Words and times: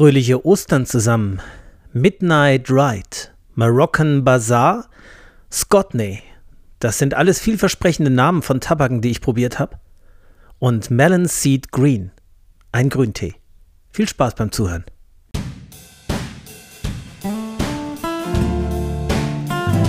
Fröhliche 0.00 0.46
Ostern 0.46 0.86
zusammen. 0.86 1.42
Midnight 1.92 2.70
Ride, 2.70 3.28
Moroccan 3.54 4.24
Bazaar, 4.24 4.88
Scotney. 5.52 6.22
Das 6.78 6.96
sind 6.96 7.12
alles 7.12 7.38
vielversprechende 7.38 8.10
Namen 8.10 8.40
von 8.40 8.62
Tabaken, 8.62 9.02
die 9.02 9.10
ich 9.10 9.20
probiert 9.20 9.58
habe. 9.58 9.78
Und 10.58 10.90
Melon 10.90 11.26
Seed 11.26 11.70
Green, 11.70 12.12
ein 12.72 12.88
Grüntee. 12.88 13.34
Viel 13.90 14.08
Spaß 14.08 14.36
beim 14.36 14.50
Zuhören. 14.50 14.86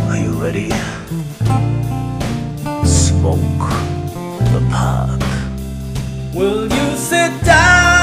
Are 0.09 0.17
you 0.17 0.37
ready? 0.41 0.73
Smoke 2.83 3.39
the 4.51 4.59
pot. 4.69 5.23
Will 6.33 6.65
you 6.65 6.97
sit 6.97 7.31
down 7.45 8.00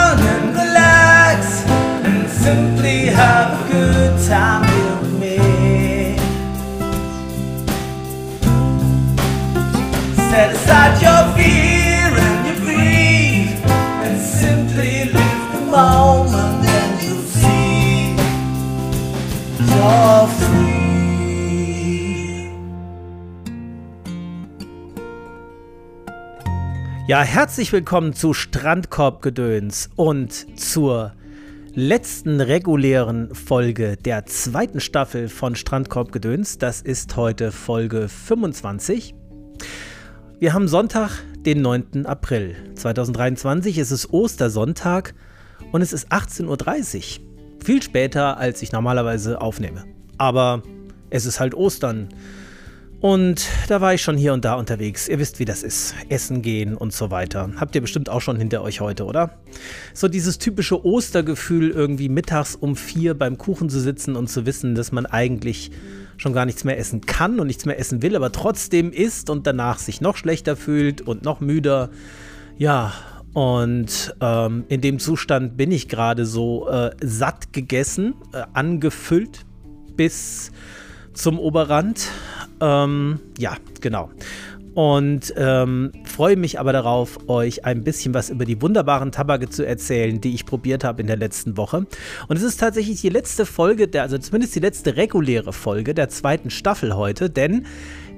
simply 2.49 3.01
have 3.21 3.51
a 3.61 3.65
good 3.71 4.15
time 4.27 4.63
with 4.63 5.13
me? 5.21 5.37
Set 10.31 10.49
aside 10.57 10.95
your 11.07 11.23
fear 11.37 12.09
and 12.27 12.41
your 12.49 12.59
greed 12.65 13.53
and 14.05 14.17
simply 14.41 14.93
live 15.17 15.45
the 15.55 15.63
moment 15.77 16.65
and 16.79 16.93
you'll 17.05 17.29
see 17.39 18.17
you're 19.71 20.29
free. 20.39 20.89
Ja, 27.09 27.21
herzlich 27.21 27.73
willkommen 27.75 28.15
zu 28.15 28.33
Strandkorbgedöns 28.33 29.91
und 29.97 30.59
zur 30.59 31.13
letzten 31.79 32.41
regulären 32.41 33.33
Folge 33.37 33.97
der 33.97 34.27
zweiten 34.27 34.81
Staffel 34.81 35.29
von 35.29 35.55
Strandkorbgedöns. 35.55 36.59
Das 36.59 36.81
ist 36.81 37.15
heute 37.15 37.53
Folge 37.53 38.09
25. 38.09 39.15
Wir 40.41 40.55
haben 40.55 40.67
Sonntag, 40.67 41.23
den 41.47 41.63
9. 41.63 42.05
April 42.05 42.57
2023. 42.75 43.79
Es 43.79 43.93
ist 43.93 44.13
Ostersonntag 44.13 45.15
und 45.71 45.81
es 45.81 45.93
ist 45.93 46.11
18.30 46.11 47.21
Uhr. 47.21 47.25
Viel 47.65 47.81
später, 47.81 48.39
als 48.39 48.61
ich 48.61 48.73
normalerweise 48.73 49.41
aufnehme. 49.41 49.85
Aber 50.19 50.65
es 51.11 51.27
ist 51.27 51.39
halt 51.39 51.55
Ostern. 51.55 52.09
Und 53.01 53.49
da 53.69 53.81
war 53.81 53.95
ich 53.95 54.03
schon 54.03 54.17
hier 54.17 54.33
und 54.33 54.45
da 54.45 54.55
unterwegs. 54.55 55.07
Ihr 55.07 55.21
wisst, 55.21 55.39
wie 55.39 55.45
das 55.45 55.63
ist. 55.63 55.95
Essen 56.09 56.43
gehen 56.43 56.75
und 56.75 56.93
so 56.93 57.13
weiter. 57.13 57.49
Habt 57.57 57.75
ihr 57.77 57.81
bestimmt 57.81 58.09
auch 58.09 58.21
schon 58.21 58.37
hinter 58.37 58.63
euch 58.63 58.81
heute, 58.81 59.05
oder? 59.05 59.39
So 59.95 60.09
dieses 60.09 60.39
typische 60.39 60.85
Ostergefühl, 60.85 61.71
irgendwie 61.71 62.09
mittags 62.09 62.57
um 62.57 62.75
vier 62.75 63.15
beim 63.15 63.39
Kuchen 63.39 63.69
zu 63.69 63.79
sitzen 63.79 64.17
und 64.17 64.29
zu 64.29 64.47
wissen, 64.47 64.75
dass 64.75 64.91
man 64.91 65.07
eigentlich 65.07 65.71
schon 66.17 66.33
gar 66.33 66.45
nichts 66.45 66.65
mehr 66.65 66.77
essen 66.77 67.03
kann 67.03 67.39
und 67.39 67.47
nichts 67.47 67.65
mehr 67.65 67.79
essen 67.79 68.03
will, 68.03 68.17
aber 68.17 68.33
trotzdem 68.33 68.91
isst 68.91 69.31
und 69.31 69.47
danach 69.47 69.79
sich 69.79 70.01
noch 70.01 70.17
schlechter 70.17 70.57
fühlt 70.57 71.01
und 71.01 71.23
noch 71.23 71.39
müder. 71.39 71.91
Ja, 72.57 72.93
und 73.33 74.17
ähm, 74.21 74.65
in 74.69 74.81
dem 74.81 74.99
Zustand 74.99 75.57
bin 75.57 75.71
ich 75.71 75.87
gerade 75.87 76.27
so 76.27 76.69
äh, 76.69 76.91
satt 77.01 77.53
gegessen, 77.53 78.15
äh, 78.33 78.43
angefüllt 78.53 79.47
bis 79.95 80.51
zum 81.13 81.39
Oberrand. 81.39 82.09
Ähm, 82.61 83.21
ja, 83.39 83.57
genau. 83.81 84.11
Und 84.75 85.35
ähm, 85.37 85.91
freue 86.05 86.37
mich 86.37 86.61
aber 86.61 86.73
darauf, 86.73 87.29
euch 87.29 87.65
ein 87.65 87.83
bisschen 87.83 88.15
was 88.15 88.31
über 88.31 88.45
die 88.45 88.63
wunderbaren 88.63 89.11
Tabake 89.11 89.49
zu 89.49 89.67
erzählen, 89.67 90.21
die 90.21 90.35
ich 90.35 90.47
probiert 90.47 90.85
habe 90.85 91.01
in 91.01 91.09
der 91.09 91.17
letzten 91.17 91.57
Woche. 91.57 91.87
Und 92.29 92.37
es 92.37 92.43
ist 92.43 92.61
tatsächlich 92.61 93.01
die 93.01 93.09
letzte 93.09 93.45
Folge, 93.45 93.89
der, 93.89 94.03
also 94.03 94.19
zumindest 94.19 94.55
die 94.55 94.61
letzte 94.61 94.97
reguläre 94.97 95.53
Folge 95.53 95.95
der 95.95 96.09
zweiten 96.11 96.51
Staffel 96.51 96.95
heute, 96.95 97.29
denn 97.29 97.67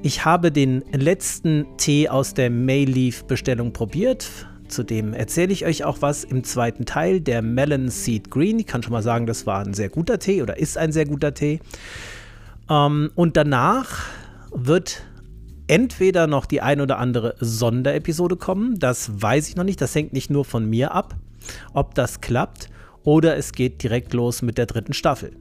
ich 0.02 0.26
habe 0.26 0.52
den 0.52 0.84
letzten 0.92 1.66
Tee 1.78 2.10
aus 2.10 2.34
der 2.34 2.50
Mayleaf-Bestellung 2.50 3.72
probiert. 3.72 4.28
Zudem 4.68 5.14
erzähle 5.14 5.52
ich 5.52 5.64
euch 5.64 5.84
auch 5.84 6.02
was 6.02 6.24
im 6.24 6.44
zweiten 6.44 6.84
Teil, 6.84 7.20
der 7.20 7.42
Melon 7.42 7.88
Seed 7.88 8.30
Green. 8.30 8.58
Ich 8.58 8.66
kann 8.66 8.82
schon 8.82 8.92
mal 8.92 9.02
sagen, 9.02 9.26
das 9.26 9.46
war 9.46 9.64
ein 9.64 9.72
sehr 9.72 9.88
guter 9.88 10.18
Tee 10.18 10.42
oder 10.42 10.58
ist 10.58 10.76
ein 10.76 10.92
sehr 10.92 11.06
guter 11.06 11.32
Tee. 11.32 11.60
Ähm, 12.70 13.10
und 13.14 13.36
danach 13.36 14.06
wird 14.54 15.02
entweder 15.66 16.26
noch 16.26 16.46
die 16.46 16.62
ein 16.62 16.80
oder 16.80 16.98
andere 16.98 17.34
Sonderepisode 17.40 18.36
kommen. 18.36 18.78
Das 18.78 19.22
weiß 19.22 19.48
ich 19.48 19.56
noch 19.56 19.64
nicht. 19.64 19.80
Das 19.80 19.94
hängt 19.94 20.12
nicht 20.12 20.30
nur 20.30 20.44
von 20.44 20.68
mir 20.68 20.92
ab, 20.92 21.16
ob 21.74 21.94
das 21.94 22.20
klappt. 22.20 22.68
Oder 23.02 23.36
es 23.36 23.52
geht 23.52 23.82
direkt 23.82 24.12
los 24.12 24.42
mit 24.42 24.58
der 24.58 24.66
dritten 24.66 24.92
Staffel. 24.92 25.32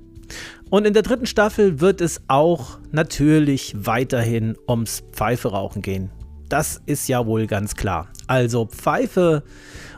Und 0.70 0.86
in 0.86 0.94
der 0.94 1.02
dritten 1.02 1.26
Staffel 1.26 1.82
wird 1.82 2.02
es 2.02 2.22
auch 2.28 2.78
natürlich 2.92 3.76
weiterhin 3.76 4.56
ums 4.68 5.04
Pfeiferauchen 5.12 5.82
gehen. 5.82 6.12
Das 6.48 6.82
ist 6.86 7.08
ja 7.08 7.26
wohl 7.26 7.48
ganz 7.48 7.76
klar. 7.76 8.08
Also 8.28 8.66
Pfeife 8.66 9.44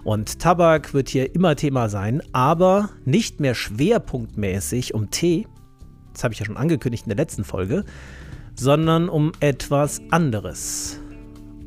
und 0.03 0.39
Tabak 0.39 0.93
wird 0.93 1.09
hier 1.09 1.35
immer 1.35 1.55
Thema 1.55 1.89
sein, 1.89 2.21
aber 2.31 2.89
nicht 3.05 3.39
mehr 3.39 3.55
schwerpunktmäßig 3.55 4.93
um 4.93 5.11
Tee. 5.11 5.47
Das 6.13 6.23
habe 6.23 6.33
ich 6.33 6.39
ja 6.39 6.45
schon 6.45 6.57
angekündigt 6.57 7.05
in 7.05 7.09
der 7.09 7.17
letzten 7.17 7.43
Folge, 7.43 7.83
sondern 8.55 9.09
um 9.09 9.31
etwas 9.39 10.01
anderes. 10.09 10.99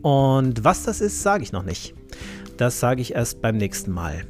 Und 0.03 0.65
was 0.65 0.85
das 0.85 1.01
ist, 1.01 1.23
sage 1.23 1.43
ich 1.43 1.53
noch 1.53 1.63
nicht. 1.63 1.95
Das 2.57 2.79
sage 2.79 3.01
ich 3.01 3.15
erst 3.15 3.41
beim 3.41 3.57
nächsten 3.57 3.91
Mal. 3.91 4.27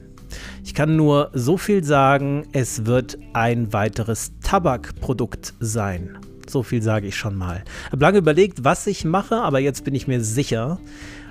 Ich 0.64 0.74
kann 0.74 0.96
nur 0.96 1.30
so 1.34 1.56
viel 1.56 1.84
sagen, 1.84 2.46
es 2.52 2.86
wird 2.86 3.18
ein 3.32 3.72
weiteres 3.72 4.32
Tabakprodukt 4.42 5.52
sein. 5.60 6.18
So 6.48 6.62
viel 6.62 6.82
sage 6.82 7.08
ich 7.08 7.16
schon 7.16 7.36
mal. 7.36 7.64
Ich 7.86 7.92
habe 7.92 8.02
lange 8.04 8.18
überlegt, 8.18 8.64
was 8.64 8.86
ich 8.86 9.04
mache, 9.04 9.36
aber 9.36 9.58
jetzt 9.58 9.84
bin 9.84 9.94
ich 9.94 10.06
mir 10.06 10.22
sicher, 10.22 10.78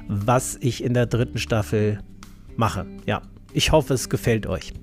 was 0.08 0.58
ich 0.60 0.84
in 0.84 0.94
der 0.94 1.06
dritten 1.06 1.38
Staffel 1.38 2.00
mache. 2.56 2.86
Ja, 3.06 3.22
ich 3.54 3.72
hoffe, 3.72 3.94
es 3.94 4.10
gefällt 4.10 4.48
euch. 4.48 4.74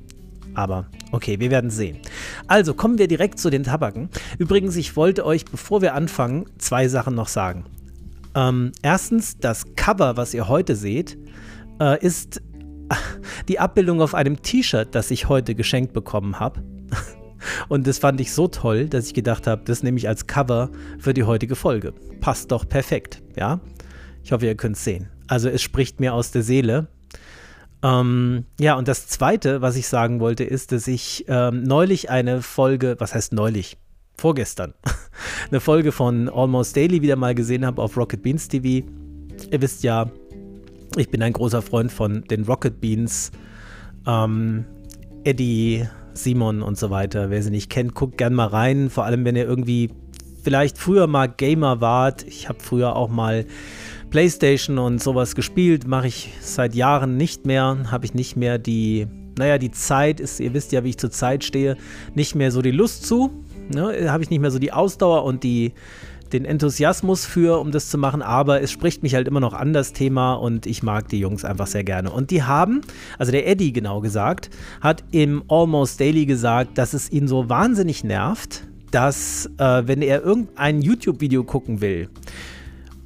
Aber 0.54 0.86
okay, 1.12 1.38
wir 1.40 1.50
werden 1.50 1.70
sehen. 1.70 1.98
Also 2.46 2.74
kommen 2.74 2.98
wir 2.98 3.08
direkt 3.08 3.38
zu 3.38 3.50
den 3.50 3.64
Tabaken. 3.64 4.08
Übrigens, 4.38 4.76
ich 4.76 4.96
wollte 4.96 5.24
euch, 5.24 5.44
bevor 5.44 5.82
wir 5.82 5.94
anfangen, 5.94 6.46
zwei 6.58 6.88
Sachen 6.88 7.14
noch 7.14 7.28
sagen. 7.28 7.64
Ähm, 8.34 8.72
erstens, 8.82 9.38
das 9.38 9.74
Cover, 9.76 10.16
was 10.16 10.34
ihr 10.34 10.48
heute 10.48 10.76
seht, 10.76 11.18
äh, 11.80 12.04
ist 12.04 12.42
die 13.48 13.58
Abbildung 13.58 14.00
auf 14.00 14.14
einem 14.14 14.42
T-Shirt, 14.42 14.94
das 14.94 15.10
ich 15.10 15.28
heute 15.28 15.54
geschenkt 15.54 15.92
bekommen 15.92 16.38
habe. 16.38 16.62
Und 17.68 17.86
das 17.86 17.98
fand 17.98 18.20
ich 18.20 18.32
so 18.32 18.48
toll, 18.48 18.88
dass 18.88 19.06
ich 19.06 19.14
gedacht 19.14 19.46
habe, 19.46 19.62
das 19.64 19.82
nehme 19.82 19.98
ich 19.98 20.08
als 20.08 20.26
Cover 20.26 20.70
für 20.98 21.14
die 21.14 21.24
heutige 21.24 21.56
Folge. 21.56 21.92
Passt 22.20 22.52
doch 22.52 22.68
perfekt, 22.68 23.22
ja? 23.36 23.60
Ich 24.22 24.32
hoffe, 24.32 24.46
ihr 24.46 24.54
könnt 24.54 24.76
es 24.76 24.84
sehen. 24.84 25.08
Also 25.26 25.48
es 25.48 25.62
spricht 25.62 26.00
mir 26.00 26.12
aus 26.12 26.30
der 26.30 26.42
Seele 26.42 26.88
ähm, 27.82 28.44
ja, 28.58 28.74
und 28.76 28.88
das 28.88 29.06
Zweite, 29.06 29.62
was 29.62 29.76
ich 29.76 29.88
sagen 29.88 30.20
wollte, 30.20 30.44
ist, 30.44 30.72
dass 30.72 30.86
ich 30.86 31.24
ähm, 31.28 31.62
neulich 31.62 32.10
eine 32.10 32.42
Folge, 32.42 32.96
was 32.98 33.14
heißt 33.14 33.32
neulich? 33.32 33.78
Vorgestern, 34.16 34.74
eine 35.50 35.60
Folge 35.60 35.92
von 35.92 36.28
Almost 36.28 36.76
Daily 36.76 37.00
wieder 37.00 37.16
mal 37.16 37.34
gesehen 37.34 37.64
habe 37.64 37.80
auf 37.80 37.96
Rocket 37.96 38.22
Beans 38.22 38.48
TV. 38.48 38.86
Ihr 39.50 39.62
wisst 39.62 39.82
ja, 39.82 40.10
ich 40.96 41.08
bin 41.08 41.22
ein 41.22 41.32
großer 41.32 41.62
Freund 41.62 41.90
von 41.90 42.24
den 42.24 42.44
Rocket 42.44 42.80
Beans. 42.80 43.30
Ähm, 44.06 44.66
Eddie, 45.24 45.86
Simon 46.12 46.62
und 46.62 46.76
so 46.76 46.90
weiter. 46.90 47.30
Wer 47.30 47.42
sie 47.42 47.50
nicht 47.50 47.70
kennt, 47.70 47.94
guckt 47.94 48.18
gern 48.18 48.34
mal 48.34 48.48
rein. 48.48 48.90
Vor 48.90 49.04
allem, 49.04 49.24
wenn 49.24 49.36
ihr 49.36 49.46
irgendwie 49.46 49.90
vielleicht 50.42 50.78
früher 50.78 51.06
mal 51.06 51.28
Gamer 51.28 51.80
wart. 51.80 52.22
Ich 52.24 52.48
habe 52.48 52.60
früher 52.60 52.96
auch 52.96 53.08
mal 53.08 53.46
PlayStation 54.10 54.78
und 54.78 55.02
sowas 55.02 55.34
gespielt, 55.34 55.86
mache 55.86 56.08
ich 56.08 56.32
seit 56.40 56.74
Jahren 56.74 57.16
nicht 57.16 57.46
mehr. 57.46 57.78
Habe 57.90 58.04
ich 58.04 58.14
nicht 58.14 58.36
mehr 58.36 58.58
die, 58.58 59.06
naja, 59.38 59.58
die 59.58 59.70
Zeit 59.70 60.20
ist, 60.20 60.40
ihr 60.40 60.52
wisst 60.52 60.72
ja, 60.72 60.84
wie 60.84 60.90
ich 60.90 60.98
zur 60.98 61.10
Zeit 61.10 61.44
stehe, 61.44 61.76
nicht 62.14 62.34
mehr 62.34 62.50
so 62.50 62.60
die 62.60 62.72
Lust 62.72 63.06
zu. 63.06 63.30
Ne? 63.72 64.10
Habe 64.10 64.22
ich 64.22 64.30
nicht 64.30 64.40
mehr 64.40 64.50
so 64.50 64.58
die 64.58 64.72
Ausdauer 64.72 65.24
und 65.24 65.44
die, 65.44 65.72
den 66.32 66.44
Enthusiasmus 66.44 67.24
für, 67.24 67.60
um 67.60 67.70
das 67.70 67.88
zu 67.88 67.98
machen, 67.98 68.22
aber 68.22 68.60
es 68.62 68.70
spricht 68.70 69.02
mich 69.02 69.14
halt 69.14 69.28
immer 69.28 69.40
noch 69.40 69.54
an 69.54 69.72
das 69.72 69.92
Thema 69.92 70.34
und 70.34 70.66
ich 70.66 70.82
mag 70.82 71.08
die 71.08 71.18
Jungs 71.18 71.44
einfach 71.44 71.66
sehr 71.66 71.84
gerne. 71.84 72.10
Und 72.10 72.30
die 72.30 72.42
haben, 72.42 72.80
also 73.18 73.32
der 73.32 73.46
Eddie 73.46 73.72
genau 73.72 74.00
gesagt, 74.00 74.50
hat 74.80 75.04
im 75.12 75.42
Almost 75.48 76.00
Daily 76.00 76.26
gesagt, 76.26 76.78
dass 76.78 76.94
es 76.94 77.10
ihn 77.10 77.28
so 77.28 77.48
wahnsinnig 77.48 78.04
nervt, 78.04 78.64
dass 78.90 79.46
äh, 79.58 79.82
wenn 79.86 80.02
er 80.02 80.22
irgendein 80.22 80.82
YouTube-Video 80.82 81.44
gucken 81.44 81.80
will, 81.80 82.08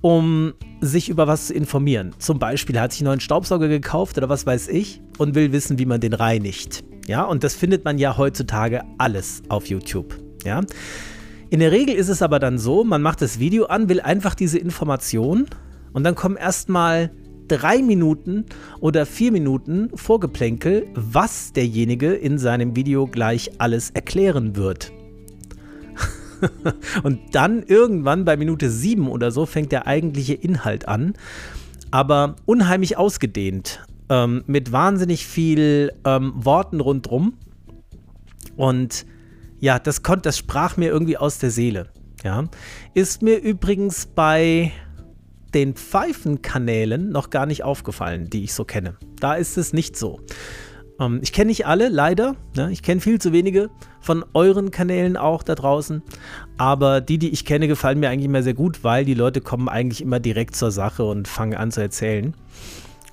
um 0.01 0.55
sich 0.87 1.09
über 1.09 1.27
was 1.27 1.49
zu 1.49 1.55
informieren. 1.55 2.15
Zum 2.19 2.39
Beispiel, 2.39 2.79
hat 2.81 2.93
sich 2.93 3.01
einen 3.01 3.09
neuen 3.09 3.21
Staubsauger 3.21 3.69
gekauft 3.69 4.19
oder 4.19 4.29
was 4.29 4.47
weiß 4.47 4.69
ich 4.69 5.01
und 5.19 5.35
will 5.35 5.53
wissen, 5.53 5.79
wie 5.79 5.87
man 5.87 6.01
den 6.01 6.13
reinigt. 6.13 6.85
Ja, 7.07 7.25
und 7.25 7.45
das 7.45 7.55
findet 7.55 7.85
man 7.85 7.99
ja 7.99 8.17
heutzutage 8.17 8.83
alles 8.99 9.43
auf 9.49 9.67
YouTube. 9.67 10.19
Ja. 10.45 10.63
In 11.51 11.61
der 11.61 11.73
Regel 11.73 11.95
ist 11.95 12.09
es 12.09 12.23
aber 12.23 12.39
dann 12.39 12.59
so, 12.59 12.85
man 12.85 13.03
macht 13.03 13.23
das 13.23 13.39
Video 13.39 13.67
an, 13.67 13.89
will 13.89 14.01
einfach 14.01 14.35
diese 14.35 14.59
Information 14.59 15.47
und 15.93 16.05
dann 16.05 16.15
kommen 16.15 16.37
erstmal 16.37 17.11
drei 17.49 17.83
Minuten 17.83 18.47
oder 18.81 19.07
vier 19.07 19.33
Minuten 19.33 19.91
Vorgeplänkel, 19.95 20.87
was 20.95 21.53
derjenige 21.53 22.13
in 22.15 22.39
seinem 22.39 22.75
Video 22.75 23.07
gleich 23.07 23.51
alles 23.59 23.91
erklären 23.91 24.57
wird. 24.57 24.93
Und 27.03 27.35
dann 27.35 27.63
irgendwann 27.63 28.25
bei 28.25 28.37
Minute 28.37 28.71
sieben 28.71 29.09
oder 29.09 29.31
so 29.31 29.47
fängt 29.47 29.73
der 29.73 29.87
eigentliche 29.87 30.35
Inhalt 30.35 30.89
an, 30.89 31.15
aber 31.91 32.37
unheimlich 32.47 32.97
ausgedehnt, 32.97 33.81
ähm, 34.09 34.45
mit 34.47 34.73
wahnsinnig 34.73 35.27
viel 35.27 35.93
ähm, 36.05 36.33
Worten 36.37 36.81
rundrum. 36.81 37.35
Und 38.57 39.07
ja, 39.61 39.79
das, 39.79 40.03
konnte, 40.03 40.23
das 40.23 40.39
sprach 40.39 40.77
mir 40.77 40.91
irgendwie 40.91 41.17
aus 41.17 41.39
der 41.39 41.51
Seele. 41.51 41.89
Ja. 42.23 42.45
Ist 42.95 43.23
mir 43.23 43.37
übrigens 43.37 44.07
bei 44.07 44.73
den 45.55 45.75
Pfeifenkanälen 45.75 47.11
noch 47.11 47.31
gar 47.31 47.47
nicht 47.47 47.63
aufgefallen, 47.63 48.29
die 48.29 48.45
ich 48.45 48.55
so 48.55 48.65
kenne. 48.65 48.97
Da 49.21 49.35
ist 49.35 49.57
es 49.57 49.73
nicht 49.73 49.97
so. 49.97 50.21
Ähm, 51.01 51.21
ich 51.23 51.33
kenne 51.33 51.49
nicht 51.49 51.67
alle, 51.67 51.89
leider. 51.89 52.37
Ne? 52.57 52.71
Ich 52.71 52.83
kenne 52.83 53.01
viel 53.01 53.21
zu 53.21 53.33
wenige 53.33 53.71
von 54.01 54.25
euren 54.35 54.71
Kanälen 54.71 55.17
auch 55.17 55.43
da 55.43 55.55
draußen. 55.55 56.03
Aber 56.57 57.01
die, 57.01 57.19
die 57.19 57.31
ich 57.31 57.45
kenne, 57.45 57.69
gefallen 57.69 58.01
mir 58.01 58.11
eigentlich 58.11 58.27
immer 58.27 58.43
sehr 58.43 58.55
gut, 58.55 58.85
weil 58.85 59.05
die 59.05 59.15
Leute 59.15 59.41
kommen 59.41 59.69
eigentlich 59.69 60.03
immer 60.03 60.21
direkt 60.21 60.57
zur 60.57 60.71
Sache 60.71 61.05
und 61.05 61.29
fangen 61.29 61.55
an 61.55 61.71
zu 61.71 61.81
erzählen. 61.81 62.35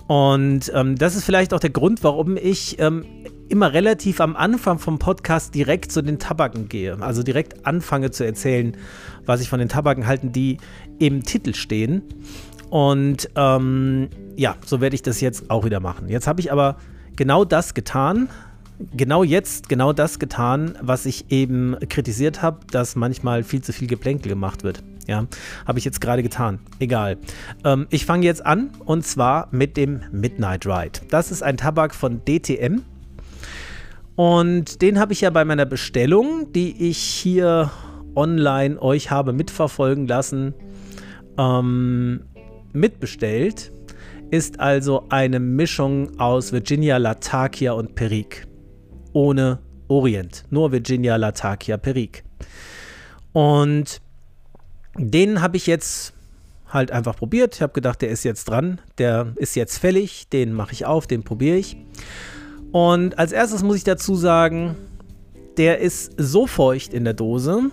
Und 0.07 0.71
ähm, 0.75 0.97
das 0.97 1.15
ist 1.15 1.23
vielleicht 1.23 1.53
auch 1.53 1.59
der 1.59 1.69
Grund, 1.69 2.03
warum 2.03 2.35
ich 2.35 2.77
ähm, 2.79 3.05
immer 3.47 3.71
relativ 3.71 4.19
am 4.19 4.35
Anfang 4.35 4.77
vom 4.77 4.99
Podcast 4.99 5.55
direkt 5.55 5.91
zu 5.91 6.01
den 6.01 6.19
Tabaken 6.19 6.67
gehe. 6.67 7.01
Also 7.01 7.23
direkt 7.23 7.65
anfange 7.65 8.11
zu 8.11 8.25
erzählen, 8.25 8.75
was 9.25 9.39
ich 9.39 9.47
von 9.47 9.59
den 9.59 9.69
Tabaken 9.69 10.07
halten, 10.07 10.33
die 10.33 10.57
im 10.99 11.23
Titel 11.23 11.53
stehen. 11.53 12.03
Und 12.69 13.29
ähm, 13.35 14.09
ja, 14.35 14.55
so 14.65 14.81
werde 14.81 14.95
ich 14.95 15.01
das 15.01 15.21
jetzt 15.21 15.49
auch 15.49 15.63
wieder 15.63 15.79
machen. 15.79 16.09
Jetzt 16.09 16.27
habe 16.27 16.41
ich 16.41 16.51
aber 16.51 16.77
genau 17.21 17.45
das 17.45 17.75
getan, 17.75 18.29
genau 18.97 19.21
jetzt 19.21 19.69
genau 19.69 19.93
das 19.93 20.17
getan, 20.17 20.75
was 20.81 21.05
ich 21.05 21.29
eben 21.29 21.77
kritisiert 21.87 22.41
habe, 22.41 22.61
dass 22.71 22.95
manchmal 22.95 23.43
viel 23.43 23.61
zu 23.61 23.73
viel 23.73 23.87
Geplänkel 23.87 24.29
gemacht 24.29 24.63
wird. 24.63 24.81
Ja, 25.05 25.27
habe 25.67 25.77
ich 25.77 25.85
jetzt 25.85 26.01
gerade 26.01 26.23
getan. 26.23 26.57
Egal. 26.79 27.19
Ähm, 27.63 27.85
ich 27.91 28.07
fange 28.07 28.25
jetzt 28.25 28.43
an 28.43 28.71
und 28.85 29.05
zwar 29.05 29.49
mit 29.51 29.77
dem 29.77 30.01
Midnight 30.11 30.65
Ride. 30.65 31.01
Das 31.11 31.29
ist 31.29 31.43
ein 31.43 31.57
Tabak 31.57 31.93
von 31.93 32.25
DTM. 32.25 32.81
Und 34.15 34.81
den 34.81 34.99
habe 34.99 35.13
ich 35.13 35.21
ja 35.21 35.29
bei 35.29 35.45
meiner 35.45 35.67
Bestellung, 35.67 36.51
die 36.53 36.89
ich 36.89 36.97
hier 36.97 37.69
online 38.15 38.81
euch 38.81 39.11
habe 39.11 39.31
mitverfolgen 39.31 40.07
lassen, 40.07 40.55
ähm, 41.37 42.21
mitbestellt 42.73 43.71
ist 44.31 44.59
also 44.61 45.05
eine 45.09 45.39
Mischung 45.39 46.17
aus 46.19 46.53
Virginia 46.53 46.97
Latakia 46.97 47.73
und 47.73 47.95
Perique. 47.95 48.47
Ohne 49.13 49.59
Orient. 49.89 50.45
Nur 50.49 50.71
Virginia 50.71 51.17
Latakia 51.17 51.75
Perique. 51.75 52.23
Und 53.33 54.01
den 54.97 55.41
habe 55.41 55.57
ich 55.57 55.67
jetzt 55.67 56.13
halt 56.69 56.91
einfach 56.91 57.17
probiert. 57.17 57.55
Ich 57.55 57.61
habe 57.61 57.73
gedacht, 57.73 58.01
der 58.01 58.09
ist 58.09 58.23
jetzt 58.23 58.45
dran. 58.45 58.79
Der 58.97 59.33
ist 59.35 59.55
jetzt 59.55 59.77
fällig. 59.77 60.29
Den 60.29 60.53
mache 60.53 60.71
ich 60.71 60.85
auf, 60.85 61.07
den 61.07 61.23
probiere 61.23 61.57
ich. 61.57 61.75
Und 62.71 63.19
als 63.19 63.33
erstes 63.33 63.63
muss 63.63 63.75
ich 63.75 63.83
dazu 63.83 64.15
sagen, 64.15 64.77
der 65.57 65.79
ist 65.79 66.13
so 66.15 66.47
feucht 66.47 66.93
in 66.93 67.03
der 67.03 67.13
Dose, 67.13 67.63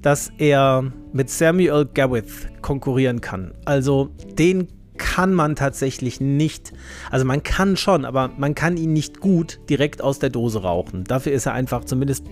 dass 0.00 0.32
er 0.38 0.90
mit 1.12 1.28
Samuel 1.28 1.84
Gawith 1.92 2.48
konkurrieren 2.62 3.20
kann. 3.20 3.52
Also 3.66 4.08
den 4.38 4.68
kann 4.96 5.34
man 5.34 5.56
tatsächlich 5.56 6.20
nicht, 6.20 6.72
also 7.10 7.24
man 7.24 7.42
kann 7.42 7.76
schon, 7.76 8.04
aber 8.04 8.30
man 8.36 8.54
kann 8.54 8.76
ihn 8.76 8.92
nicht 8.92 9.20
gut 9.20 9.60
direkt 9.68 10.02
aus 10.02 10.18
der 10.18 10.30
Dose 10.30 10.62
rauchen. 10.62 11.04
Dafür 11.04 11.32
ist 11.32 11.46
er 11.46 11.52
einfach 11.52 11.84
zumindest, 11.84 12.24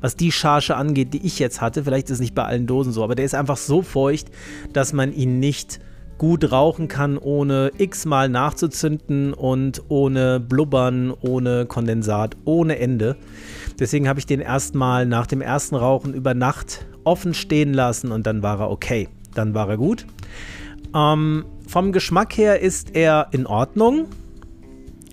was 0.00 0.16
die 0.16 0.32
Charge 0.32 0.76
angeht, 0.76 1.14
die 1.14 1.26
ich 1.26 1.38
jetzt 1.38 1.60
hatte, 1.60 1.84
vielleicht 1.84 2.06
ist 2.06 2.14
es 2.14 2.20
nicht 2.20 2.34
bei 2.34 2.44
allen 2.44 2.66
Dosen 2.66 2.92
so, 2.92 3.02
aber 3.02 3.14
der 3.14 3.24
ist 3.24 3.34
einfach 3.34 3.56
so 3.56 3.82
feucht, 3.82 4.30
dass 4.72 4.92
man 4.92 5.12
ihn 5.12 5.40
nicht 5.40 5.80
gut 6.18 6.52
rauchen 6.52 6.88
kann, 6.88 7.18
ohne 7.18 7.72
x-mal 7.76 8.28
nachzuzünden 8.28 9.32
und 9.32 9.82
ohne 9.88 10.38
Blubbern, 10.38 11.10
ohne 11.10 11.66
Kondensat, 11.66 12.36
ohne 12.44 12.78
Ende. 12.78 13.16
Deswegen 13.78 14.08
habe 14.08 14.20
ich 14.20 14.26
den 14.26 14.40
erstmal 14.40 15.06
nach 15.06 15.26
dem 15.26 15.40
ersten 15.40 15.74
Rauchen 15.74 16.14
über 16.14 16.34
Nacht 16.34 16.86
offen 17.02 17.34
stehen 17.34 17.74
lassen 17.74 18.12
und 18.12 18.26
dann 18.26 18.42
war 18.42 18.60
er 18.60 18.70
okay. 18.70 19.08
Dann 19.34 19.54
war 19.54 19.68
er 19.68 19.76
gut. 19.76 20.06
Ähm, 20.94 21.44
vom 21.66 21.92
Geschmack 21.92 22.36
her 22.36 22.60
ist 22.60 22.94
er 22.94 23.28
in 23.32 23.46
Ordnung. 23.46 24.08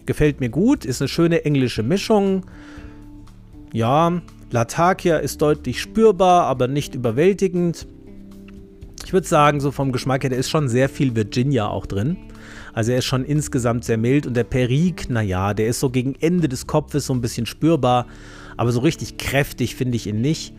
Gefällt 0.05 0.39
mir 0.39 0.49
gut. 0.49 0.85
Ist 0.85 1.01
eine 1.01 1.07
schöne 1.07 1.45
englische 1.45 1.83
Mischung. 1.83 2.45
Ja, 3.73 4.21
Latakia 4.51 5.17
ist 5.17 5.41
deutlich 5.41 5.81
spürbar, 5.81 6.43
aber 6.43 6.67
nicht 6.67 6.93
überwältigend. 6.93 7.87
Ich 9.05 9.13
würde 9.13 9.27
sagen, 9.27 9.59
so 9.59 9.71
vom 9.71 9.91
Geschmack 9.91 10.23
her, 10.23 10.29
da 10.29 10.35
ist 10.35 10.49
schon 10.49 10.69
sehr 10.69 10.89
viel 10.89 11.15
Virginia 11.15 11.67
auch 11.67 11.85
drin. 11.85 12.17
Also 12.73 12.91
er 12.91 12.99
ist 12.99 13.05
schon 13.05 13.25
insgesamt 13.25 13.83
sehr 13.83 13.97
mild 13.97 14.27
und 14.27 14.35
der 14.35 14.43
Perique, 14.43 15.11
naja, 15.11 15.53
der 15.53 15.67
ist 15.67 15.79
so 15.79 15.89
gegen 15.89 16.15
Ende 16.19 16.47
des 16.47 16.67
Kopfes 16.67 17.05
so 17.05 17.13
ein 17.13 17.21
bisschen 17.21 17.45
spürbar, 17.45 18.07
aber 18.55 18.71
so 18.71 18.79
richtig 18.79 19.17
kräftig 19.17 19.75
finde 19.75 19.97
ich 19.97 20.07
ihn 20.07 20.21
nicht. 20.21 20.53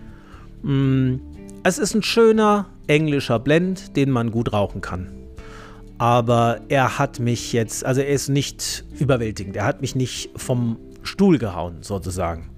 Mm, 0.62 1.16
es 1.64 1.78
ist 1.78 1.94
ein 1.94 2.02
schöner 2.02 2.66
englischer 2.86 3.38
Blend, 3.38 3.96
den 3.96 4.10
man 4.10 4.30
gut 4.30 4.52
rauchen 4.52 4.80
kann. 4.80 5.12
Aber 5.98 6.60
er 6.68 6.98
hat 6.98 7.20
mich 7.20 7.52
jetzt, 7.52 7.84
also 7.84 8.00
er 8.00 8.08
ist 8.08 8.28
nicht 8.28 8.84
überwältigend. 8.98 9.56
Er 9.56 9.64
hat 9.64 9.80
mich 9.80 9.94
nicht 9.94 10.30
vom 10.36 10.78
Stuhl 11.02 11.38
gehauen, 11.38 11.78
sozusagen. 11.82 12.50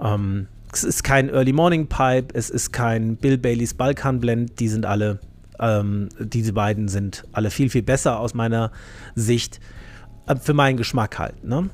Ähm, 0.00 0.48
es 0.72 0.84
ist 0.84 1.02
kein 1.02 1.30
Early 1.30 1.52
Morning 1.52 1.86
Pipe, 1.86 2.34
es 2.34 2.50
ist 2.50 2.72
kein 2.72 3.16
Bill 3.16 3.38
Baileys 3.38 3.72
Balkan 3.72 4.20
Blend. 4.20 4.60
Die 4.60 4.68
sind 4.68 4.84
alle, 4.84 5.20
ähm, 5.58 6.10
diese 6.18 6.52
beiden 6.52 6.88
sind 6.88 7.24
alle 7.32 7.50
viel, 7.50 7.70
viel 7.70 7.82
besser 7.82 8.20
aus 8.20 8.34
meiner 8.34 8.72
Sicht. 9.14 9.58
Äh, 10.26 10.36
für 10.36 10.52
meinen 10.52 10.76
Geschmack 10.76 11.18
halt. 11.18 11.44
Ne? 11.44 11.70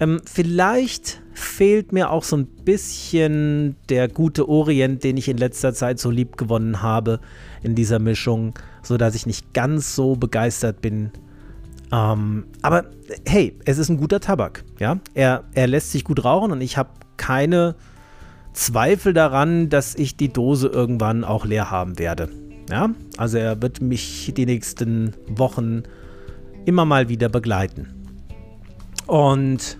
Ähm, 0.00 0.20
vielleicht 0.24 1.22
fehlt 1.34 1.92
mir 1.92 2.10
auch 2.10 2.24
so 2.24 2.36
ein 2.36 2.46
bisschen 2.46 3.76
der 3.88 4.08
gute 4.08 4.48
Orient, 4.48 5.04
den 5.04 5.16
ich 5.16 5.28
in 5.28 5.36
letzter 5.36 5.74
Zeit 5.74 5.98
so 5.98 6.10
lieb 6.10 6.36
gewonnen 6.36 6.82
habe 6.82 7.20
in 7.62 7.74
dieser 7.74 7.98
Mischung, 7.98 8.54
sodass 8.82 9.14
ich 9.14 9.26
nicht 9.26 9.52
ganz 9.52 9.94
so 9.94 10.16
begeistert 10.16 10.80
bin. 10.80 11.10
Ähm, 11.92 12.46
aber 12.62 12.86
hey, 13.26 13.56
es 13.64 13.78
ist 13.78 13.88
ein 13.88 13.96
guter 13.96 14.20
Tabak. 14.20 14.64
Ja? 14.78 14.98
Er, 15.14 15.44
er 15.54 15.66
lässt 15.66 15.92
sich 15.92 16.04
gut 16.04 16.24
rauchen 16.24 16.50
und 16.52 16.60
ich 16.60 16.76
habe 16.76 16.90
keine 17.16 17.76
Zweifel 18.52 19.12
daran, 19.12 19.68
dass 19.68 19.94
ich 19.94 20.16
die 20.16 20.32
Dose 20.32 20.68
irgendwann 20.68 21.24
auch 21.24 21.44
leer 21.44 21.70
haben 21.70 21.98
werde. 21.98 22.30
Ja? 22.70 22.90
Also 23.16 23.38
er 23.38 23.60
wird 23.62 23.80
mich 23.80 24.32
die 24.36 24.46
nächsten 24.46 25.14
Wochen 25.28 25.82
immer 26.64 26.84
mal 26.84 27.08
wieder 27.08 27.28
begleiten. 27.28 27.88
Und 29.06 29.78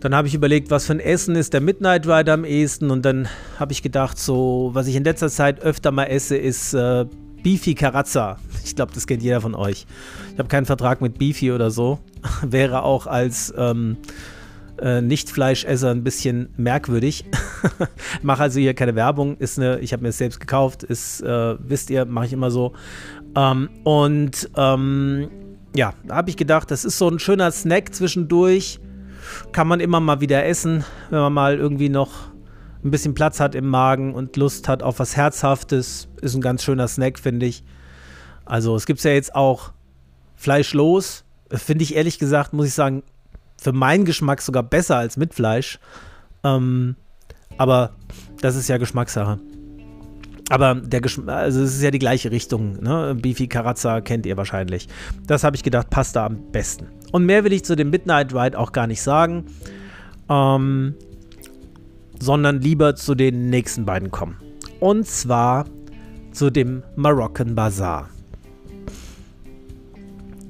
dann 0.00 0.14
habe 0.14 0.28
ich 0.28 0.34
überlegt, 0.34 0.70
was 0.70 0.86
für 0.86 0.92
ein 0.92 1.00
Essen 1.00 1.34
ist 1.34 1.52
der 1.52 1.60
Midnight 1.60 2.06
Rider 2.06 2.34
am 2.34 2.44
ehesten. 2.44 2.90
Und 2.90 3.04
dann 3.04 3.28
habe 3.58 3.72
ich 3.72 3.82
gedacht, 3.82 4.18
so, 4.18 4.70
was 4.72 4.86
ich 4.86 4.94
in 4.94 5.04
letzter 5.04 5.28
Zeit 5.28 5.60
öfter 5.60 5.90
mal 5.90 6.04
esse, 6.04 6.36
ist 6.36 6.72
äh, 6.74 7.06
Beefy 7.42 7.74
Carazza. 7.74 8.36
Ich 8.64 8.76
glaube, 8.76 8.92
das 8.94 9.06
kennt 9.06 9.22
jeder 9.22 9.40
von 9.40 9.54
euch. 9.54 9.86
Ich 10.32 10.38
habe 10.38 10.48
keinen 10.48 10.66
Vertrag 10.66 11.00
mit 11.00 11.18
Beefy 11.18 11.50
oder 11.50 11.70
so. 11.70 11.98
Wäre 12.42 12.82
auch 12.82 13.06
als 13.06 13.52
ähm, 13.56 13.96
äh, 14.80 15.00
Nicht-Fleischesser 15.00 15.90
ein 15.90 16.04
bisschen 16.04 16.50
merkwürdig. 16.56 17.24
mache 18.22 18.44
also 18.44 18.60
hier 18.60 18.74
keine 18.74 18.94
Werbung. 18.94 19.36
Ist 19.38 19.58
eine, 19.58 19.80
ich 19.80 19.92
habe 19.92 20.02
mir 20.02 20.10
es 20.10 20.18
selbst 20.18 20.38
gekauft. 20.38 20.84
Ist, 20.84 21.22
äh, 21.22 21.56
wisst 21.58 21.90
ihr, 21.90 22.04
mache 22.04 22.26
ich 22.26 22.32
immer 22.32 22.52
so. 22.52 22.72
Ähm, 23.34 23.68
und 23.82 24.48
ähm, 24.56 25.28
ja, 25.74 25.92
da 26.06 26.16
habe 26.16 26.30
ich 26.30 26.36
gedacht, 26.36 26.70
das 26.70 26.84
ist 26.84 26.98
so 26.98 27.08
ein 27.08 27.18
schöner 27.18 27.50
Snack 27.50 27.94
zwischendurch 27.94 28.78
kann 29.52 29.68
man 29.68 29.80
immer 29.80 30.00
mal 30.00 30.20
wieder 30.20 30.44
essen, 30.44 30.84
wenn 31.10 31.20
man 31.20 31.32
mal 31.32 31.58
irgendwie 31.58 31.88
noch 31.88 32.28
ein 32.84 32.90
bisschen 32.90 33.14
Platz 33.14 33.40
hat 33.40 33.54
im 33.54 33.66
Magen 33.68 34.14
und 34.14 34.36
Lust 34.36 34.68
hat 34.68 34.82
auf 34.82 34.98
was 34.98 35.16
Herzhaftes. 35.16 36.08
Ist 36.20 36.34
ein 36.34 36.40
ganz 36.40 36.62
schöner 36.62 36.88
Snack, 36.88 37.18
finde 37.18 37.46
ich. 37.46 37.64
Also 38.44 38.76
es 38.76 38.86
gibt 38.86 39.02
ja 39.02 39.10
jetzt 39.10 39.34
auch 39.34 39.72
fleischlos. 40.36 41.24
Finde 41.50 41.82
ich 41.82 41.96
ehrlich 41.96 42.18
gesagt, 42.18 42.52
muss 42.52 42.66
ich 42.66 42.74
sagen, 42.74 43.02
für 43.60 43.72
meinen 43.72 44.04
Geschmack 44.04 44.40
sogar 44.40 44.62
besser 44.62 44.96
als 44.96 45.16
mit 45.16 45.34
Fleisch. 45.34 45.78
Ähm, 46.44 46.96
aber 47.56 47.92
das 48.40 48.54
ist 48.54 48.68
ja 48.68 48.78
Geschmackssache. 48.78 49.40
Aber 50.50 50.76
der 50.76 51.00
Geschmack, 51.00 51.28
also 51.36 51.62
es 51.62 51.74
ist 51.74 51.82
ja 51.82 51.90
die 51.90 51.98
gleiche 51.98 52.30
Richtung, 52.30 52.80
ne? 52.82 53.16
Beefy 53.20 53.48
Carazza 53.48 54.00
kennt 54.00 54.24
ihr 54.24 54.36
wahrscheinlich. 54.36 54.88
Das 55.26 55.44
habe 55.44 55.56
ich 55.56 55.62
gedacht, 55.62 55.90
passt 55.90 56.16
da 56.16 56.24
am 56.26 56.50
besten. 56.52 56.86
Und 57.12 57.24
mehr 57.24 57.44
will 57.44 57.52
ich 57.52 57.64
zu 57.64 57.76
dem 57.76 57.90
Midnight 57.90 58.34
Ride 58.34 58.58
auch 58.58 58.72
gar 58.72 58.86
nicht 58.86 59.02
sagen, 59.02 59.46
ähm, 60.28 60.94
sondern 62.20 62.60
lieber 62.60 62.96
zu 62.96 63.14
den 63.14 63.50
nächsten 63.50 63.84
beiden 63.84 64.10
kommen. 64.10 64.36
Und 64.80 65.06
zwar 65.06 65.66
zu 66.32 66.50
dem 66.50 66.82
Moroccan 66.96 67.54
Bazaar. 67.54 68.10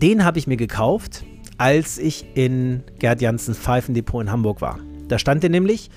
den 0.01 0.25
habe 0.25 0.39
ich 0.39 0.47
mir 0.47 0.57
gekauft, 0.57 1.25
als 1.59 1.99
ich 1.99 2.25
in 2.35 2.83
Gerd 2.99 3.21
Janssens 3.21 3.59
Pfeifendepot 3.59 4.23
in 4.23 4.31
Hamburg 4.31 4.61
war. 4.61 4.79
Da 5.09 5.19
stand 5.19 5.43
der 5.43 5.51
nämlich, 5.51 5.91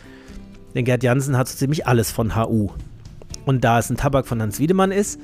denn 0.73 0.85
Gerd 0.85 1.03
Janssen 1.03 1.37
hat 1.37 1.47
so 1.47 1.57
ziemlich 1.57 1.85
alles 1.87 2.11
von 2.11 2.35
HU. 2.35 2.69
Und 3.45 3.63
da 3.63 3.79
es 3.79 3.89
ein 3.89 3.97
Tabak 3.97 4.27
von 4.27 4.41
Hans 4.41 4.59
Wiedemann 4.59 4.91
ist, 4.91 5.19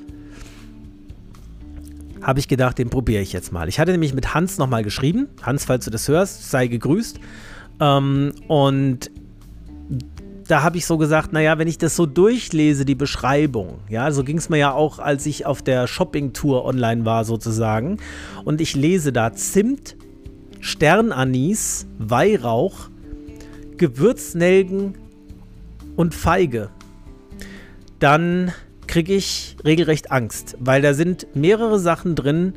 habe 2.27 2.39
ich 2.39 2.50
gedacht, 2.50 2.77
den 2.77 2.89
probiere 2.89 3.22
ich 3.22 3.31
jetzt 3.31 3.53
mal. 3.53 3.69
Ich 3.69 3.79
hatte 3.79 3.91
nämlich 3.91 4.13
mit 4.13 4.34
Hans 4.34 4.57
nochmal 4.57 4.84
geschrieben. 4.84 5.29
Hans, 5.41 5.63
falls 5.63 5.86
du 5.86 5.91
das 5.91 6.10
hörst, 6.10 6.51
sei 6.51 6.67
gegrüßt. 6.67 7.22
Ähm, 7.79 8.34
und 8.50 9.10
da 10.50 10.62
habe 10.62 10.77
ich 10.77 10.86
so 10.86 10.98
gesagt, 10.98 11.31
naja, 11.31 11.57
wenn 11.57 11.69
ich 11.69 11.77
das 11.77 11.96
so 11.96 12.05
durchlese, 12.05 12.84
die 12.84 12.96
Beschreibung, 12.96 13.79
ja, 13.88 14.12
so 14.12 14.25
ging 14.25 14.38
es 14.38 14.50
mir 14.50 14.57
ja 14.57 14.74
auch, 14.74 15.00
als 15.00 15.25
ich 15.25 15.46
auf 15.46 15.62
der 15.62 15.88
Shopping-Tour 15.88 16.65
online 16.65 17.05
war 17.05 17.24
sozusagen. 17.24 17.98
Und 18.43 18.60
ich 18.60 18.75
lese 18.75 19.13
da 19.13 19.31
Zimt, 19.31 19.96
Sternanis, 20.60 21.88
Weihrauch, 21.98 22.89
Gewürznelken 23.77 24.96
und 25.96 26.13
Feige. 26.13 26.72
Dann 28.00 28.51
kriege 28.88 29.13
ich 29.13 29.58
regelrecht 29.65 30.12
Angst, 30.12 30.58
weil 30.60 30.82
da 30.82 30.94
sind 30.94 31.27
mehrere 31.36 31.79
Sachen 31.79 32.15
drin, 32.15 32.53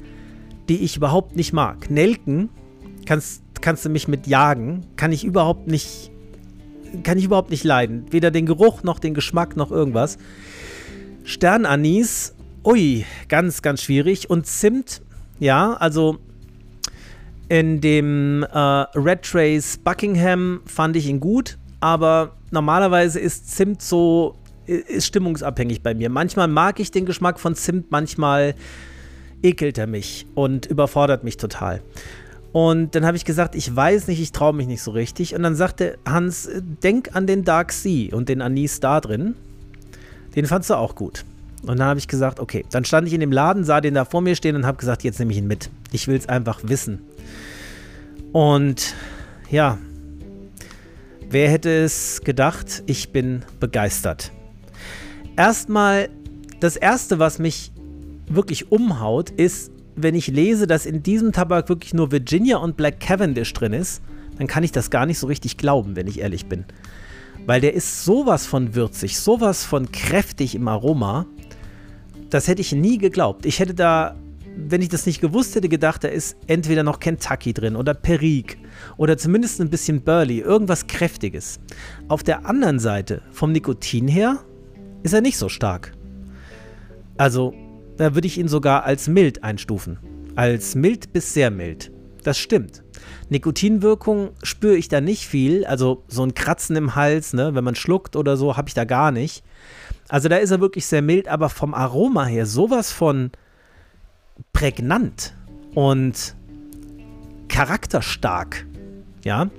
die 0.69 0.79
ich 0.79 0.97
überhaupt 0.97 1.37
nicht 1.37 1.53
mag. 1.53 1.91
Nelken 1.91 2.49
kannst, 3.07 3.43
kannst 3.61 3.85
du 3.85 3.89
mich 3.89 4.09
mit 4.09 4.27
jagen, 4.27 4.87
kann 4.97 5.13
ich 5.13 5.25
überhaupt 5.25 5.67
nicht 5.67 6.11
kann 7.03 7.19
ich 7.19 7.25
überhaupt 7.25 7.51
nicht 7.51 7.65
leiden. 7.65 8.07
Weder 8.11 8.31
den 8.31 8.47
Geruch 8.47 8.83
noch 8.83 8.99
den 8.99 9.15
Geschmack 9.15 9.57
noch 9.57 9.71
irgendwas. 9.71 10.19
Sternanis, 11.25 12.35
ui, 12.65 13.05
ganz, 13.29 13.63
ganz 13.63 13.83
schwierig. 13.83 14.29
Und 14.29 14.47
Zimt, 14.47 15.03
ja, 15.39 15.75
also 15.75 16.19
in 17.49 17.81
dem 17.81 18.45
äh, 18.45 18.59
Red 18.59 19.23
Trace 19.23 19.79
Buckingham 19.79 20.61
fand 20.67 20.97
ich 20.97 21.07
ihn 21.07 21.21
gut, 21.21 21.59
aber 21.81 22.37
normalerweise 22.51 23.19
ist 23.19 23.51
Zimt 23.57 23.83
so, 23.83 24.37
ist 24.71 25.07
stimmungsabhängig 25.07 25.83
bei 25.83 25.95
mir. 25.95 26.09
Manchmal 26.09 26.49
mag 26.49 26.81
ich 26.81 26.91
den 26.91 27.07
Geschmack 27.07 27.41
von 27.41 27.55
Zimt, 27.55 27.91
manchmal 27.91 28.55
ekelt 29.43 29.79
er 29.79 29.87
mich 29.87 30.27
und 30.35 30.67
überfordert 30.67 31.25
mich 31.25 31.37
total. 31.37 31.83
Und 32.53 32.95
dann 32.95 33.07
habe 33.07 33.17
ich 33.17 33.25
gesagt, 33.25 33.55
ich 33.55 33.75
weiß 33.75 34.09
nicht, 34.09 34.21
ich 34.21 34.33
traue 34.33 34.53
mich 34.53 34.67
nicht 34.67 34.83
so 34.83 34.91
richtig. 34.91 35.35
Und 35.35 35.43
dann 35.43 35.55
sagte 35.55 35.99
Hans, 36.07 36.49
denk 36.83 37.15
an 37.15 37.27
den 37.27 37.45
Dark 37.45 37.73
Sea 37.73 38.15
und 38.15 38.29
den 38.29 38.43
Anis 38.43 38.81
da 38.81 39.01
drin. 39.01 39.35
Den 40.35 40.47
fandst 40.47 40.71
du 40.71 40.75
auch 40.75 40.95
gut. 40.95 41.25
Und 41.63 41.79
dann 41.79 41.87
habe 41.87 41.99
ich 41.99 42.09
gesagt, 42.09 42.41
okay. 42.41 42.65
Dann 42.71 42.85
stand 42.85 43.07
ich 43.07 43.15
in 43.15 43.21
dem 43.21 43.33
Laden, 43.33 43.65
sah 43.65 43.81
den 43.81 43.95
da 43.95 44.05
vor 44.05 44.21
mir 44.21 44.35
stehen 44.35 44.57
und 44.57 44.67
habe 44.67 44.79
gesagt, 44.79 45.05
jetzt 45.05 45.19
nehme 45.19 45.33
ich 45.33 45.39
ihn 45.39 45.47
mit. 45.47 45.71
Ich 45.93 46.09
will 46.09 46.17
es 46.17 46.29
einfach 46.29 46.61
wissen. 46.65 47.01
Und 48.33 48.95
ja, 49.51 49.79
wer 51.29 51.51
hätte 51.51 51.71
es 51.71 52.23
gedacht? 52.25 52.83
Ich 52.87 53.11
bin 53.11 53.43
begeistert. 53.61 54.33
Erstmal, 55.37 56.09
das 56.61 56.77
Erste, 56.77 57.19
was 57.19 57.39
mich 57.39 57.73
wirklich 58.29 58.71
umhaut, 58.71 59.31
ist, 59.31 59.73
wenn 59.97 60.15
ich 60.15 60.29
lese, 60.29 60.67
dass 60.67 60.87
in 60.87 61.03
diesem 61.03 61.33
Tabak 61.33 61.69
wirklich 61.69 61.95
nur 61.95 62.13
Virginia 62.13 62.59
und 62.59 62.77
Black 62.77 63.01
Cavendish 63.01 63.53
drin 63.53 63.73
ist, 63.73 64.03
dann 64.39 64.47
kann 64.47 64.65
ich 64.65 64.73
das 64.73 64.91
gar 64.91 65.07
nicht 65.07 65.19
so 65.19 65.27
richtig 65.27 65.57
glauben, 65.57 65.97
wenn 65.97 66.07
ich 66.07 66.21
ehrlich 66.21 66.47
bin. 66.47 66.65
Weil 67.47 67.61
der 67.61 67.75
ist 67.75 68.05
sowas 68.05 68.47
von 68.47 68.75
würzig, 68.75 69.19
sowas 69.19 69.65
von 69.65 69.91
kräftig 69.93 70.55
im 70.55 70.69
Aroma. 70.69 71.27
Das 72.31 72.49
hätte 72.49 72.61
ich 72.61 72.73
nie 72.73 72.99
geglaubt. 72.99 73.45
Ich 73.45 73.59
hätte 73.59 73.75
da, 73.75 74.17
wenn 74.57 74.83
ich 74.83 74.89
das 74.89 75.07
nicht 75.07 75.21
gewusst 75.21 75.55
hätte, 75.55 75.69
gedacht, 75.69 76.05
da 76.05 76.09
ist 76.09 76.37
entweder 76.47 76.83
noch 76.83 77.01
Kentucky 77.01 77.53
drin 77.53 77.77
oder 77.77 77.95
Perique 77.95 78.57
oder 78.97 79.19
zumindest 79.19 79.61
ein 79.61 79.71
bisschen 79.71 80.03
Burley, 80.03 80.39
irgendwas 80.39 80.87
Kräftiges. 80.87 81.59
Auf 82.09 82.23
der 82.23 82.47
anderen 82.47 82.79
Seite, 82.79 83.23
vom 83.33 83.53
Nikotin 83.53 84.09
her, 84.09 84.39
ist 85.03 85.13
er 85.13 85.21
nicht 85.21 85.39
so 85.39 85.49
stark. 85.49 85.93
Also 87.17 87.55
da 87.97 88.15
würde 88.15 88.27
ich 88.27 88.39
ihn 88.39 88.49
sogar 88.49 88.85
als 88.85 89.09
mild 89.09 89.45
einstufen. 89.45 89.99
Als 90.37 90.75
mild 90.75 91.13
bis 91.13 91.35
sehr 91.35 91.51
mild. 91.51 91.91
Das 92.23 92.39
stimmt. 92.39 92.83
Nikotinwirkung 93.29 94.31
spüre 94.43 94.77
ich 94.77 94.89
da 94.89 95.01
nicht 95.01 95.27
viel. 95.27 95.65
Also 95.65 96.05
so 96.09 96.23
ein 96.23 96.35
Kratzen 96.35 96.77
im 96.77 96.95
Hals, 96.95 97.33
ne, 97.33 97.55
wenn 97.55 97.65
man 97.65 97.75
schluckt 97.75 98.17
oder 98.17 98.37
so, 98.37 98.57
habe 98.57 98.69
ich 98.69 98.75
da 98.75 98.85
gar 98.85 99.13
nicht. 99.13 99.45
Also 100.09 100.29
da 100.29 100.37
ist 100.37 100.51
er 100.51 100.61
wirklich 100.61 100.87
sehr 100.87 101.03
mild, 101.03 101.29
aber 101.29 101.49
vom 101.49 101.75
Aroma 101.75 102.25
her 102.25 102.47
sowas 102.47 102.91
von 102.91 103.31
prägnant 104.53 105.35
und 105.75 106.35
charakterstark. 107.49 108.67
Ja, 109.25 109.51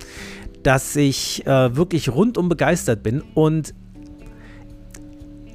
dass 0.64 0.96
ich 0.96 1.46
äh, 1.46 1.76
wirklich 1.76 2.10
rundum 2.10 2.50
begeistert 2.50 3.04
bin 3.04 3.22
und 3.36 3.74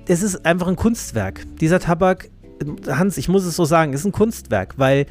es 0.09 0.23
ist 0.23 0.47
einfach 0.47 0.69
ein 0.69 0.77
Kunstwerk. 0.77 1.45
Dieser 1.61 1.81
Tabak 1.81 2.31
Hans, 2.87 3.19
ich 3.19 3.29
muss 3.29 3.45
es 3.45 3.57
so 3.57 3.65
sagen, 3.65 3.93
ist 3.93 4.05
ein 4.05 4.13
Kunstwerk, 4.13 4.75
weil 4.79 5.07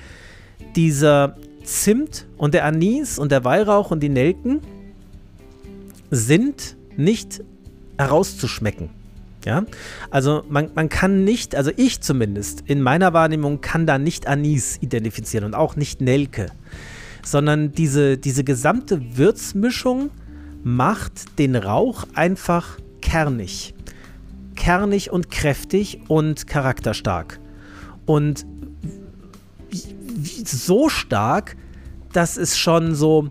dieser 0.75 1.35
Zimt 1.63 2.25
und 2.37 2.53
der 2.53 2.65
Anis 2.65 3.19
und 3.19 3.31
der 3.31 3.43
Weihrauch 3.43 3.91
und 3.91 4.01
die 4.01 4.09
Nelken 4.09 4.61
sind 6.11 6.75
nicht 6.95 7.43
herauszuschmecken. 7.97 8.89
Ja, 9.45 9.63
also 10.09 10.43
man, 10.49 10.71
man 10.73 10.89
kann 10.89 11.23
nicht, 11.23 11.55
also 11.55 11.69
ich 11.75 12.01
zumindest, 12.01 12.63
in 12.65 12.81
meiner 12.81 13.13
Wahrnehmung 13.13 13.61
kann 13.61 13.85
da 13.85 13.99
nicht 13.99 14.25
Anis 14.25 14.77
identifizieren 14.81 15.45
und 15.45 15.53
auch 15.53 15.75
nicht 15.75 16.01
Nelke, 16.01 16.47
sondern 17.23 17.71
diese, 17.71 18.17
diese 18.17 18.43
gesamte 18.43 19.17
Würzmischung 19.17 20.09
macht 20.63 21.37
den 21.37 21.55
Rauch 21.55 22.05
einfach 22.15 22.79
kernig 23.01 23.74
kernig 24.55 25.11
und 25.11 25.29
kräftig 25.31 25.99
und 26.07 26.47
charakterstark. 26.47 27.39
Und 28.05 28.45
so 30.45 30.89
stark, 30.89 31.55
dass 32.13 32.37
es 32.37 32.57
schon 32.57 32.95
so 32.95 33.29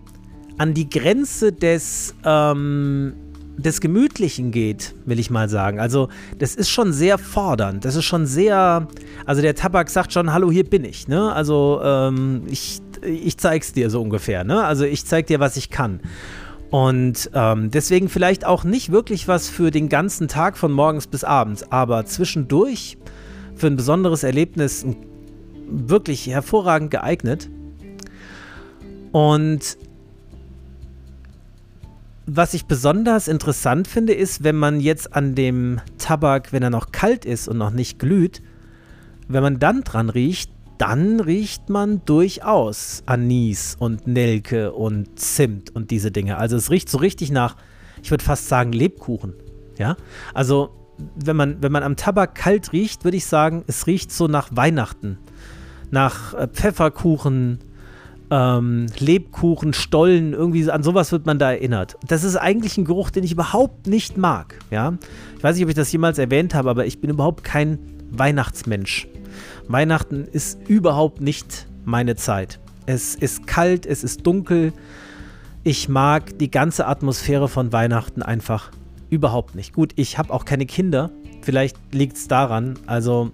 an 0.57 0.73
die 0.73 0.89
Grenze 0.89 1.51
des, 1.51 2.15
ähm, 2.23 3.13
des 3.57 3.81
Gemütlichen 3.81 4.51
geht, 4.51 4.95
will 5.05 5.19
ich 5.19 5.29
mal 5.29 5.49
sagen. 5.49 5.79
Also, 5.79 6.09
das 6.39 6.55
ist 6.55 6.69
schon 6.69 6.93
sehr 6.93 7.17
fordernd. 7.17 7.85
Das 7.85 7.95
ist 7.95 8.05
schon 8.05 8.25
sehr. 8.25 8.87
Also, 9.25 9.41
der 9.41 9.55
Tabak 9.55 9.89
sagt 9.89 10.13
schon: 10.13 10.31
Hallo, 10.31 10.51
hier 10.51 10.63
bin 10.63 10.85
ich. 10.85 11.07
Ne? 11.07 11.33
Also, 11.33 11.81
ähm, 11.83 12.43
ich, 12.47 12.81
ich 13.03 13.37
zeig's 13.37 13.73
dir 13.73 13.89
so 13.89 14.01
ungefähr. 14.01 14.43
Ne? 14.43 14.63
Also, 14.63 14.85
ich 14.85 15.05
zeig 15.05 15.27
dir, 15.27 15.39
was 15.39 15.57
ich 15.57 15.69
kann. 15.69 15.99
Und 16.75 17.31
ähm, 17.33 17.71
deswegen 17.71 18.09
vielleicht 18.09 18.43
auch 18.43 18.65
nicht 18.65 18.91
wirklich 18.91 19.29
was 19.29 19.47
für 19.47 19.71
den 19.71 19.87
ganzen 19.87 20.27
Tag 20.27 20.57
von 20.57 20.73
morgens 20.73 21.07
bis 21.07 21.23
abends, 21.23 21.63
aber 21.71 22.05
zwischendurch 22.05 22.97
für 23.55 23.67
ein 23.67 23.77
besonderes 23.77 24.23
Erlebnis 24.23 24.85
wirklich 25.69 26.27
hervorragend 26.27 26.91
geeignet. 26.91 27.49
Und 29.13 29.77
was 32.25 32.53
ich 32.53 32.65
besonders 32.65 33.29
interessant 33.29 33.87
finde, 33.87 34.13
ist, 34.13 34.43
wenn 34.43 34.57
man 34.57 34.81
jetzt 34.81 35.15
an 35.15 35.33
dem 35.33 35.79
Tabak, 35.97 36.51
wenn 36.51 36.61
er 36.61 36.71
noch 36.71 36.91
kalt 36.91 37.23
ist 37.23 37.47
und 37.47 37.57
noch 37.57 37.71
nicht 37.71 37.99
glüht, 37.99 38.41
wenn 39.29 39.43
man 39.43 39.59
dann 39.59 39.85
dran 39.85 40.09
riecht, 40.09 40.51
dann 40.77 41.19
riecht 41.19 41.69
man 41.69 42.03
durchaus 42.05 43.03
Anis 43.05 43.75
und 43.79 44.07
Nelke 44.07 44.73
und 44.73 45.19
Zimt 45.19 45.75
und 45.75 45.91
diese 45.91 46.11
Dinge. 46.11 46.37
Also 46.37 46.55
es 46.55 46.69
riecht 46.71 46.89
so 46.89 46.97
richtig 46.97 47.31
nach, 47.31 47.55
ich 48.01 48.11
würde 48.11 48.23
fast 48.23 48.47
sagen, 48.47 48.71
Lebkuchen. 48.71 49.33
Ja, 49.77 49.97
also 50.33 50.69
wenn 51.15 51.35
man, 51.35 51.61
wenn 51.61 51.71
man 51.71 51.83
am 51.83 51.95
Tabak 51.95 52.35
kalt 52.35 52.71
riecht, 52.73 53.03
würde 53.03 53.17
ich 53.17 53.25
sagen, 53.25 53.63
es 53.67 53.87
riecht 53.87 54.11
so 54.11 54.27
nach 54.27 54.49
Weihnachten. 54.51 55.17
Nach 55.91 56.33
äh, 56.33 56.47
Pfefferkuchen, 56.47 57.59
ähm, 58.31 58.87
Lebkuchen, 58.97 59.73
Stollen, 59.73 60.33
irgendwie 60.33 60.69
an 60.69 60.83
sowas 60.83 61.11
wird 61.11 61.25
man 61.25 61.37
da 61.39 61.51
erinnert. 61.51 61.97
Das 62.07 62.23
ist 62.23 62.35
eigentlich 62.35 62.77
ein 62.77 62.85
Geruch, 62.85 63.09
den 63.11 63.23
ich 63.23 63.31
überhaupt 63.31 63.87
nicht 63.87 64.17
mag. 64.17 64.59
Ja? 64.71 64.93
Ich 65.37 65.43
weiß 65.43 65.55
nicht, 65.55 65.63
ob 65.65 65.69
ich 65.69 65.75
das 65.75 65.91
jemals 65.91 66.17
erwähnt 66.17 66.53
habe, 66.53 66.69
aber 66.69 66.85
ich 66.85 67.01
bin 67.01 67.09
überhaupt 67.09 67.43
kein 67.43 67.79
Weihnachtsmensch. 68.11 69.07
Weihnachten 69.67 70.25
ist 70.25 70.59
überhaupt 70.67 71.21
nicht 71.21 71.67
meine 71.85 72.15
Zeit. 72.15 72.59
Es 72.85 73.15
ist 73.15 73.47
kalt, 73.47 73.85
es 73.85 74.03
ist 74.03 74.25
dunkel. 74.25 74.73
Ich 75.63 75.89
mag 75.89 76.37
die 76.37 76.51
ganze 76.51 76.87
Atmosphäre 76.87 77.47
von 77.47 77.73
Weihnachten 77.73 78.21
einfach 78.21 78.71
überhaupt 79.09 79.55
nicht. 79.55 79.73
Gut, 79.73 79.93
ich 79.95 80.17
habe 80.17 80.33
auch 80.33 80.45
keine 80.45 80.65
Kinder. 80.65 81.09
Vielleicht 81.41 81.77
liegt 81.93 82.17
es 82.17 82.27
daran. 82.27 82.77
Also 82.85 83.31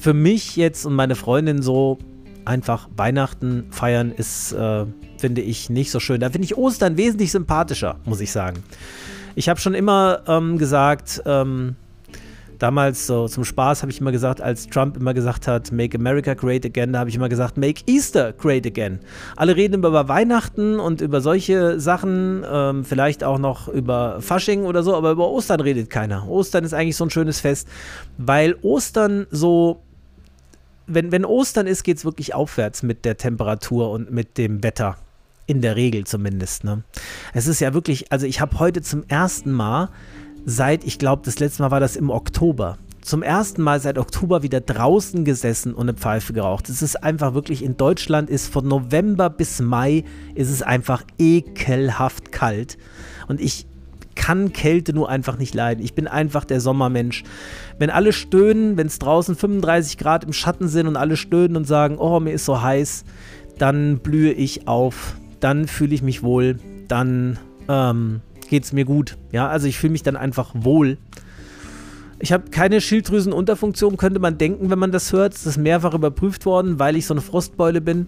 für 0.00 0.14
mich 0.14 0.56
jetzt 0.56 0.86
und 0.86 0.94
meine 0.94 1.14
Freundin 1.14 1.62
so 1.62 1.98
einfach 2.44 2.88
Weihnachten 2.96 3.66
feiern 3.70 4.12
ist, 4.12 4.52
äh, 4.52 4.86
finde 5.18 5.40
ich, 5.42 5.68
nicht 5.68 5.90
so 5.90 6.00
schön. 6.00 6.20
Da 6.20 6.30
finde 6.30 6.46
ich 6.46 6.56
Ostern 6.56 6.96
wesentlich 6.96 7.32
sympathischer, 7.32 7.96
muss 8.04 8.20
ich 8.20 8.30
sagen. 8.30 8.62
Ich 9.34 9.48
habe 9.48 9.60
schon 9.60 9.74
immer 9.74 10.22
ähm, 10.26 10.56
gesagt, 10.56 11.22
ähm, 11.26 11.76
Damals 12.58 13.06
so 13.06 13.28
zum 13.28 13.44
Spaß 13.44 13.82
habe 13.82 13.92
ich 13.92 14.00
immer 14.00 14.12
gesagt, 14.12 14.40
als 14.40 14.66
Trump 14.68 14.96
immer 14.96 15.14
gesagt 15.14 15.46
hat, 15.46 15.72
Make 15.72 15.98
America 15.98 16.34
Great 16.34 16.64
Again, 16.64 16.92
da 16.92 17.00
habe 17.00 17.10
ich 17.10 17.16
immer 17.16 17.28
gesagt, 17.28 17.56
Make 17.56 17.82
Easter 17.86 18.32
Great 18.32 18.66
Again. 18.66 19.00
Alle 19.36 19.56
reden 19.56 19.74
immer 19.74 19.88
über 19.88 20.08
Weihnachten 20.08 20.78
und 20.80 21.00
über 21.00 21.20
solche 21.20 21.80
Sachen, 21.80 22.44
ähm, 22.50 22.84
vielleicht 22.84 23.24
auch 23.24 23.38
noch 23.38 23.68
über 23.68 24.20
Fasching 24.20 24.64
oder 24.64 24.82
so, 24.82 24.94
aber 24.94 25.12
über 25.12 25.28
Ostern 25.28 25.60
redet 25.60 25.90
keiner. 25.90 26.28
Ostern 26.28 26.64
ist 26.64 26.72
eigentlich 26.72 26.96
so 26.96 27.04
ein 27.04 27.10
schönes 27.10 27.40
Fest, 27.40 27.68
weil 28.18 28.56
Ostern 28.62 29.26
so 29.30 29.82
wenn, 30.86 31.12
wenn 31.12 31.24
Ostern 31.24 31.66
ist, 31.66 31.82
geht 31.82 31.98
es 31.98 32.04
wirklich 32.04 32.34
aufwärts 32.34 32.82
mit 32.82 33.04
der 33.04 33.16
Temperatur 33.16 33.90
und 33.90 34.10
mit 34.10 34.38
dem 34.38 34.62
Wetter. 34.62 34.96
In 35.48 35.60
der 35.60 35.76
Regel 35.76 36.04
zumindest. 36.04 36.64
Ne? 36.64 36.82
Es 37.32 37.46
ist 37.46 37.60
ja 37.60 37.72
wirklich, 37.72 38.10
also 38.10 38.26
ich 38.26 38.40
habe 38.40 38.58
heute 38.58 38.82
zum 38.82 39.04
ersten 39.06 39.52
Mal 39.52 39.90
seit, 40.46 40.84
ich 40.84 40.98
glaube, 40.98 41.22
das 41.24 41.38
letzte 41.38 41.62
Mal 41.62 41.70
war 41.70 41.80
das 41.80 41.96
im 41.96 42.08
Oktober, 42.08 42.78
zum 43.02 43.22
ersten 43.22 43.62
Mal 43.62 43.78
seit 43.78 43.98
Oktober 43.98 44.42
wieder 44.42 44.60
draußen 44.60 45.24
gesessen 45.24 45.74
und 45.74 45.82
eine 45.88 45.94
Pfeife 45.94 46.32
geraucht. 46.32 46.68
Es 46.68 46.82
ist 46.82 47.02
einfach 47.04 47.34
wirklich, 47.34 47.62
in 47.62 47.76
Deutschland 47.76 48.30
ist 48.30 48.52
von 48.52 48.66
November 48.66 49.30
bis 49.30 49.60
Mai 49.60 50.04
ist 50.34 50.50
es 50.50 50.62
einfach 50.62 51.04
ekelhaft 51.18 52.32
kalt. 52.32 52.78
Und 53.28 53.40
ich 53.40 53.66
kann 54.16 54.52
Kälte 54.52 54.92
nur 54.92 55.08
einfach 55.08 55.38
nicht 55.38 55.54
leiden. 55.54 55.84
Ich 55.84 55.94
bin 55.94 56.08
einfach 56.08 56.44
der 56.44 56.60
Sommermensch. 56.60 57.22
Wenn 57.78 57.90
alle 57.90 58.12
stöhnen, 58.12 58.76
wenn 58.76 58.88
es 58.88 58.98
draußen 58.98 59.36
35 59.36 59.98
Grad 59.98 60.24
im 60.24 60.32
Schatten 60.32 60.66
sind 60.66 60.88
und 60.88 60.96
alle 60.96 61.16
stöhnen 61.16 61.56
und 61.56 61.66
sagen, 61.66 61.98
oh, 61.98 62.18
mir 62.18 62.32
ist 62.32 62.44
so 62.44 62.60
heiß, 62.60 63.04
dann 63.58 63.98
blühe 63.98 64.32
ich 64.32 64.66
auf, 64.66 65.14
dann 65.38 65.68
fühle 65.68 65.94
ich 65.94 66.02
mich 66.02 66.24
wohl, 66.24 66.58
dann 66.88 67.38
ähm, 67.68 68.20
geht 68.48 68.64
es 68.64 68.72
mir 68.72 68.84
gut. 68.84 69.16
Ja, 69.32 69.48
also 69.48 69.66
ich 69.66 69.78
fühle 69.78 69.92
mich 69.92 70.02
dann 70.02 70.16
einfach 70.16 70.52
wohl. 70.54 70.98
Ich 72.18 72.32
habe 72.32 72.50
keine 72.50 72.80
Schilddrüsenunterfunktion, 72.80 73.96
könnte 73.96 74.20
man 74.20 74.38
denken, 74.38 74.70
wenn 74.70 74.78
man 74.78 74.92
das 74.92 75.12
hört. 75.12 75.34
Es 75.34 75.46
ist 75.46 75.58
mehrfach 75.58 75.94
überprüft 75.94 76.46
worden, 76.46 76.78
weil 76.78 76.96
ich 76.96 77.06
so 77.06 77.14
eine 77.14 77.20
Frostbeule 77.20 77.80
bin. 77.80 78.06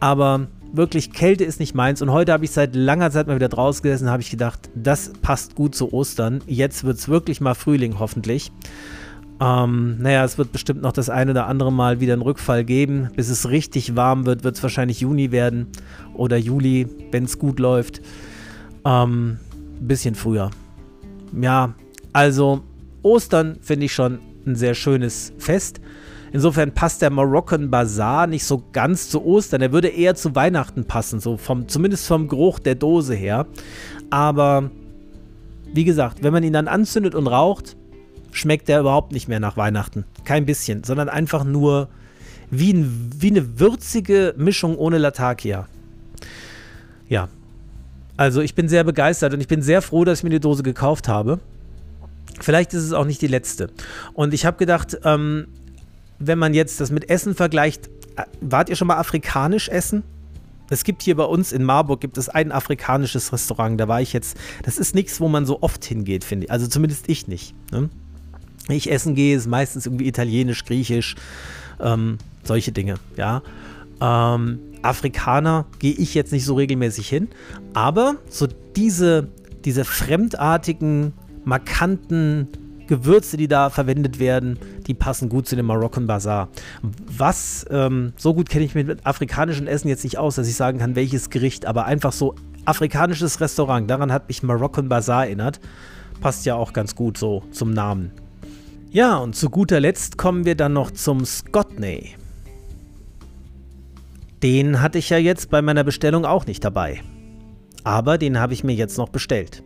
Aber 0.00 0.48
wirklich, 0.72 1.12
Kälte 1.12 1.44
ist 1.44 1.60
nicht 1.60 1.74
meins. 1.74 2.02
Und 2.02 2.10
heute 2.10 2.32
habe 2.32 2.44
ich 2.44 2.50
seit 2.50 2.74
langer 2.74 3.10
Zeit 3.10 3.26
mal 3.26 3.36
wieder 3.36 3.48
draußen 3.48 3.82
gesessen, 3.82 4.10
habe 4.10 4.22
ich 4.22 4.30
gedacht, 4.30 4.68
das 4.74 5.12
passt 5.22 5.54
gut 5.54 5.74
zu 5.74 5.92
Ostern. 5.92 6.42
Jetzt 6.46 6.84
wird 6.84 6.98
es 6.98 7.08
wirklich 7.08 7.40
mal 7.40 7.54
Frühling, 7.54 7.98
hoffentlich. 7.98 8.52
Ähm, 9.40 9.96
naja, 9.98 10.24
es 10.24 10.38
wird 10.38 10.52
bestimmt 10.52 10.82
noch 10.82 10.92
das 10.92 11.08
ein 11.08 11.30
oder 11.30 11.46
andere 11.46 11.72
Mal 11.72 12.00
wieder 12.00 12.12
einen 12.12 12.22
Rückfall 12.22 12.64
geben. 12.64 13.10
Bis 13.16 13.28
es 13.28 13.48
richtig 13.48 13.96
warm 13.96 14.26
wird, 14.26 14.44
wird 14.44 14.56
es 14.56 14.62
wahrscheinlich 14.62 15.00
Juni 15.00 15.32
werden 15.32 15.68
oder 16.14 16.36
Juli, 16.36 16.86
wenn 17.10 17.24
es 17.24 17.38
gut 17.38 17.58
läuft. 17.58 18.02
Ähm, 18.84 19.38
bisschen 19.88 20.14
früher. 20.14 20.50
Ja, 21.40 21.74
also 22.12 22.62
Ostern 23.02 23.58
finde 23.60 23.86
ich 23.86 23.92
schon 23.92 24.20
ein 24.46 24.56
sehr 24.56 24.74
schönes 24.74 25.32
Fest. 25.38 25.80
Insofern 26.32 26.72
passt 26.72 27.02
der 27.02 27.10
Moroccan 27.10 27.70
Bazaar 27.70 28.26
nicht 28.26 28.44
so 28.44 28.62
ganz 28.72 29.10
zu 29.10 29.24
Ostern. 29.24 29.60
Er 29.60 29.72
würde 29.72 29.88
eher 29.88 30.14
zu 30.14 30.34
Weihnachten 30.34 30.86
passen, 30.86 31.20
so 31.20 31.36
vom, 31.36 31.68
zumindest 31.68 32.06
vom 32.06 32.26
Geruch 32.26 32.58
der 32.58 32.74
Dose 32.74 33.14
her. 33.14 33.46
Aber 34.10 34.70
wie 35.74 35.84
gesagt, 35.84 36.22
wenn 36.22 36.32
man 36.32 36.42
ihn 36.42 36.54
dann 36.54 36.68
anzündet 36.68 37.14
und 37.14 37.26
raucht, 37.26 37.76
schmeckt 38.30 38.68
er 38.70 38.80
überhaupt 38.80 39.12
nicht 39.12 39.28
mehr 39.28 39.40
nach 39.40 39.56
Weihnachten. 39.58 40.04
Kein 40.24 40.46
bisschen, 40.46 40.84
sondern 40.84 41.10
einfach 41.10 41.44
nur 41.44 41.88
wie, 42.50 42.72
ein, 42.72 43.10
wie 43.18 43.30
eine 43.30 43.60
würzige 43.60 44.34
Mischung 44.36 44.76
ohne 44.76 44.98
Latakia. 44.98 45.68
Ja. 47.08 47.28
Also 48.16 48.40
ich 48.40 48.54
bin 48.54 48.68
sehr 48.68 48.84
begeistert 48.84 49.34
und 49.34 49.40
ich 49.40 49.48
bin 49.48 49.62
sehr 49.62 49.82
froh, 49.82 50.04
dass 50.04 50.18
ich 50.18 50.24
mir 50.24 50.30
die 50.30 50.40
Dose 50.40 50.62
gekauft 50.62 51.08
habe. 51.08 51.40
Vielleicht 52.40 52.74
ist 52.74 52.82
es 52.82 52.92
auch 52.92 53.04
nicht 53.04 53.22
die 53.22 53.26
letzte. 53.26 53.70
Und 54.14 54.34
ich 54.34 54.44
habe 54.44 54.56
gedacht, 54.56 54.98
ähm, 55.04 55.48
wenn 56.18 56.38
man 56.38 56.54
jetzt 56.54 56.80
das 56.80 56.90
mit 56.90 57.08
Essen 57.08 57.34
vergleicht, 57.34 57.88
äh, 58.16 58.24
wart 58.40 58.68
ihr 58.68 58.76
schon 58.76 58.88
mal 58.88 58.98
afrikanisch 58.98 59.68
essen? 59.68 60.02
Es 60.70 60.84
gibt 60.84 61.02
hier 61.02 61.16
bei 61.16 61.24
uns 61.24 61.52
in 61.52 61.64
Marburg 61.64 62.00
gibt 62.00 62.16
es 62.16 62.28
ein 62.28 62.50
afrikanisches 62.50 63.32
Restaurant. 63.32 63.78
Da 63.78 63.88
war 63.88 64.00
ich 64.00 64.12
jetzt. 64.12 64.38
Das 64.62 64.78
ist 64.78 64.94
nichts, 64.94 65.20
wo 65.20 65.28
man 65.28 65.44
so 65.44 65.60
oft 65.60 65.84
hingeht, 65.84 66.24
finde 66.24 66.46
ich. 66.46 66.50
Also 66.50 66.66
zumindest 66.66 67.08
ich 67.08 67.28
nicht. 67.28 67.54
Ne? 67.70 67.90
Ich 68.68 68.90
essen 68.90 69.14
gehe, 69.14 69.36
ist 69.36 69.46
meistens 69.46 69.86
irgendwie 69.86 70.06
italienisch, 70.06 70.64
griechisch, 70.64 71.16
ähm, 71.80 72.18
solche 72.44 72.72
Dinge. 72.72 72.94
Ja. 73.16 73.42
Ähm, 74.00 74.60
Afrikaner 74.82 75.66
gehe 75.78 75.94
ich 75.94 76.14
jetzt 76.14 76.32
nicht 76.32 76.44
so 76.44 76.54
regelmäßig 76.54 77.08
hin, 77.08 77.28
aber 77.72 78.16
so 78.28 78.46
diese, 78.76 79.28
diese 79.64 79.84
fremdartigen, 79.84 81.12
markanten 81.44 82.48
Gewürze, 82.86 83.36
die 83.36 83.48
da 83.48 83.70
verwendet 83.70 84.18
werden, 84.18 84.58
die 84.86 84.94
passen 84.94 85.28
gut 85.28 85.46
zu 85.46 85.56
dem 85.56 85.66
Moroccan 85.66 86.06
Bazaar. 86.06 86.48
Was, 86.82 87.64
ähm, 87.70 88.12
so 88.16 88.34
gut 88.34 88.48
kenne 88.48 88.64
ich 88.64 88.74
mich 88.74 88.86
mit 88.86 89.06
afrikanischem 89.06 89.66
Essen 89.66 89.88
jetzt 89.88 90.04
nicht 90.04 90.18
aus, 90.18 90.34
dass 90.34 90.48
ich 90.48 90.56
sagen 90.56 90.78
kann, 90.78 90.94
welches 90.94 91.30
Gericht, 91.30 91.64
aber 91.66 91.86
einfach 91.86 92.12
so 92.12 92.34
afrikanisches 92.64 93.40
Restaurant, 93.40 93.88
daran 93.88 94.12
hat 94.12 94.28
mich 94.28 94.42
Moroccan 94.42 94.88
Bazaar 94.88 95.26
erinnert. 95.26 95.60
Passt 96.20 96.44
ja 96.44 96.54
auch 96.54 96.72
ganz 96.72 96.94
gut 96.94 97.18
so 97.18 97.42
zum 97.50 97.72
Namen. 97.72 98.12
Ja, 98.90 99.16
und 99.16 99.34
zu 99.34 99.48
guter 99.48 99.80
Letzt 99.80 100.18
kommen 100.18 100.44
wir 100.44 100.54
dann 100.54 100.74
noch 100.74 100.90
zum 100.90 101.24
Scotney. 101.24 102.14
Den 104.42 104.80
hatte 104.80 104.98
ich 104.98 105.10
ja 105.10 105.18
jetzt 105.18 105.50
bei 105.50 105.62
meiner 105.62 105.84
Bestellung 105.84 106.24
auch 106.24 106.46
nicht 106.46 106.64
dabei. 106.64 107.00
Aber 107.84 108.18
den 108.18 108.38
habe 108.38 108.52
ich 108.52 108.64
mir 108.64 108.74
jetzt 108.74 108.98
noch 108.98 109.08
bestellt. 109.08 109.62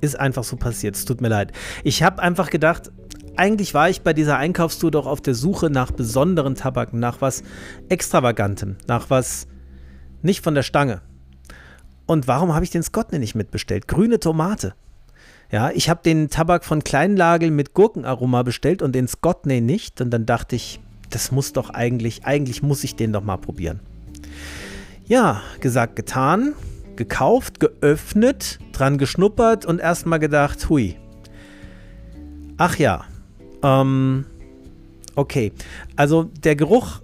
Ist 0.00 0.18
einfach 0.18 0.44
so 0.44 0.56
passiert. 0.56 0.96
Es 0.96 1.04
tut 1.04 1.20
mir 1.20 1.28
leid. 1.28 1.52
Ich 1.82 2.02
habe 2.02 2.22
einfach 2.22 2.50
gedacht, 2.50 2.92
eigentlich 3.36 3.74
war 3.74 3.88
ich 3.88 4.02
bei 4.02 4.12
dieser 4.12 4.36
Einkaufstour 4.36 4.90
doch 4.90 5.06
auf 5.06 5.20
der 5.20 5.34
Suche 5.34 5.70
nach 5.70 5.90
besonderen 5.90 6.54
Tabak, 6.54 6.92
nach 6.92 7.20
was 7.20 7.42
Extravagantem, 7.88 8.76
nach 8.86 9.10
was 9.10 9.46
nicht 10.22 10.42
von 10.42 10.54
der 10.54 10.62
Stange. 10.62 11.02
Und 12.06 12.28
warum 12.28 12.54
habe 12.54 12.64
ich 12.64 12.70
den 12.70 12.82
Scotney 12.82 13.18
nicht 13.18 13.34
mitbestellt? 13.34 13.88
Grüne 13.88 14.20
Tomate. 14.20 14.74
Ja, 15.50 15.70
ich 15.70 15.88
habe 15.88 16.02
den 16.04 16.28
Tabak 16.28 16.64
von 16.64 16.82
Kleinlagel 16.82 17.50
mit 17.50 17.72
Gurkenaroma 17.72 18.42
bestellt 18.42 18.82
und 18.82 18.94
den 18.94 19.08
Scotney 19.08 19.60
nicht. 19.60 20.00
Und 20.00 20.10
dann 20.10 20.26
dachte 20.26 20.56
ich, 20.56 20.80
das 21.10 21.32
muss 21.32 21.52
doch 21.52 21.70
eigentlich, 21.70 22.24
eigentlich 22.24 22.62
muss 22.62 22.84
ich 22.84 22.96
den 22.96 23.12
doch 23.12 23.22
mal 23.22 23.36
probieren. 23.36 23.80
Ja, 25.06 25.42
gesagt, 25.60 25.96
getan 25.96 26.54
gekauft, 26.96 27.60
geöffnet, 27.60 28.58
dran 28.72 28.98
geschnuppert 28.98 29.64
und 29.64 29.80
erstmal 29.80 30.18
gedacht, 30.18 30.68
hui. 30.68 30.96
Ach 32.56 32.76
ja, 32.78 33.04
ähm, 33.62 34.24
okay. 35.14 35.52
Also 35.94 36.24
der 36.24 36.56
Geruch 36.56 37.02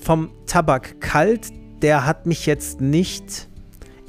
vom 0.00 0.30
Tabak 0.46 1.00
kalt, 1.00 1.48
der 1.80 2.06
hat 2.06 2.26
mich 2.26 2.46
jetzt 2.46 2.80
nicht 2.80 3.48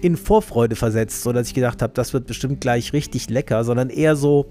in 0.02 0.18
Vorfreude 0.18 0.76
versetzt, 0.76 1.24
sodass 1.24 1.48
ich 1.48 1.54
gedacht 1.54 1.82
habe, 1.82 1.94
das 1.94 2.14
wird 2.14 2.28
bestimmt 2.28 2.60
gleich 2.60 2.92
richtig 2.92 3.30
lecker, 3.30 3.64
sondern 3.64 3.90
eher 3.90 4.18
so 4.18 4.50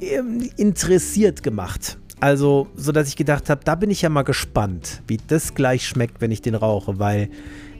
ähm, 0.00 0.48
interessiert 0.56 1.42
gemacht. 1.42 1.98
Also, 2.20 2.68
so 2.76 2.92
dass 2.92 3.08
ich 3.08 3.16
gedacht 3.16 3.48
habe, 3.48 3.62
da 3.64 3.74
bin 3.74 3.90
ich 3.90 4.02
ja 4.02 4.10
mal 4.10 4.22
gespannt, 4.22 5.02
wie 5.06 5.18
das 5.26 5.54
gleich 5.54 5.86
schmeckt, 5.86 6.20
wenn 6.20 6.30
ich 6.30 6.42
den 6.42 6.54
rauche, 6.54 6.98
weil 6.98 7.30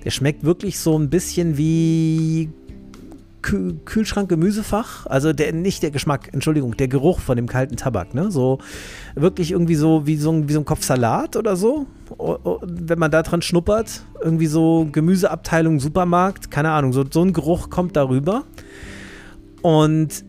der 0.04 0.10
schmeckt 0.10 0.44
wirklich 0.44 0.78
so 0.78 0.98
ein 0.98 1.10
bisschen 1.10 1.58
wie 1.58 2.48
Kühl 3.42 3.76
Kühlschrank-Gemüsefach. 3.84 5.06
Also 5.06 5.32
der, 5.32 5.52
nicht 5.52 5.82
der 5.82 5.90
Geschmack, 5.90 6.30
Entschuldigung, 6.32 6.76
der 6.76 6.88
Geruch 6.88 7.20
von 7.20 7.36
dem 7.36 7.46
kalten 7.46 7.76
Tabak. 7.76 8.14
Ne? 8.14 8.30
So 8.30 8.58
wirklich 9.14 9.50
irgendwie 9.52 9.74
so 9.74 10.06
wie 10.06 10.16
so 10.16 10.32
ein, 10.32 10.48
wie 10.48 10.52
so 10.54 10.60
ein 10.60 10.64
Kopf 10.64 10.84
Salat 10.84 11.36
oder 11.36 11.56
so. 11.56 11.86
Wenn 12.62 12.98
man 12.98 13.10
da 13.10 13.22
dran 13.22 13.42
schnuppert, 13.42 14.02
irgendwie 14.22 14.46
so 14.46 14.88
Gemüseabteilung 14.90 15.80
Supermarkt, 15.80 16.50
keine 16.50 16.70
Ahnung, 16.70 16.92
so, 16.92 17.04
so 17.08 17.22
ein 17.22 17.32
Geruch 17.32 17.70
kommt 17.70 17.96
darüber. 17.96 18.44
Und 19.62 20.24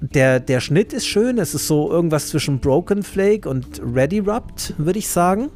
der, 0.00 0.40
der 0.40 0.60
Schnitt 0.60 0.92
ist 0.92 1.06
schön. 1.06 1.38
Es 1.38 1.54
ist 1.54 1.66
so 1.66 1.90
irgendwas 1.90 2.28
zwischen 2.28 2.60
Broken 2.60 3.02
Flake 3.02 3.48
und 3.48 3.80
Ready 3.82 4.20
Rubbed, 4.20 4.74
würde 4.78 4.98
ich 4.98 5.08
sagen. 5.08 5.50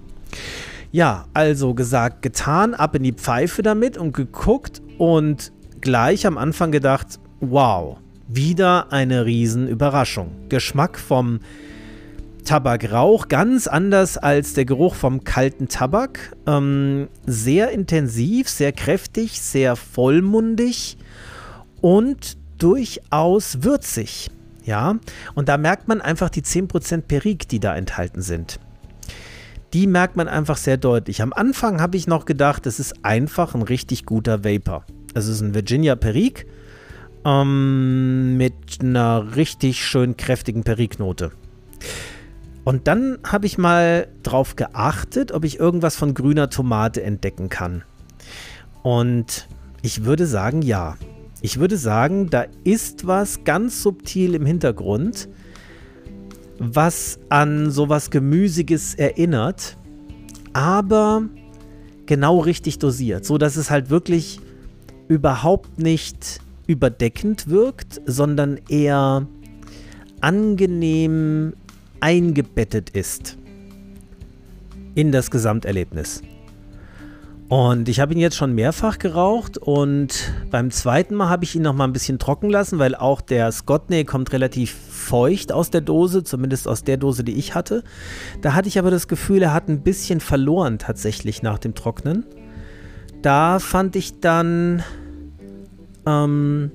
Ja, 0.92 1.26
also 1.34 1.74
gesagt, 1.74 2.22
getan, 2.22 2.74
ab 2.74 2.96
in 2.96 3.02
die 3.02 3.12
Pfeife 3.12 3.62
damit 3.62 3.96
und 3.96 4.12
geguckt 4.12 4.82
und 4.98 5.52
gleich 5.80 6.26
am 6.26 6.36
Anfang 6.36 6.72
gedacht, 6.72 7.20
wow, 7.40 7.98
wieder 8.28 8.92
eine 8.92 9.24
Riesenüberraschung. 9.24 10.30
Geschmack 10.48 10.98
vom 10.98 11.40
Tabakrauch 12.44 13.28
ganz 13.28 13.66
anders 13.66 14.18
als 14.18 14.54
der 14.54 14.64
Geruch 14.64 14.94
vom 14.94 15.24
kalten 15.24 15.68
Tabak. 15.68 16.36
Ähm, 16.46 17.08
sehr 17.26 17.70
intensiv, 17.70 18.48
sehr 18.48 18.72
kräftig, 18.72 19.40
sehr 19.40 19.76
vollmundig 19.76 20.96
und 21.80 22.36
durchaus 22.62 23.62
würzig. 23.62 24.30
Ja, 24.64 24.96
und 25.34 25.48
da 25.48 25.56
merkt 25.56 25.88
man 25.88 26.00
einfach 26.00 26.28
die 26.28 26.42
10% 26.42 27.02
Perik, 27.02 27.48
die 27.48 27.60
da 27.60 27.74
enthalten 27.74 28.22
sind 28.22 28.60
die 29.72 29.86
merkt 29.86 30.16
man 30.16 30.28
einfach 30.28 30.56
sehr 30.56 30.76
deutlich. 30.76 31.22
Am 31.22 31.32
Anfang 31.32 31.80
habe 31.80 31.96
ich 31.96 32.06
noch 32.06 32.24
gedacht, 32.24 32.66
es 32.66 32.80
ist 32.80 33.04
einfach 33.04 33.54
ein 33.54 33.62
richtig 33.62 34.04
guter 34.04 34.44
Vapor. 34.44 34.84
Es 35.14 35.28
ist 35.28 35.40
ein 35.40 35.54
Virginia 35.54 35.94
Perique 35.96 36.46
ähm, 37.24 38.36
mit 38.36 38.54
einer 38.80 39.36
richtig 39.36 39.84
schön 39.84 40.16
kräftigen 40.16 40.64
Periknote. 40.64 41.30
Und 42.64 42.88
dann 42.88 43.18
habe 43.24 43.46
ich 43.46 43.58
mal 43.58 44.08
drauf 44.22 44.56
geachtet, 44.56 45.32
ob 45.32 45.44
ich 45.44 45.58
irgendwas 45.58 45.96
von 45.96 46.14
grüner 46.14 46.50
Tomate 46.50 47.02
entdecken 47.02 47.48
kann. 47.48 47.84
Und 48.82 49.48
ich 49.82 50.04
würde 50.04 50.26
sagen, 50.26 50.62
ja. 50.62 50.96
Ich 51.42 51.58
würde 51.58 51.76
sagen, 51.76 52.28
da 52.28 52.46
ist 52.64 53.06
was 53.06 53.44
ganz 53.44 53.82
subtil 53.82 54.34
im 54.34 54.44
Hintergrund, 54.44 55.28
was 56.58 57.18
an 57.30 57.70
sowas 57.70 58.10
Gemüsiges 58.10 58.94
erinnert, 58.94 59.78
aber 60.52 61.22
genau 62.04 62.40
richtig 62.40 62.78
dosiert, 62.78 63.24
so 63.24 63.38
dass 63.38 63.56
es 63.56 63.70
halt 63.70 63.88
wirklich 63.88 64.40
überhaupt 65.08 65.78
nicht 65.78 66.40
überdeckend 66.66 67.48
wirkt, 67.48 68.00
sondern 68.04 68.60
eher 68.68 69.26
angenehm 70.20 71.54
eingebettet 72.00 72.90
ist 72.90 73.38
in 74.94 75.12
das 75.12 75.30
Gesamterlebnis. 75.30 76.22
Und 77.50 77.88
ich 77.88 77.98
habe 77.98 78.12
ihn 78.14 78.20
jetzt 78.20 78.36
schon 78.36 78.54
mehrfach 78.54 79.00
geraucht 79.00 79.58
und 79.58 80.32
beim 80.52 80.70
zweiten 80.70 81.16
Mal 81.16 81.28
habe 81.28 81.42
ich 81.42 81.56
ihn 81.56 81.62
noch 81.62 81.74
mal 81.74 81.82
ein 81.82 81.92
bisschen 81.92 82.20
trocken 82.20 82.48
lassen, 82.48 82.78
weil 82.78 82.94
auch 82.94 83.20
der 83.20 83.50
Scotney 83.50 84.04
kommt 84.04 84.32
relativ 84.32 84.72
feucht 84.72 85.50
aus 85.50 85.68
der 85.68 85.80
Dose, 85.80 86.22
zumindest 86.22 86.68
aus 86.68 86.84
der 86.84 86.96
Dose, 86.96 87.24
die 87.24 87.34
ich 87.34 87.56
hatte. 87.56 87.82
Da 88.40 88.54
hatte 88.54 88.68
ich 88.68 88.78
aber 88.78 88.92
das 88.92 89.08
Gefühl, 89.08 89.42
er 89.42 89.52
hat 89.52 89.68
ein 89.68 89.82
bisschen 89.82 90.20
verloren 90.20 90.78
tatsächlich 90.78 91.42
nach 91.42 91.58
dem 91.58 91.74
Trocknen. 91.74 92.24
Da 93.20 93.58
fand 93.58 93.96
ich 93.96 94.20
dann 94.20 94.84
ähm, 96.06 96.70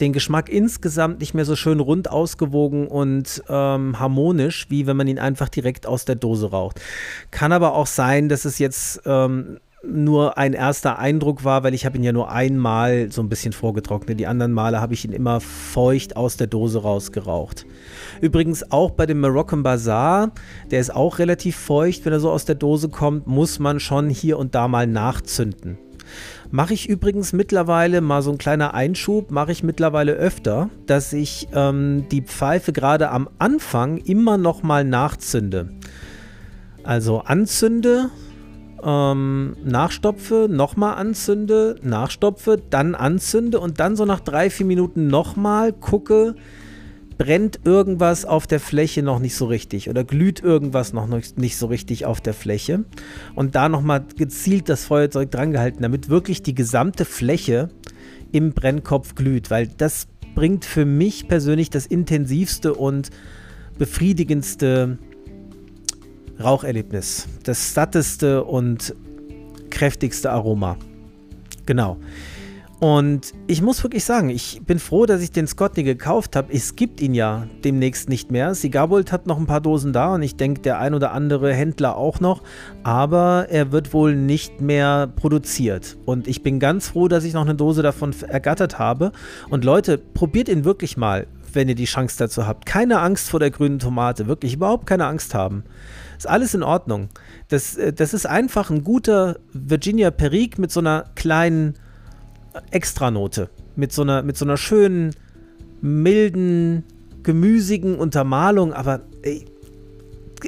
den 0.00 0.14
Geschmack 0.14 0.48
insgesamt 0.48 1.20
nicht 1.20 1.34
mehr 1.34 1.44
so 1.44 1.54
schön 1.54 1.80
rund 1.80 2.10
ausgewogen 2.10 2.88
und 2.88 3.42
ähm, 3.50 3.98
harmonisch, 3.98 4.70
wie 4.70 4.86
wenn 4.86 4.96
man 4.96 5.06
ihn 5.06 5.18
einfach 5.18 5.50
direkt 5.50 5.86
aus 5.86 6.06
der 6.06 6.14
Dose 6.14 6.50
raucht. 6.50 6.80
Kann 7.30 7.52
aber 7.52 7.74
auch 7.74 7.86
sein, 7.86 8.30
dass 8.30 8.46
es 8.46 8.58
jetzt 8.58 9.02
ähm, 9.04 9.58
nur 9.88 10.38
ein 10.38 10.52
erster 10.52 10.98
Eindruck 10.98 11.44
war, 11.44 11.62
weil 11.62 11.74
ich 11.74 11.86
habe 11.86 11.96
ihn 11.96 12.04
ja 12.04 12.12
nur 12.12 12.30
einmal 12.30 13.10
so 13.10 13.22
ein 13.22 13.28
bisschen 13.28 13.52
vorgetrocknet. 13.52 14.18
Die 14.18 14.26
anderen 14.26 14.52
Male 14.52 14.80
habe 14.80 14.94
ich 14.94 15.04
ihn 15.04 15.12
immer 15.12 15.40
feucht 15.40 16.16
aus 16.16 16.36
der 16.36 16.46
Dose 16.46 16.82
rausgeraucht. 16.82 17.66
Übrigens 18.20 18.70
auch 18.70 18.90
bei 18.90 19.06
dem 19.06 19.20
Moroccan 19.20 19.62
Bazaar, 19.62 20.32
der 20.70 20.80
ist 20.80 20.94
auch 20.94 21.18
relativ 21.18 21.56
feucht, 21.56 22.04
wenn 22.04 22.12
er 22.12 22.20
so 22.20 22.30
aus 22.30 22.44
der 22.44 22.54
Dose 22.54 22.88
kommt, 22.88 23.26
muss 23.26 23.58
man 23.58 23.80
schon 23.80 24.08
hier 24.08 24.38
und 24.38 24.54
da 24.54 24.68
mal 24.68 24.86
nachzünden. 24.86 25.78
Mache 26.50 26.74
ich 26.74 26.88
übrigens 26.88 27.32
mittlerweile, 27.32 28.00
mal 28.00 28.22
so 28.22 28.30
ein 28.30 28.38
kleiner 28.38 28.74
Einschub, 28.74 29.30
mache 29.30 29.52
ich 29.52 29.62
mittlerweile 29.62 30.12
öfter, 30.12 30.70
dass 30.86 31.12
ich 31.12 31.48
ähm, 31.52 32.06
die 32.10 32.22
Pfeife 32.22 32.72
gerade 32.72 33.10
am 33.10 33.28
Anfang 33.38 33.98
immer 33.98 34.38
noch 34.38 34.62
mal 34.62 34.84
nachzünde. 34.84 35.70
Also 36.84 37.20
anzünde, 37.20 38.10
ähm, 38.86 39.56
nachstopfe, 39.64 40.46
nochmal 40.48 40.94
anzünde, 40.94 41.74
nachstopfe, 41.82 42.62
dann 42.70 42.94
anzünde 42.94 43.58
und 43.58 43.80
dann 43.80 43.96
so 43.96 44.04
nach 44.04 44.20
drei, 44.20 44.48
vier 44.48 44.64
Minuten 44.64 45.08
nochmal 45.08 45.72
gucke, 45.72 46.36
brennt 47.18 47.60
irgendwas 47.64 48.24
auf 48.24 48.46
der 48.46 48.60
Fläche 48.60 49.02
noch 49.02 49.18
nicht 49.18 49.34
so 49.34 49.46
richtig 49.46 49.90
oder 49.90 50.04
glüht 50.04 50.40
irgendwas 50.40 50.92
noch 50.92 51.08
nicht 51.08 51.56
so 51.56 51.66
richtig 51.66 52.06
auf 52.06 52.20
der 52.20 52.34
Fläche 52.34 52.84
und 53.34 53.54
da 53.56 53.68
nochmal 53.68 54.04
gezielt 54.16 54.68
das 54.68 54.84
Feuerzeug 54.84 55.30
drangehalten, 55.32 55.82
damit 55.82 56.08
wirklich 56.08 56.42
die 56.42 56.54
gesamte 56.54 57.04
Fläche 57.04 57.70
im 58.32 58.52
Brennkopf 58.52 59.14
glüht, 59.14 59.50
weil 59.50 59.66
das 59.66 60.06
bringt 60.34 60.64
für 60.64 60.84
mich 60.84 61.26
persönlich 61.26 61.70
das 61.70 61.86
intensivste 61.86 62.74
und 62.74 63.10
befriedigendste 63.78 64.98
Raucherlebnis, 66.42 67.26
das 67.44 67.74
satteste 67.74 68.44
und 68.44 68.94
kräftigste 69.70 70.30
Aroma. 70.30 70.76
Genau. 71.66 71.98
Und 72.78 73.32
ich 73.46 73.62
muss 73.62 73.82
wirklich 73.82 74.04
sagen, 74.04 74.28
ich 74.28 74.60
bin 74.66 74.78
froh, 74.78 75.06
dass 75.06 75.22
ich 75.22 75.32
den 75.32 75.46
Scotney 75.46 75.82
gekauft 75.82 76.36
habe. 76.36 76.52
Es 76.52 76.76
gibt 76.76 77.00
ihn 77.00 77.14
ja 77.14 77.46
demnächst 77.64 78.10
nicht 78.10 78.30
mehr. 78.30 78.54
Sigabold 78.54 79.12
hat 79.12 79.26
noch 79.26 79.38
ein 79.38 79.46
paar 79.46 79.62
Dosen 79.62 79.94
da 79.94 80.14
und 80.14 80.22
ich 80.22 80.36
denke, 80.36 80.60
der 80.60 80.78
ein 80.78 80.92
oder 80.92 81.12
andere 81.12 81.54
Händler 81.54 81.96
auch 81.96 82.20
noch. 82.20 82.42
Aber 82.82 83.46
er 83.48 83.72
wird 83.72 83.94
wohl 83.94 84.14
nicht 84.14 84.60
mehr 84.60 85.06
produziert. 85.06 85.96
Und 86.04 86.28
ich 86.28 86.42
bin 86.42 86.60
ganz 86.60 86.88
froh, 86.88 87.08
dass 87.08 87.24
ich 87.24 87.32
noch 87.32 87.46
eine 87.46 87.54
Dose 87.54 87.80
davon 87.80 88.14
ergattert 88.28 88.78
habe. 88.78 89.12
Und 89.48 89.64
Leute, 89.64 89.96
probiert 89.96 90.50
ihn 90.50 90.66
wirklich 90.66 90.98
mal, 90.98 91.26
wenn 91.54 91.70
ihr 91.70 91.76
die 91.76 91.86
Chance 91.86 92.16
dazu 92.18 92.46
habt. 92.46 92.66
Keine 92.66 93.00
Angst 93.00 93.30
vor 93.30 93.40
der 93.40 93.50
grünen 93.50 93.78
Tomate. 93.78 94.26
Wirklich 94.26 94.52
überhaupt 94.52 94.86
keine 94.86 95.06
Angst 95.06 95.34
haben. 95.34 95.64
Ist 96.16 96.28
alles 96.28 96.54
in 96.54 96.62
Ordnung. 96.62 97.08
Das, 97.48 97.76
äh, 97.76 97.92
das 97.92 98.14
ist 98.14 98.26
einfach 98.26 98.70
ein 98.70 98.84
guter 98.84 99.36
Virginia 99.52 100.10
Perique 100.10 100.60
mit 100.60 100.70
so 100.70 100.80
einer 100.80 101.04
kleinen 101.14 101.74
Extranote. 102.70 103.50
Mit 103.74 103.92
so 103.92 104.02
einer, 104.02 104.22
mit 104.22 104.36
so 104.36 104.44
einer 104.44 104.56
schönen, 104.56 105.14
milden, 105.80 106.84
gemüsigen 107.22 107.96
Untermalung, 107.96 108.72
aber 108.72 109.02
ey, 109.22 109.44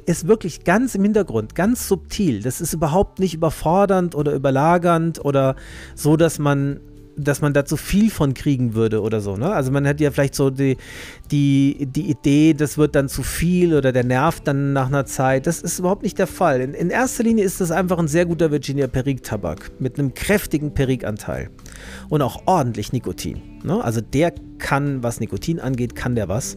ist 0.06 0.28
wirklich 0.28 0.64
ganz 0.64 0.94
im 0.94 1.02
Hintergrund, 1.02 1.54
ganz 1.54 1.88
subtil. 1.88 2.42
Das 2.42 2.60
ist 2.60 2.72
überhaupt 2.72 3.18
nicht 3.18 3.34
überfordernd 3.34 4.14
oder 4.14 4.34
überlagernd 4.34 5.24
oder 5.24 5.56
so, 5.94 6.16
dass 6.16 6.38
man 6.38 6.80
dass 7.18 7.40
man 7.40 7.52
da 7.52 7.64
zu 7.64 7.76
viel 7.76 8.10
von 8.10 8.34
kriegen 8.34 8.74
würde 8.74 9.02
oder 9.02 9.20
so. 9.20 9.36
Ne? 9.36 9.52
Also 9.52 9.70
man 9.70 9.86
hat 9.86 10.00
ja 10.00 10.10
vielleicht 10.10 10.34
so 10.34 10.50
die, 10.50 10.76
die, 11.30 11.86
die 11.86 12.10
Idee, 12.10 12.54
das 12.54 12.78
wird 12.78 12.94
dann 12.94 13.08
zu 13.08 13.22
viel 13.22 13.74
oder 13.74 13.92
der 13.92 14.04
nervt 14.04 14.46
dann 14.46 14.72
nach 14.72 14.86
einer 14.86 15.04
Zeit. 15.04 15.46
Das 15.46 15.60
ist 15.60 15.78
überhaupt 15.78 16.02
nicht 16.02 16.18
der 16.18 16.26
Fall. 16.26 16.60
In, 16.60 16.74
in 16.74 16.90
erster 16.90 17.24
Linie 17.24 17.44
ist 17.44 17.60
das 17.60 17.70
einfach 17.70 17.98
ein 17.98 18.08
sehr 18.08 18.26
guter 18.26 18.50
Virginia 18.50 18.86
Perique-Tabak 18.86 19.72
mit 19.80 19.98
einem 19.98 20.14
kräftigen 20.14 20.72
Perique-Anteil 20.72 21.50
und 22.08 22.22
auch 22.22 22.42
ordentlich 22.46 22.92
Nikotin. 22.92 23.40
Ne? 23.64 23.82
Also 23.82 24.00
der 24.00 24.32
kann, 24.58 25.02
was 25.02 25.20
Nikotin 25.20 25.60
angeht, 25.60 25.94
kann 25.94 26.14
der 26.14 26.28
was. 26.28 26.56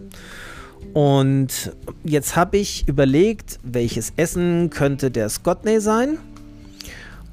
Und 0.94 1.72
jetzt 2.04 2.36
habe 2.36 2.58
ich 2.58 2.88
überlegt, 2.88 3.60
welches 3.64 4.14
Essen 4.18 4.70
könnte 4.70 5.12
der 5.12 5.30
Scotney 5.30 5.80
sein. 5.80 6.18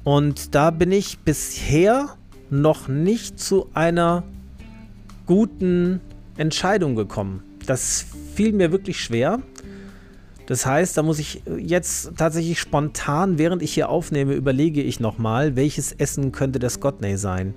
Und 0.03 0.55
da 0.55 0.71
bin 0.71 0.91
ich 0.91 1.19
bisher 1.19 2.15
noch 2.49 2.87
nicht 2.87 3.39
zu 3.39 3.69
einer 3.73 4.23
guten 5.25 6.01
Entscheidung 6.37 6.95
gekommen. 6.95 7.43
Das 7.65 8.05
fiel 8.33 8.53
mir 8.53 8.71
wirklich 8.71 8.99
schwer. 8.99 9.39
Das 10.47 10.65
heißt, 10.65 10.97
da 10.97 11.03
muss 11.03 11.19
ich 11.19 11.43
jetzt 11.59 12.17
tatsächlich 12.17 12.59
spontan, 12.59 13.37
während 13.37 13.61
ich 13.61 13.71
hier 13.71 13.89
aufnehme, 13.89 14.33
überlege 14.33 14.81
ich 14.81 14.99
nochmal, 14.99 15.55
welches 15.55 15.91
Essen 15.91 16.31
könnte 16.31 16.57
der 16.57 16.71
Scotney 16.71 17.17
sein. 17.17 17.53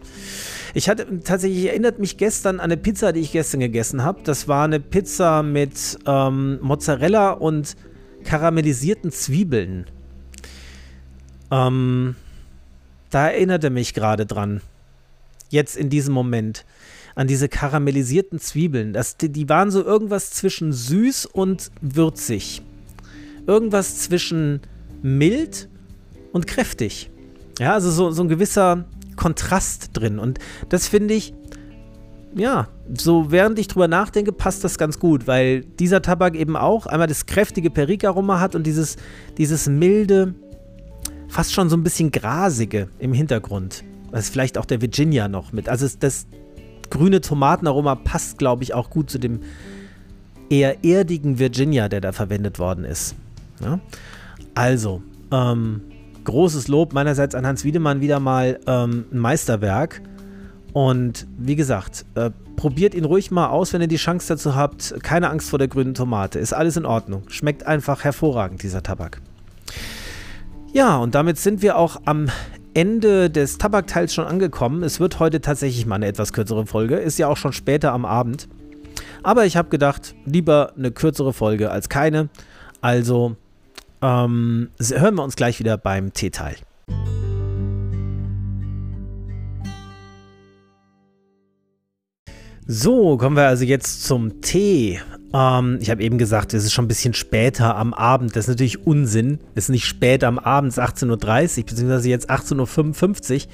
Ich 0.75 0.91
hatte 0.91 1.21
tatsächlich 1.21 1.65
erinnert 1.65 1.99
mich 1.99 2.19
gestern 2.19 2.57
an 2.57 2.65
eine 2.65 2.77
Pizza, 2.77 3.15
die 3.15 3.21
ich 3.21 3.33
gestern 3.33 3.61
gegessen 3.61 4.05
habe. 4.05 4.21
Das 4.25 4.47
war 4.47 4.65
eine 4.65 4.79
Pizza 4.79 5.43
mit 5.43 5.99
ähm, 6.07 6.59
Mozzarella 6.61 7.31
und 7.31 7.77
karamellisierten 8.25 9.11
Zwiebeln. 9.11 9.87
Ähm, 11.51 12.15
da 13.09 13.29
erinnerte 13.29 13.71
mich 13.71 13.95
gerade 13.95 14.27
dran 14.27 14.61
jetzt 15.53 15.77
in 15.77 15.89
diesem 15.91 16.13
Moment 16.13 16.65
an 17.15 17.27
diese 17.27 17.49
karamellisierten 17.49 18.39
Zwiebeln. 18.39 18.93
Das, 18.93 19.17
die, 19.17 19.31
die 19.31 19.49
waren 19.49 19.71
so 19.71 19.85
irgendwas 19.85 20.31
zwischen 20.31 20.73
süß 20.73 21.27
und 21.27 21.71
würzig. 21.81 22.63
Irgendwas 23.47 23.99
zwischen 23.99 24.61
mild 25.03 25.69
und 26.33 26.47
kräftig. 26.47 27.11
Ja, 27.59 27.75
also 27.75 27.91
so, 27.91 28.11
so 28.11 28.23
ein 28.23 28.29
gewisser 28.29 28.87
Kontrast 29.17 29.91
drin. 29.93 30.19
Und 30.19 30.39
das 30.69 30.89
finde 30.89 31.15
ich, 31.15 31.35
ja, 32.35 32.69
so 32.95 33.31
während 33.31 33.59
ich 33.59 33.69
drüber 33.69 33.89
nachdenke, 33.89 34.33
passt 34.33 34.65
das 34.65 34.79
ganz 34.79 34.99
gut, 34.99 35.27
weil 35.27 35.61
dieser 35.61 36.01
Tabak 36.01 36.35
eben 36.35 36.57
auch 36.57 36.87
einmal 36.87 37.09
das 37.09 37.27
kräftige 37.27 37.71
Perikaroma 37.71 38.41
hat 38.41 38.55
und 38.55 38.67
dieses, 38.67 38.97
dieses 39.37 39.69
milde, 39.69 40.35
fast 41.29 41.53
schon 41.53 41.69
so 41.69 41.77
ein 41.77 41.83
bisschen 41.83 42.11
grasige 42.11 42.89
im 42.99 43.13
Hintergrund. 43.13 43.85
Das 44.13 44.25
ist 44.27 44.31
vielleicht 44.31 44.59
auch 44.59 44.67
der 44.67 44.81
Virginia 44.81 45.27
noch 45.27 45.53
mit. 45.53 45.69
Also 45.69 45.89
das 45.99 46.27
grüne 46.91 47.21
Tomatenaroma 47.21 47.97
passt, 47.97 48.39
glaube 48.39 48.63
ich, 48.63 48.75
auch 48.75 48.91
gut 48.91 49.11
zu 49.11 49.19
dem 49.19 49.41
eher 50.51 50.85
erdigen 50.85 51.39
Virginia, 51.39 51.89
der 51.89 52.03
da 52.03 52.13
verwendet 52.13 52.59
worden 52.59 52.85
ist. 52.85 53.15
Ja? 53.61 53.81
Also, 54.55 55.03
ähm, 55.33 55.81
großes 56.25 56.69
Lob 56.69 56.93
meinerseits 56.93 57.35
an 57.35 57.47
Hans 57.47 57.65
Wiedemann 57.65 58.03
wieder 58.03 58.21
mal 58.21 58.61
ähm, 58.67 59.07
ein 59.11 59.19
Meisterwerk. 59.19 60.03
Und 60.75 61.27
wie 61.39 61.57
gesagt, 61.57 62.05
äh, 62.15 62.31
probiert 62.57 62.95
ihn 62.95 63.05
ruhig 63.05 63.31
mal 63.31 63.49
aus, 63.49 63.73
wenn 63.73 63.81
ihr 63.81 63.89
die 63.89 63.97
Chance 63.97 64.29
dazu 64.29 64.55
habt. 64.55 64.95
Keine 65.03 65.31
Angst 65.31 65.51
vor 65.51 65.59
der 65.59 65.69
grünen 65.69 65.95
Tomate. 65.95 66.39
Ist 66.39 66.53
alles 66.53 66.77
in 66.77 66.85
Ordnung. 66.85 67.23
Schmeckt 67.29 67.67
einfach 67.67 68.05
hervorragend, 68.05 68.63
dieser 68.63 68.83
Tabak. 68.83 69.21
Ja, 70.73 70.97
und 70.97 71.15
damit 71.15 71.39
sind 71.39 71.63
wir 71.63 71.77
auch 71.77 72.03
am 72.05 72.29
Ende 72.75 73.29
des 73.29 73.59
Tabakteils 73.59 74.15
schon 74.15 74.25
angekommen. 74.25 74.83
Es 74.83 74.99
wird 74.99 75.19
heute 75.19 75.41
tatsächlich 75.41 75.85
mal 75.85 75.97
eine 75.97 76.07
etwas 76.07 76.33
kürzere 76.33 76.67
Folge. 76.67 76.97
Ist 76.97 77.19
ja 77.19 77.29
auch 77.29 77.37
schon 77.37 77.53
später 77.53 77.93
am 77.93 78.05
Abend. 78.05 78.49
Aber 79.23 79.45
ich 79.45 79.57
habe 79.57 79.69
gedacht, 79.69 80.15
lieber 80.25 80.73
eine 80.77 80.91
kürzere 80.91 81.33
Folge 81.33 81.71
als 81.71 81.89
keine. 81.89 82.29
Also 82.81 83.37
ähm, 84.01 84.71
hören 84.81 85.15
wir 85.15 85.23
uns 85.23 85.37
gleich 85.37 85.59
wieder 85.59 85.77
beim 85.77 86.13
Teeteil. 86.13 86.57
So, 92.67 93.17
kommen 93.19 93.37
wir 93.37 93.49
also 93.49 93.65
jetzt 93.65 94.05
zum 94.05 94.41
Tee. 94.41 95.01
Ähm, 95.33 95.79
ich 95.81 95.91
habe 95.91 96.03
eben 96.03 96.19
gesagt, 96.19 96.55
es 96.55 96.65
ist 96.65 96.73
schon 96.73 96.85
ein 96.85 96.89
bisschen 96.89 97.15
später 97.15 97.77
am 97.77 97.95
Abend. 97.95 98.37
Das 98.37 98.45
ist 98.45 98.49
natürlich 98.49 98.87
Unsinn. 98.87 99.39
Es 99.55 99.65
ist 99.65 99.71
nicht 99.71 99.87
spät 99.87 100.25
am 100.25 100.39
Abend, 100.39 100.73
es 100.73 100.79
ist 100.79 100.85
18.30 100.85 101.59
Uhr, 101.59 101.65
beziehungsweise 101.65 102.09
jetzt 102.09 102.31
18.55 102.31 103.35
Uhr. 103.35 103.53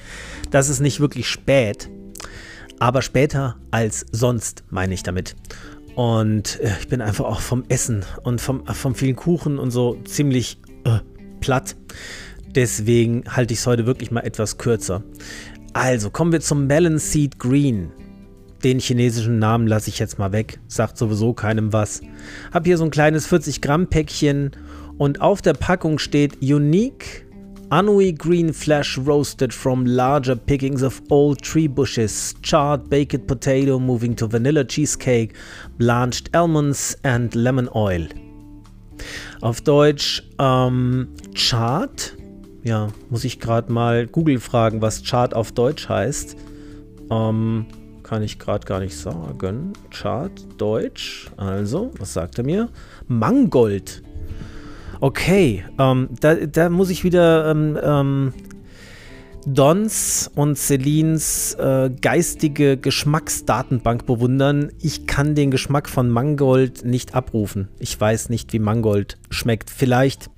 Das 0.51 0.69
ist 0.69 0.81
nicht 0.81 1.01
wirklich 1.01 1.29
spät. 1.29 1.89
Aber 2.81 3.03
später 3.03 3.57
als 3.71 4.07
sonst, 4.13 4.65
meine 4.71 4.95
ich 4.95 5.03
damit. 5.03 5.35
Und 5.95 6.61
äh, 6.61 6.73
ich 6.81 6.89
bin 6.89 7.01
einfach 7.01 7.25
auch 7.25 7.41
vom 7.41 7.65
Essen 7.69 8.05
und 8.23 8.41
vom, 8.41 8.65
vom 8.67 8.95
vielen 8.95 9.17
Kuchen 9.17 9.59
und 9.59 9.71
so 9.71 9.99
ziemlich 10.05 10.61
äh, 10.85 10.99
platt. 11.41 11.77
Deswegen 12.55 13.25
halte 13.29 13.53
ich 13.53 13.61
es 13.61 13.67
heute 13.67 13.87
wirklich 13.87 14.11
mal 14.11 14.21
etwas 14.21 14.59
kürzer. 14.59 15.03
Also 15.73 16.11
kommen 16.11 16.33
wir 16.33 16.41
zum 16.41 16.67
Melon 16.67 16.99
Seed 16.99 17.39
Green. 17.39 17.91
Den 18.65 18.81
chinesischen 18.81 19.39
Namen 19.39 19.67
lasse 19.67 19.89
ich 19.89 19.99
jetzt 19.99 20.19
mal 20.19 20.33
weg, 20.33 20.59
sagt 20.67 20.99
sowieso 20.99 21.33
keinem 21.33 21.73
was. 21.73 22.01
Hab 22.53 22.67
hier 22.67 22.77
so 22.77 22.85
ein 22.85 22.91
kleines 22.91 23.27
40 23.27 23.61
Gramm 23.61 23.87
Päckchen 23.87 24.51
und 24.97 25.21
auf 25.21 25.43
der 25.43 25.55
Packung 25.55 25.99
steht 25.99 26.43
Unique 26.43 27.25
Anui 27.71 28.15
Green 28.15 28.55
Flesh 28.55 28.97
roasted 28.97 29.53
from 29.53 29.85
larger 29.85 30.35
pickings 30.35 30.83
of 30.83 31.03
old 31.11 31.43
tree 31.43 31.69
bushes, 31.69 32.35
charred 32.41 32.89
baked 32.89 33.27
potato 33.27 33.79
moving 33.79 34.17
to 34.17 34.27
vanilla 34.27 34.65
cheesecake, 34.65 35.35
blanched 35.77 36.35
almonds 36.35 36.97
and 37.05 37.35
lemon 37.35 37.69
oil. 37.75 38.09
Auf 39.43 39.61
Deutsch 39.61 40.23
ähm, 40.39 41.09
Chart. 41.35 42.17
Ja, 42.65 42.89
muss 43.11 43.25
ich 43.25 43.39
gerade 43.39 43.71
mal 43.71 44.07
Google 44.07 44.41
fragen, 44.41 44.81
was 44.81 45.03
Chart 45.05 45.35
auf 45.35 45.53
Deutsch 45.53 45.91
heißt. 45.91 46.37
Ähm, 47.11 47.67
kann 48.09 48.23
ich 48.23 48.39
gerade 48.39 48.67
gar 48.67 48.81
nicht 48.81 48.97
sagen. 48.97 49.75
Chart, 49.91 50.33
Deutsch. 50.57 51.31
Also, 51.37 51.91
was 51.99 52.15
sagt 52.15 52.39
er 52.39 52.45
mir? 52.45 52.71
Mangold. 53.07 54.03
Okay, 55.01 55.65
ähm, 55.79 56.09
da, 56.19 56.35
da, 56.35 56.71
muss 56.71 56.89
ich 56.89 57.05
wieder 57.05 57.51
ähm, 57.51 57.79
ähm, 57.83 58.33
Dons 59.45 60.31
und 60.35 60.57
Celines 60.57 61.55
äh, 61.55 61.91
geistige 62.01 62.79
Geschmacksdatenbank 62.79 64.07
bewundern. 64.07 64.73
Ich 64.81 65.07
kann 65.07 65.35
den 65.35 65.51
Geschmack 65.51 65.87
von 65.87 66.09
Mangold 66.09 66.87
nicht 66.87 67.15
abrufen. 67.15 67.69
Ich 67.79 68.01
weiß 68.01 68.31
nicht, 68.31 68.55
wie 68.55 68.59
Mangold 68.59 69.19
schmeckt. 69.29 69.69
Vielleicht 69.69 70.31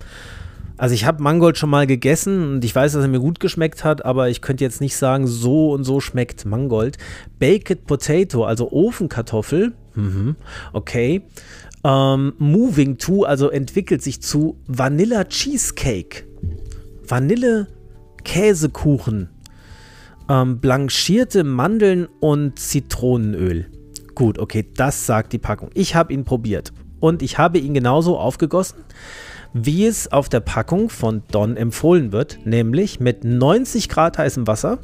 also 0.81 0.95
ich 0.95 1.05
habe 1.05 1.23
Mangold 1.23 1.59
schon 1.59 1.69
mal 1.69 1.87
gegessen 1.87 2.55
und 2.55 2.65
ich 2.65 2.75
weiß, 2.75 2.95
dass 2.95 3.03
er 3.03 3.09
mir 3.09 3.21
gut 3.21 3.39
geschmeckt 3.39 3.85
hat, 3.85 4.03
aber 4.07 4.31
ich 4.31 4.41
könnte 4.41 4.65
jetzt 4.65 4.81
nicht 4.81 4.97
sagen, 4.97 5.27
so 5.27 5.73
und 5.73 5.85
so 5.85 6.01
schmeckt 6.01 6.47
Mangold. 6.47 6.97
Baked 7.39 7.85
Potato, 7.85 8.47
also 8.47 8.73
Ofenkartoffel, 8.73 9.75
mhm, 9.95 10.37
okay. 10.73 11.21
Ähm, 11.85 12.33
moving 12.39 12.97
to, 12.97 13.25
also 13.25 13.51
entwickelt 13.51 14.01
sich 14.01 14.23
zu 14.23 14.57
Vanilla 14.67 15.25
Cheesecake. 15.25 16.25
Vanille 17.07 17.67
Käsekuchen. 18.25 19.29
Ähm, 20.31 20.61
blanchierte 20.61 21.45
Mandeln 21.45 22.09
und 22.21 22.59
Zitronenöl. 22.59 23.67
Gut, 24.15 24.39
okay, 24.39 24.67
das 24.77 25.05
sagt 25.05 25.35
die 25.35 25.39
Packung. 25.39 25.69
Ich 25.75 25.95
habe 25.95 26.15
ihn 26.15 26.25
probiert 26.25 26.73
und 27.01 27.21
ich 27.21 27.37
habe 27.37 27.59
ihn 27.59 27.75
genauso 27.75 28.17
aufgegossen 28.17 28.79
wie 29.53 29.87
es 29.87 30.11
auf 30.13 30.29
der 30.29 30.41
Packung 30.41 30.91
von 30.91 31.23
Don 31.31 31.57
empfohlen 31.57 32.13
wird, 32.13 32.39
nämlich 32.45 33.01
mit 33.01 33.25
90 33.25 33.89
Grad 33.89 34.19
heißem 34.19 34.47
Wasser. 34.47 34.79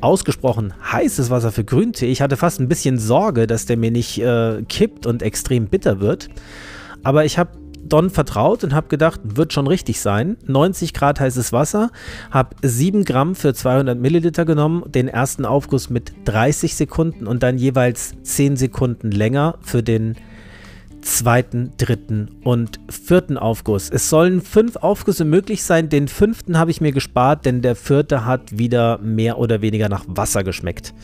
Ausgesprochen 0.00 0.74
heißes 0.92 1.30
Wasser 1.30 1.52
für 1.52 1.64
Grüntee. 1.64 2.06
Ich 2.06 2.22
hatte 2.22 2.36
fast 2.36 2.60
ein 2.60 2.68
bisschen 2.68 2.98
Sorge, 2.98 3.46
dass 3.46 3.66
der 3.66 3.76
mir 3.76 3.90
nicht 3.90 4.18
äh, 4.18 4.62
kippt 4.68 5.06
und 5.06 5.22
extrem 5.22 5.66
bitter 5.66 6.00
wird. 6.00 6.28
Aber 7.02 7.24
ich 7.24 7.38
habe 7.38 7.50
Don 7.86 8.08
vertraut 8.08 8.64
und 8.64 8.74
habe 8.74 8.88
gedacht, 8.88 9.20
wird 9.24 9.52
schon 9.52 9.66
richtig 9.66 10.00
sein. 10.00 10.36
90 10.46 10.94
Grad 10.94 11.20
heißes 11.20 11.52
Wasser, 11.52 11.90
habe 12.30 12.56
7 12.62 13.04
Gramm 13.04 13.34
für 13.34 13.52
200 13.52 13.98
Milliliter 13.98 14.44
genommen, 14.44 14.84
den 14.86 15.08
ersten 15.08 15.44
Aufguss 15.44 15.90
mit 15.90 16.12
30 16.24 16.74
Sekunden 16.76 17.26
und 17.26 17.42
dann 17.42 17.58
jeweils 17.58 18.14
10 18.22 18.56
Sekunden 18.56 19.10
länger 19.10 19.58
für 19.60 19.82
den 19.82 20.14
zweiten, 21.04 21.72
dritten 21.76 22.28
und 22.42 22.80
vierten 22.88 23.36
Aufguss. 23.36 23.90
Es 23.92 24.08
sollen 24.08 24.40
fünf 24.40 24.76
Aufgüsse 24.76 25.24
möglich 25.24 25.62
sein. 25.62 25.88
Den 25.88 26.08
fünften 26.08 26.58
habe 26.58 26.70
ich 26.70 26.80
mir 26.80 26.92
gespart, 26.92 27.44
denn 27.44 27.62
der 27.62 27.76
vierte 27.76 28.24
hat 28.24 28.58
wieder 28.58 28.98
mehr 28.98 29.38
oder 29.38 29.60
weniger 29.60 29.88
nach 29.88 30.04
Wasser 30.08 30.42
geschmeckt. 30.42 30.94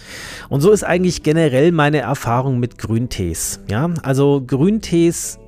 Und 0.49 0.63
so 0.63 0.71
ist 0.71 0.85
eigentlich 0.85 1.23
generell 1.23 1.71
meine 1.71 1.99
Erfahrung 1.99 2.59
mit 2.59 2.79
Grüntees. 2.79 3.61
Ja, 3.69 3.91
also 4.03 4.43
Grüntees 4.45 5.39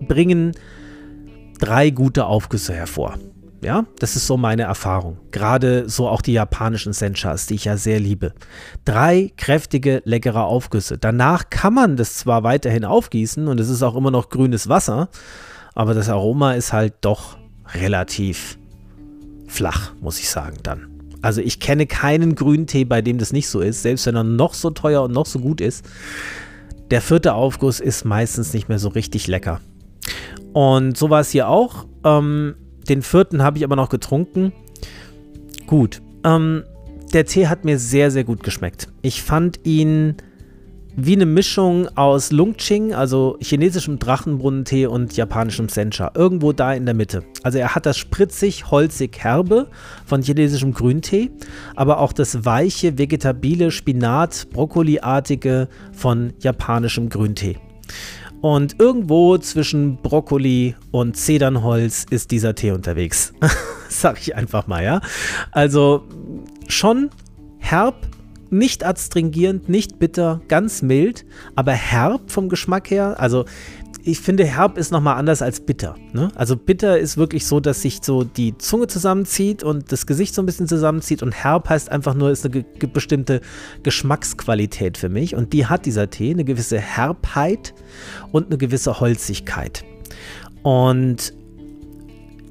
bringen 0.00 0.52
drei 1.60 1.90
gute 1.90 2.26
Aufgüsse 2.26 2.74
hervor. 2.74 3.18
Ja, 3.62 3.86
das 3.98 4.16
ist 4.16 4.26
so 4.26 4.36
meine 4.36 4.62
Erfahrung. 4.62 5.18
Gerade 5.30 5.88
so 5.88 6.08
auch 6.08 6.20
die 6.20 6.34
japanischen 6.34 6.92
Senchas, 6.92 7.46
die 7.46 7.54
ich 7.54 7.64
ja 7.64 7.76
sehr 7.76 7.98
liebe. 7.98 8.32
Drei 8.84 9.32
kräftige, 9.36 10.02
leckere 10.04 10.44
Aufgüsse. 10.44 10.98
Danach 10.98 11.48
kann 11.48 11.74
man 11.74 11.96
das 11.96 12.16
zwar 12.16 12.42
weiterhin 12.42 12.84
aufgießen 12.84 13.48
und 13.48 13.58
es 13.58 13.68
ist 13.68 13.82
auch 13.82 13.96
immer 13.96 14.10
noch 14.10 14.28
grünes 14.28 14.68
Wasser, 14.68 15.08
aber 15.74 15.94
das 15.94 16.08
Aroma 16.08 16.52
ist 16.52 16.72
halt 16.72 16.94
doch 17.00 17.38
relativ 17.74 18.58
flach, 19.48 19.92
muss 20.00 20.20
ich 20.20 20.28
sagen 20.28 20.58
dann. 20.62 20.88
Also 21.22 21.40
ich 21.40 21.58
kenne 21.58 21.86
keinen 21.86 22.34
Grüntee, 22.34 22.84
bei 22.84 23.02
dem 23.02 23.18
das 23.18 23.32
nicht 23.32 23.48
so 23.48 23.60
ist, 23.60 23.82
selbst 23.82 24.06
wenn 24.06 24.16
er 24.16 24.24
noch 24.24 24.54
so 24.54 24.70
teuer 24.70 25.02
und 25.02 25.12
noch 25.12 25.26
so 25.26 25.38
gut 25.38 25.60
ist. 25.60 25.84
Der 26.90 27.00
vierte 27.00 27.34
Aufguss 27.34 27.80
ist 27.80 28.04
meistens 28.04 28.52
nicht 28.52 28.68
mehr 28.68 28.78
so 28.78 28.88
richtig 28.90 29.26
lecker. 29.26 29.60
Und 30.52 30.96
so 30.96 31.10
war 31.10 31.20
es 31.20 31.30
hier 31.30 31.48
auch. 31.48 31.86
Ähm, 32.04 32.54
den 32.88 33.02
vierten 33.02 33.42
habe 33.42 33.58
ich 33.58 33.64
aber 33.64 33.76
noch 33.76 33.88
getrunken. 33.88 34.52
Gut. 35.66 36.00
Ähm, 36.24 36.64
der 37.12 37.24
Tee 37.26 37.46
hat 37.46 37.64
mir 37.64 37.78
sehr, 37.78 38.10
sehr 38.10 38.24
gut 38.24 38.42
geschmeckt. 38.42 38.88
Ich 39.02 39.22
fand 39.22 39.60
ihn 39.64 40.16
wie 40.98 41.12
eine 41.12 41.26
Mischung 41.26 41.88
aus 41.94 42.32
Lungching, 42.32 42.94
also 42.94 43.36
chinesischem 43.40 43.98
Drachenbrunnentee 43.98 44.86
und 44.86 45.14
japanischem 45.14 45.68
Sencha. 45.68 46.10
Irgendwo 46.14 46.52
da 46.52 46.72
in 46.72 46.86
der 46.86 46.94
Mitte. 46.94 47.22
Also 47.42 47.58
er 47.58 47.74
hat 47.74 47.84
das 47.84 47.98
spritzig, 47.98 48.70
holzig, 48.70 49.18
herbe 49.18 49.68
von 50.06 50.22
chinesischem 50.22 50.72
Grüntee, 50.72 51.30
aber 51.74 51.98
auch 51.98 52.14
das 52.14 52.46
weiche, 52.46 52.96
vegetabile, 52.96 53.70
Spinat, 53.70 54.48
Brokkoliartige 54.50 55.68
von 55.92 56.32
japanischem 56.40 57.10
Grüntee. 57.10 57.58
Und 58.46 58.78
irgendwo 58.78 59.38
zwischen 59.38 59.96
Brokkoli 59.96 60.76
und 60.92 61.16
Zedernholz 61.16 62.06
ist 62.10 62.30
dieser 62.30 62.54
Tee 62.54 62.70
unterwegs. 62.70 63.32
Sag 63.88 64.20
ich 64.20 64.36
einfach 64.36 64.68
mal, 64.68 64.84
ja. 64.84 65.00
Also 65.50 66.04
schon 66.68 67.10
herb, 67.58 68.06
nicht 68.48 68.86
adstringierend, 68.86 69.68
nicht 69.68 69.98
bitter, 69.98 70.42
ganz 70.46 70.80
mild, 70.80 71.26
aber 71.56 71.72
herb 71.72 72.30
vom 72.30 72.48
Geschmack 72.48 72.88
her. 72.88 73.16
Also 73.18 73.46
ich 74.06 74.20
finde, 74.20 74.44
herb 74.44 74.78
ist 74.78 74.92
nochmal 74.92 75.16
anders 75.16 75.42
als 75.42 75.58
bitter. 75.60 75.96
Ne? 76.12 76.30
Also 76.36 76.56
bitter 76.56 76.98
ist 76.98 77.16
wirklich 77.16 77.44
so, 77.44 77.58
dass 77.58 77.82
sich 77.82 77.98
so 78.02 78.22
die 78.22 78.56
Zunge 78.56 78.86
zusammenzieht 78.86 79.64
und 79.64 79.90
das 79.90 80.06
Gesicht 80.06 80.32
so 80.32 80.42
ein 80.42 80.46
bisschen 80.46 80.68
zusammenzieht 80.68 81.24
und 81.24 81.32
herb 81.32 81.68
heißt 81.68 81.90
einfach 81.90 82.14
nur, 82.14 82.30
ist 82.30 82.44
eine 82.44 82.62
ge 82.62 82.88
bestimmte 82.92 83.40
Geschmacksqualität 83.82 84.96
für 84.96 85.08
mich 85.08 85.34
und 85.34 85.52
die 85.52 85.66
hat 85.66 85.86
dieser 85.86 86.08
Tee, 86.08 86.30
eine 86.30 86.44
gewisse 86.44 86.78
Herbheit 86.78 87.74
und 88.30 88.46
eine 88.46 88.58
gewisse 88.58 89.00
Holzigkeit. 89.00 89.84
Und 90.62 91.34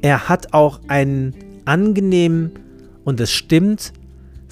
er 0.01 0.27
hat 0.27 0.53
auch 0.53 0.81
einen 0.87 1.33
angenehmen, 1.63 2.51
und 3.05 3.19
es 3.19 3.31
stimmt, 3.31 3.93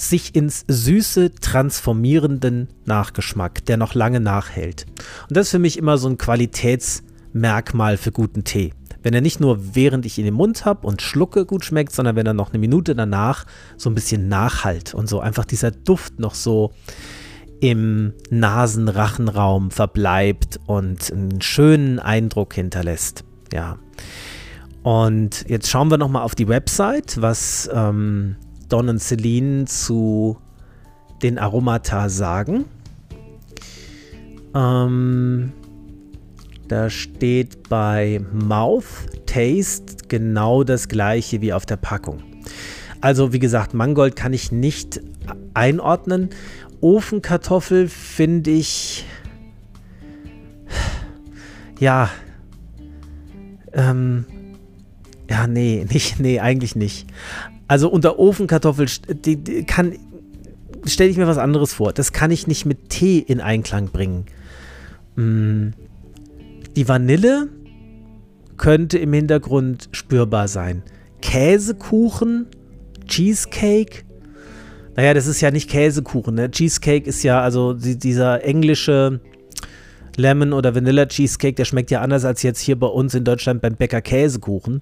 sich 0.10 0.36
ins 0.36 0.66
Süße 0.68 1.36
transformierenden 1.36 2.70
Nachgeschmack, 2.86 3.66
der 3.66 3.78
noch 3.78 3.94
lange 3.94 4.20
nachhält. 4.20 4.86
Und 5.28 5.38
das 5.38 5.48
ist 5.48 5.52
für 5.52 5.60
mich 5.60 5.78
immer 5.78 5.98
so 5.98 6.08
ein 6.08 6.18
Qualitätsmerkmal 6.18 7.98
für 7.98 8.12
guten 8.12 8.44
Tee. 8.44 8.74
Wenn 9.02 9.14
er 9.14 9.22
nicht 9.22 9.40
nur 9.40 9.76
während 9.76 10.06
ich 10.06 10.18
ihn 10.18 10.26
im 10.26 10.36
Mund 10.36 10.66
habe 10.66 10.88
und 10.88 11.02
schlucke 11.02 11.46
gut 11.46 11.66
schmeckt, 11.66 11.94
sondern 11.94 12.16
wenn 12.16 12.26
er 12.26 12.34
noch 12.34 12.50
eine 12.50 12.60
Minute 12.60 12.96
danach 12.96 13.46
so 13.76 13.90
ein 13.90 13.96
bisschen 13.96 14.30
nachhalt 14.30 14.94
und 14.94 15.10
so 15.10 15.20
einfach 15.20 15.46
dieser 15.46 15.72
Duft 15.72 16.20
noch 16.20 16.36
so 16.36 16.72
im 17.60 18.14
Nasenrachenraum 18.30 19.72
verbleibt 19.72 20.60
und 20.66 21.12
einen 21.12 21.42
schönen 21.42 22.00
Eindruck 22.00 22.54
hinterlässt. 22.54 23.24
Ja. 23.54 23.78
Und 24.84 25.46
jetzt 25.48 25.70
schauen 25.70 25.90
wir 25.90 25.98
nochmal 25.98 26.24
auf 26.24 26.36
die 26.36 26.50
Website, 26.50 27.22
was 27.22 27.70
ähm, 27.74 28.36
Don 28.74 28.90
und 28.90 28.98
Celine 28.98 29.66
zu 29.66 30.36
den 31.22 31.38
Aromata 31.38 32.10
sagen. 32.10 32.66
Ähm, 34.56 35.52
da 36.70 36.90
steht 36.90 37.70
bei 37.70 38.20
Mouth 38.34 39.28
Taste 39.28 40.08
genau 40.08 40.64
das 40.64 40.88
gleiche 40.88 41.40
wie 41.42 41.54
auf 41.54 41.68
der 41.68 41.76
Packung. 41.76 42.24
Also 43.00 43.32
wie 43.32 43.38
gesagt, 43.38 43.76
Mangold 43.76 44.16
kann 44.16 44.34
ich 44.34 44.52
nicht 44.52 45.02
einordnen. 45.54 46.32
Ofenkartoffel 46.82 47.88
finde 47.88 48.50
ich 48.50 49.06
ja 51.80 52.10
ähm, 53.72 54.26
ja 55.30 55.46
nee 55.46 55.86
nicht 55.92 56.20
nee 56.20 56.40
eigentlich 56.40 56.76
nicht. 56.76 57.06
Also 57.68 57.90
unter 57.90 58.20
Ofenkartoffel 58.20 58.88
die, 59.10 59.38
die 59.38 59.64
kann 59.64 59.94
stelle 60.86 61.10
ich 61.10 61.18
mir 61.18 61.28
was 61.28 61.38
anderes 61.38 61.74
vor. 61.74 61.94
Das 61.94 62.12
kann 62.12 62.32
ich 62.32 62.48
nicht 62.48 62.66
mit 62.66 62.90
Tee 62.90 63.20
in 63.20 63.42
Einklang 63.42 63.90
bringen. 63.90 64.26
Mm. 65.16 65.70
Die 66.76 66.88
Vanille 66.88 67.50
könnte 68.58 68.98
im 68.98 69.14
Hintergrund 69.14 69.90
spürbar 69.92 70.48
sein. 70.48 70.84
Käsekuchen, 71.22 72.48
Cheesecake. 73.08 74.04
Naja, 74.96 75.14
das 75.14 75.28
ist 75.28 75.42
ja 75.42 75.52
nicht 75.52 75.70
Käsekuchen. 75.70 76.36
Ne? 76.36 76.52
Cheesecake 76.52 77.08
ist 77.08 77.24
ja, 77.24 77.42
also 77.42 77.74
die, 77.74 77.98
dieser 77.98 78.44
englische 78.44 79.20
Lemon- 80.18 80.54
oder 80.54 80.76
Vanilla 80.76 81.06
Cheesecake, 81.06 81.56
der 81.56 81.66
schmeckt 81.66 81.92
ja 81.92 82.02
anders 82.02 82.26
als 82.26 82.44
jetzt 82.44 82.60
hier 82.60 82.80
bei 82.80 82.88
uns 82.88 83.14
in 83.16 83.24
Deutschland 83.24 83.62
beim 83.62 83.76
Bäcker 83.76 84.02
Käsekuchen. 84.02 84.82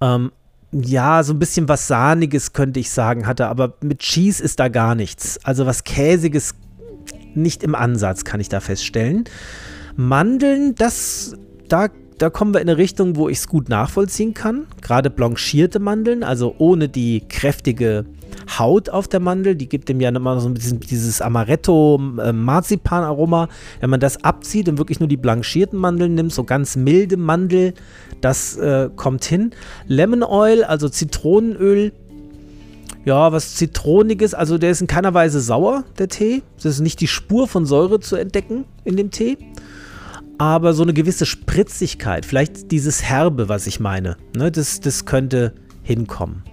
Ähm, 0.00 0.32
ja, 0.72 1.22
so 1.22 1.32
ein 1.32 1.38
bisschen 1.38 1.68
was 1.68 1.88
Sahniges 1.88 2.52
könnte 2.52 2.80
ich 2.80 2.90
sagen, 2.90 3.26
hatte, 3.26 3.48
aber 3.48 3.74
mit 3.80 4.00
Cheese 4.00 4.42
ist 4.42 4.60
da 4.60 4.68
gar 4.68 4.94
nichts. 4.94 5.38
Also 5.44 5.66
was 5.66 5.84
Käsiges 5.84 6.54
nicht 7.34 7.62
im 7.62 7.74
Ansatz, 7.74 8.24
kann 8.24 8.40
ich 8.40 8.48
da 8.48 8.60
feststellen. 8.60 9.24
Mandeln, 9.96 10.74
das, 10.76 11.34
da, 11.68 11.88
da 12.18 12.30
kommen 12.30 12.54
wir 12.54 12.60
in 12.60 12.68
eine 12.68 12.78
Richtung, 12.78 13.16
wo 13.16 13.28
ich 13.28 13.38
es 13.38 13.48
gut 13.48 13.68
nachvollziehen 13.68 14.34
kann. 14.34 14.66
Gerade 14.80 15.10
blanchierte 15.10 15.80
Mandeln, 15.80 16.22
also 16.22 16.54
ohne 16.58 16.88
die 16.88 17.26
kräftige 17.28 18.04
Haut 18.58 18.90
auf 18.90 19.08
der 19.08 19.20
Mandel, 19.20 19.54
die 19.54 19.68
gibt 19.68 19.88
dem 19.88 20.00
ja 20.00 20.10
immer 20.10 20.40
so 20.40 20.48
ein 20.48 20.54
bisschen 20.54 20.80
dieses 20.80 21.22
Amaretto-Marzipan-Aroma. 21.22 23.48
Wenn 23.80 23.90
man 23.90 24.00
das 24.00 24.24
abzieht 24.24 24.68
und 24.68 24.78
wirklich 24.78 24.98
nur 25.00 25.08
die 25.08 25.16
blanchierten 25.16 25.78
Mandeln 25.78 26.14
nimmt, 26.14 26.32
so 26.32 26.44
ganz 26.44 26.76
milde 26.76 27.16
Mandel, 27.16 27.74
das 28.20 28.56
äh, 28.56 28.90
kommt 28.94 29.24
hin. 29.24 29.50
Lemon 29.86 30.22
Oil, 30.22 30.62
also 30.64 30.88
Zitronenöl, 30.88 31.92
ja, 33.04 33.32
was 33.32 33.54
Zitroniges, 33.54 34.34
also 34.34 34.58
der 34.58 34.70
ist 34.70 34.82
in 34.82 34.86
keiner 34.86 35.14
Weise 35.14 35.40
sauer, 35.40 35.84
der 35.98 36.08
Tee. 36.08 36.42
Es 36.58 36.66
ist 36.66 36.80
nicht 36.80 37.00
die 37.00 37.06
Spur 37.06 37.48
von 37.48 37.64
Säure 37.64 38.00
zu 38.00 38.16
entdecken 38.16 38.64
in 38.84 38.96
dem 38.96 39.10
Tee. 39.10 39.38
Aber 40.38 40.72
so 40.72 40.82
eine 40.82 40.94
gewisse 40.94 41.26
Spritzigkeit, 41.26 42.24
vielleicht 42.24 42.70
dieses 42.70 43.02
Herbe, 43.02 43.48
was 43.48 43.66
ich 43.66 43.80
meine, 43.80 44.16
ne, 44.34 44.50
das, 44.50 44.80
das 44.80 45.04
könnte 45.04 45.54
hinkommen. 45.82 46.44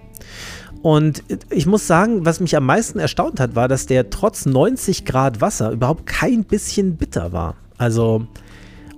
Und 0.82 1.24
ich 1.50 1.66
muss 1.66 1.86
sagen, 1.86 2.24
was 2.24 2.40
mich 2.40 2.56
am 2.56 2.64
meisten 2.64 2.98
erstaunt 2.98 3.40
hat, 3.40 3.56
war, 3.56 3.68
dass 3.68 3.86
der 3.86 4.10
trotz 4.10 4.46
90 4.46 5.04
Grad 5.04 5.40
Wasser 5.40 5.72
überhaupt 5.72 6.06
kein 6.06 6.44
bisschen 6.44 6.96
bitter 6.96 7.32
war. 7.32 7.56
Also, 7.78 8.26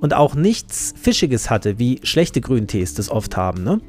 und 0.00 0.14
auch 0.14 0.34
nichts 0.34 0.94
Fischiges 1.00 1.50
hatte, 1.50 1.78
wie 1.78 2.00
schlechte 2.02 2.40
Grüntees 2.40 2.94
das 2.94 3.10
oft 3.10 3.36
haben. 3.36 3.62
Ne? 3.62 3.80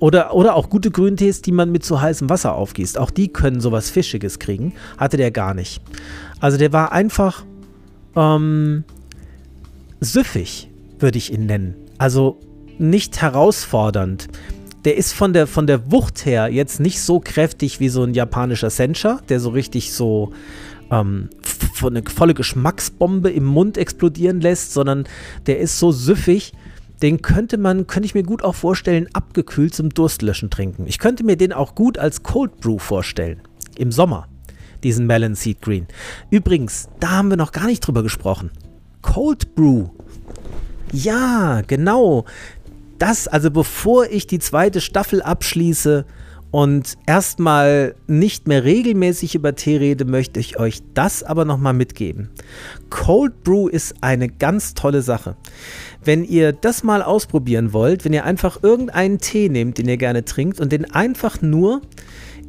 Oder, 0.00 0.34
oder 0.34 0.54
auch 0.54 0.68
gute 0.68 0.90
Grüntees, 0.90 1.42
die 1.42 1.52
man 1.52 1.72
mit 1.72 1.84
zu 1.84 2.00
heißem 2.00 2.28
Wasser 2.28 2.54
aufgießt. 2.54 2.98
Auch 2.98 3.10
die 3.10 3.28
können 3.28 3.60
sowas 3.60 3.90
Fischiges 3.90 4.38
kriegen. 4.38 4.74
Hatte 4.98 5.16
der 5.16 5.30
gar 5.30 5.54
nicht. 5.54 5.82
Also 6.40 6.58
der 6.58 6.72
war 6.72 6.92
einfach 6.92 7.44
ähm, 8.16 8.84
süffig, 10.00 10.68
würde 10.98 11.18
ich 11.18 11.32
ihn 11.32 11.46
nennen. 11.46 11.74
Also 11.96 12.38
nicht 12.78 13.22
herausfordernd. 13.22 14.28
Der 14.84 14.96
ist 14.96 15.12
von 15.12 15.32
der, 15.32 15.46
von 15.46 15.66
der 15.66 15.90
Wucht 15.90 16.26
her 16.26 16.48
jetzt 16.48 16.80
nicht 16.80 17.00
so 17.00 17.20
kräftig 17.20 17.80
wie 17.80 17.88
so 17.88 18.02
ein 18.02 18.14
japanischer 18.14 18.70
Sencha, 18.70 19.20
der 19.28 19.40
so 19.40 19.50
richtig 19.50 19.92
so 19.92 20.32
ähm, 20.90 21.30
eine 21.82 22.02
volle 22.02 22.34
Geschmacksbombe 22.34 23.30
im 23.30 23.44
Mund 23.44 23.78
explodieren 23.78 24.40
lässt, 24.40 24.72
sondern 24.72 25.04
der 25.46 25.58
ist 25.58 25.78
so 25.78 25.92
süffig, 25.92 26.52
den 27.02 27.22
könnte 27.22 27.58
man, 27.58 27.86
könnte 27.86 28.06
ich 28.06 28.14
mir 28.14 28.22
gut 28.22 28.42
auch 28.42 28.54
vorstellen, 28.54 29.08
abgekühlt 29.12 29.74
zum 29.74 29.90
Durstlöschen 29.90 30.50
trinken. 30.50 30.86
Ich 30.86 30.98
könnte 30.98 31.24
mir 31.24 31.36
den 31.36 31.52
auch 31.52 31.74
gut 31.74 31.98
als 31.98 32.22
Cold 32.22 32.60
Brew 32.60 32.78
vorstellen. 32.78 33.40
Im 33.76 33.90
Sommer. 33.90 34.28
Diesen 34.82 35.06
Melon 35.06 35.34
Seed 35.34 35.60
Green. 35.62 35.86
Übrigens, 36.30 36.88
da 37.00 37.10
haben 37.10 37.30
wir 37.30 37.36
noch 37.36 37.52
gar 37.52 37.66
nicht 37.66 37.80
drüber 37.80 38.02
gesprochen. 38.02 38.50
Cold 39.02 39.54
Brew. 39.54 39.88
Ja, 40.92 41.62
genau. 41.66 42.24
Das, 43.04 43.28
also 43.28 43.50
bevor 43.50 44.06
ich 44.06 44.26
die 44.26 44.38
zweite 44.38 44.80
Staffel 44.80 45.20
abschließe 45.20 46.06
und 46.50 46.96
erstmal 47.06 47.96
nicht 48.06 48.48
mehr 48.48 48.64
regelmäßig 48.64 49.34
über 49.34 49.54
Tee 49.54 49.76
rede, 49.76 50.06
möchte 50.06 50.40
ich 50.40 50.58
euch 50.58 50.80
das 50.94 51.22
aber 51.22 51.44
nochmal 51.44 51.74
mitgeben. 51.74 52.30
Cold 52.88 53.44
Brew 53.44 53.68
ist 53.68 53.96
eine 54.00 54.30
ganz 54.30 54.72
tolle 54.72 55.02
Sache. 55.02 55.36
Wenn 56.02 56.24
ihr 56.24 56.54
das 56.54 56.82
mal 56.82 57.02
ausprobieren 57.02 57.74
wollt, 57.74 58.06
wenn 58.06 58.14
ihr 58.14 58.24
einfach 58.24 58.62
irgendeinen 58.62 59.18
Tee 59.18 59.50
nehmt, 59.50 59.76
den 59.76 59.86
ihr 59.86 59.98
gerne 59.98 60.24
trinkt 60.24 60.58
und 60.58 60.72
den 60.72 60.90
einfach 60.90 61.42
nur 61.42 61.82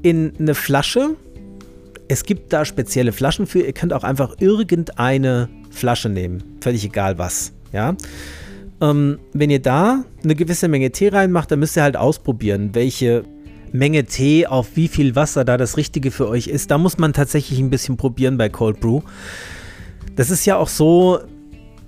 in 0.04 0.32
eine 0.40 0.56
Flasche, 0.56 1.18
es 2.08 2.24
gibt 2.24 2.54
da 2.54 2.64
spezielle 2.64 3.12
Flaschen 3.12 3.46
für, 3.46 3.60
ihr 3.60 3.74
könnt 3.74 3.92
auch 3.92 4.06
einfach 4.06 4.36
irgendeine 4.40 5.50
Flasche 5.70 6.08
nehmen, 6.08 6.42
völlig 6.62 6.86
egal 6.86 7.18
was, 7.18 7.52
ja. 7.74 7.98
Ähm, 8.82 9.20
wenn 9.34 9.50
ihr 9.50 9.62
da 9.62 10.04
eine 10.24 10.36
gewisse 10.36 10.68
Menge 10.68 10.92
Tee 10.92 11.10
reinmacht, 11.10 11.52
dann 11.52 11.60
müsst 11.60 11.78
ihr 11.78 11.84
halt 11.84 11.98
ausprobieren, 11.98 12.72
welche 12.74 13.24
Menge 13.72 14.06
Tee 14.06 14.48
auf 14.48 14.76
wie 14.76 14.88
viel 14.88 15.16
Wasser 15.16 15.46
da 15.46 15.58
das 15.58 15.78
Richtige 15.78 16.12
für 16.12 16.28
euch 16.28 16.48
ist. 16.48 16.72
Da 16.72 16.78
muss 16.78 16.98
man 16.98 17.14
tatsächlich 17.14 17.60
ein 17.60 17.70
bisschen 17.70 17.98
probieren 17.98 18.38
bei 18.38 18.50
Cold 18.50 18.80
Brew. 18.80 19.02
Das 20.16 20.30
ist 20.30 20.46
ja 20.46 20.56
auch 20.56 20.70
so, 20.70 21.20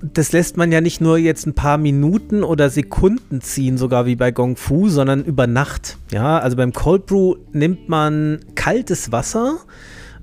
das 0.02 0.32
lässt 0.32 0.58
man 0.58 0.72
ja 0.72 0.82
nicht 0.82 1.02
nur 1.02 1.18
jetzt 1.18 1.48
ein 1.48 1.56
paar 1.56 1.78
Minuten 1.78 2.44
oder 2.44 2.70
Sekunden 2.70 3.42
ziehen, 3.42 3.78
sogar 3.78 4.06
wie 4.06 4.16
bei 4.16 4.32
Gong 4.32 4.56
Fu, 4.56 4.90
sondern 4.90 5.24
über 5.24 5.48
Nacht. 5.48 5.98
Ja, 6.12 6.40
also 6.40 6.58
beim 6.58 6.74
Cold 6.74 7.06
Brew 7.06 7.36
nimmt 7.54 7.90
man 7.90 8.40
kaltes 8.56 9.12
Wasser, 9.12 9.60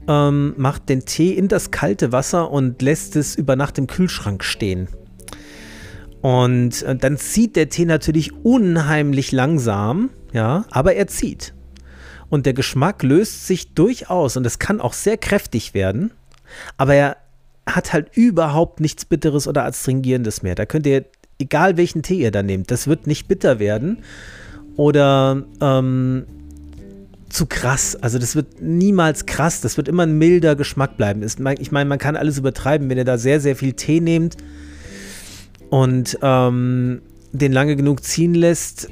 ähm, 0.06 0.54
macht 0.56 0.88
den 0.88 1.06
Tee 1.06 1.32
in 1.32 1.48
das 1.48 1.70
kalte 1.70 2.12
Wasser 2.12 2.50
und 2.50 2.82
lässt 2.82 3.16
es 3.16 3.34
über 3.36 3.56
Nacht 3.56 3.78
im 3.78 3.86
Kühlschrank 3.86 4.44
stehen. 4.44 4.88
Und 6.24 6.82
äh, 6.84 6.96
dann 6.96 7.18
zieht 7.18 7.54
der 7.54 7.68
Tee 7.68 7.84
natürlich 7.84 8.32
unheimlich 8.34 9.30
langsam, 9.30 10.08
ja, 10.32 10.64
aber 10.70 10.94
er 10.94 11.06
zieht. 11.06 11.52
Und 12.30 12.46
der 12.46 12.54
Geschmack 12.54 13.02
löst 13.02 13.46
sich 13.46 13.74
durchaus 13.74 14.38
und 14.38 14.46
es 14.46 14.58
kann 14.58 14.80
auch 14.80 14.94
sehr 14.94 15.18
kräftig 15.18 15.74
werden, 15.74 16.12
aber 16.78 16.94
er 16.94 17.18
hat 17.66 17.92
halt 17.92 18.16
überhaupt 18.16 18.80
nichts 18.80 19.04
Bitteres 19.04 19.46
oder 19.46 19.66
Adstringierendes 19.66 20.42
mehr. 20.42 20.54
Da 20.54 20.64
könnt 20.64 20.86
ihr, 20.86 21.04
egal 21.38 21.76
welchen 21.76 22.02
Tee 22.02 22.20
ihr 22.20 22.30
da 22.30 22.42
nehmt, 22.42 22.70
das 22.70 22.86
wird 22.86 23.06
nicht 23.06 23.28
bitter 23.28 23.58
werden 23.58 23.98
oder 24.76 25.44
ähm, 25.60 26.24
zu 27.28 27.44
krass. 27.44 27.96
Also 27.96 28.18
das 28.18 28.34
wird 28.34 28.62
niemals 28.62 29.26
krass, 29.26 29.60
das 29.60 29.76
wird 29.76 29.88
immer 29.88 30.04
ein 30.04 30.16
milder 30.16 30.56
Geschmack 30.56 30.96
bleiben. 30.96 31.22
Ich 31.22 31.70
meine, 31.70 31.88
man 31.88 31.98
kann 31.98 32.16
alles 32.16 32.38
übertreiben, 32.38 32.88
wenn 32.88 32.96
ihr 32.96 33.04
da 33.04 33.18
sehr, 33.18 33.40
sehr 33.40 33.56
viel 33.56 33.74
Tee 33.74 34.00
nehmt 34.00 34.38
und 35.70 36.18
ähm, 36.22 37.02
den 37.32 37.52
lange 37.52 37.76
genug 37.76 38.04
ziehen 38.04 38.34
lässt, 38.34 38.88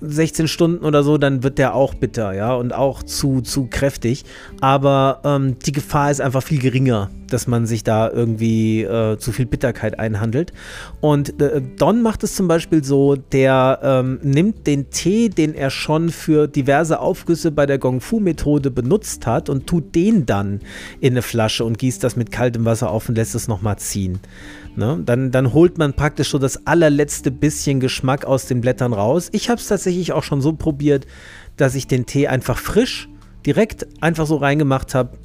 16 0.00 0.48
Stunden 0.48 0.84
oder 0.84 1.02
so, 1.02 1.18
dann 1.18 1.42
wird 1.42 1.58
der 1.58 1.74
auch 1.74 1.94
bitter, 1.94 2.32
ja, 2.32 2.54
und 2.54 2.72
auch 2.72 3.02
zu, 3.02 3.42
zu 3.42 3.66
kräftig. 3.66 4.24
Aber 4.60 5.20
ähm, 5.24 5.58
die 5.58 5.72
Gefahr 5.72 6.10
ist 6.10 6.20
einfach 6.20 6.42
viel 6.42 6.58
geringer, 6.58 7.10
dass 7.28 7.46
man 7.46 7.66
sich 7.66 7.84
da 7.84 8.10
irgendwie 8.10 8.82
äh, 8.82 9.18
zu 9.18 9.32
viel 9.32 9.46
Bitterkeit 9.46 9.98
einhandelt. 9.98 10.52
Und 11.00 11.40
äh, 11.40 11.60
Don 11.78 12.02
macht 12.02 12.24
es 12.24 12.34
zum 12.34 12.48
Beispiel 12.48 12.82
so, 12.82 13.16
der 13.16 13.80
ähm, 13.82 14.20
nimmt 14.22 14.66
den 14.66 14.90
Tee, 14.90 15.28
den 15.28 15.54
er 15.54 15.70
schon 15.70 16.08
für 16.08 16.48
diverse 16.48 17.00
Aufgüsse 17.00 17.50
bei 17.50 17.66
der 17.66 17.78
Gong 17.78 18.00
Fu-Methode 18.00 18.70
benutzt 18.70 19.26
hat 19.26 19.48
und 19.48 19.66
tut 19.66 19.94
den 19.94 20.24
dann 20.24 20.60
in 21.00 21.12
eine 21.12 21.22
Flasche 21.22 21.64
und 21.64 21.78
gießt 21.78 22.02
das 22.02 22.16
mit 22.16 22.32
kaltem 22.32 22.64
Wasser 22.64 22.90
auf 22.90 23.08
und 23.08 23.16
lässt 23.16 23.34
es 23.34 23.48
nochmal 23.48 23.78
ziehen. 23.78 24.18
Ne? 24.76 25.02
Dann, 25.04 25.30
dann 25.30 25.52
holt 25.52 25.78
man 25.78 25.94
praktisch 25.94 26.30
so 26.30 26.38
das 26.38 26.66
allerletzte 26.66 27.30
bisschen 27.30 27.80
Geschmack 27.80 28.24
aus 28.24 28.46
den 28.46 28.60
Blättern 28.60 28.92
raus. 28.92 29.28
Ich 29.32 29.50
habe 29.50 29.60
es 29.60 29.66
tatsächlich 29.68 30.12
auch 30.12 30.22
schon 30.22 30.40
so 30.40 30.52
probiert, 30.52 31.06
dass 31.56 31.74
ich 31.74 31.86
den 31.86 32.06
Tee 32.06 32.28
einfach 32.28 32.58
frisch 32.58 33.08
direkt 33.44 33.86
einfach 34.02 34.26
so 34.26 34.36
reingemacht 34.36 34.94
habe, 34.94 35.18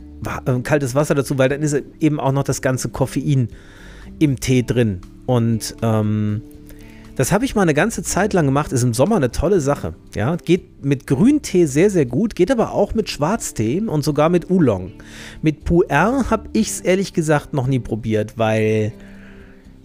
äh, 0.46 0.60
kaltes 0.62 0.96
Wasser 0.96 1.16
dazu, 1.16 1.38
weil 1.38 1.50
dann 1.50 1.62
ist 1.62 1.76
eben 2.00 2.20
auch 2.20 2.32
noch 2.32 2.44
das 2.44 2.62
ganze 2.62 2.90
Koffein 2.90 3.50
im 4.20 4.40
Tee 4.40 4.64
drin. 4.64 5.02
Und 5.26 5.76
ähm, 5.82 6.42
Das 7.16 7.32
habe 7.32 7.46
ich 7.46 7.56
mal 7.56 7.62
eine 7.62 7.74
ganze 7.74 8.04
Zeit 8.04 8.34
lang 8.34 8.46
gemacht, 8.46 8.74
ist 8.74 8.84
im 8.84 8.94
Sommer 8.94 9.16
eine 9.16 9.32
tolle 9.32 9.62
Sache. 9.62 9.96
Ja, 10.16 10.36
geht 10.36 10.84
mit 10.84 11.08
Grüntee 11.08 11.66
sehr, 11.66 11.90
sehr 11.90 12.06
gut, 12.06 12.36
geht 12.36 12.52
aber 12.52 12.74
auch 12.74 12.94
mit 12.94 13.10
Schwarztee 13.10 13.82
und 13.82 14.04
sogar 14.04 14.28
mit 14.30 14.50
Oolong. 14.52 14.92
Mit 15.42 15.66
Pu'er 15.66 16.30
habe 16.30 16.50
ich 16.52 16.68
es 16.68 16.82
ehrlich 16.82 17.14
gesagt 17.14 17.54
noch 17.54 17.68
nie 17.68 17.80
probiert, 17.80 18.38
weil 18.38 18.92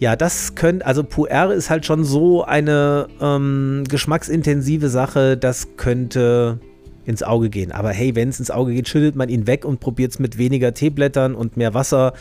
ja, 0.01 0.17
das 0.17 0.55
könnte, 0.55 0.87
also 0.87 1.03
Pu'er 1.03 1.53
ist 1.53 1.69
halt 1.69 1.85
schon 1.85 2.05
so 2.05 2.43
eine 2.43 3.07
ähm, 3.21 3.85
geschmacksintensive 3.87 4.89
Sache, 4.89 5.37
das 5.37 5.77
könnte 5.77 6.59
ins 7.05 7.23
Auge 7.23 7.51
gehen. 7.51 7.71
Aber 7.71 7.91
hey, 7.91 8.15
wenn 8.15 8.31
es 8.31 8.39
ins 8.39 8.51
Auge 8.51 8.73
geht, 8.73 8.89
schüttelt 8.89 9.15
man 9.15 9.29
ihn 9.29 9.47
weg 9.47 9.67
und 9.67 9.79
probiert 9.79 10.13
es 10.13 10.19
mit 10.19 10.39
weniger 10.39 10.73
Teeblättern 10.73 11.35
und 11.35 11.59
mehr 11.59 11.75
Wasser. 11.75 12.15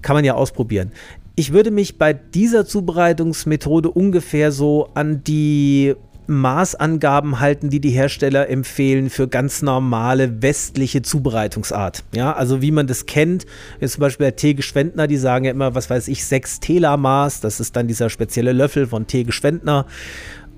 Kann 0.00 0.14
man 0.14 0.24
ja 0.24 0.34
ausprobieren. 0.34 0.92
Ich 1.34 1.52
würde 1.52 1.72
mich 1.72 1.98
bei 1.98 2.12
dieser 2.12 2.66
Zubereitungsmethode 2.66 3.90
ungefähr 3.90 4.52
so 4.52 4.88
an 4.94 5.24
die 5.24 5.96
Maßangaben 6.28 7.40
halten, 7.40 7.70
die 7.70 7.80
die 7.80 7.90
Hersteller 7.90 8.48
empfehlen 8.48 9.10
für 9.10 9.28
ganz 9.28 9.62
normale 9.62 10.42
westliche 10.42 11.02
Zubereitungsart. 11.02 12.04
Ja, 12.14 12.32
also 12.32 12.62
wie 12.62 12.70
man 12.70 12.86
das 12.86 13.06
kennt, 13.06 13.46
ist 13.80 13.94
zum 13.94 14.02
Beispiel 14.02 14.24
der 14.24 14.36
Teegeschwendner, 14.36 15.06
die 15.06 15.16
sagen 15.16 15.46
ja 15.46 15.50
immer, 15.50 15.74
was 15.74 15.90
weiß 15.90 16.08
ich, 16.08 16.24
6 16.24 16.60
Tela 16.60 16.96
Maß, 16.96 17.40
das 17.40 17.60
ist 17.60 17.74
dann 17.76 17.88
dieser 17.88 18.10
spezielle 18.10 18.52
Löffel 18.52 18.86
von 18.86 19.06
Teegeschwendner 19.06 19.86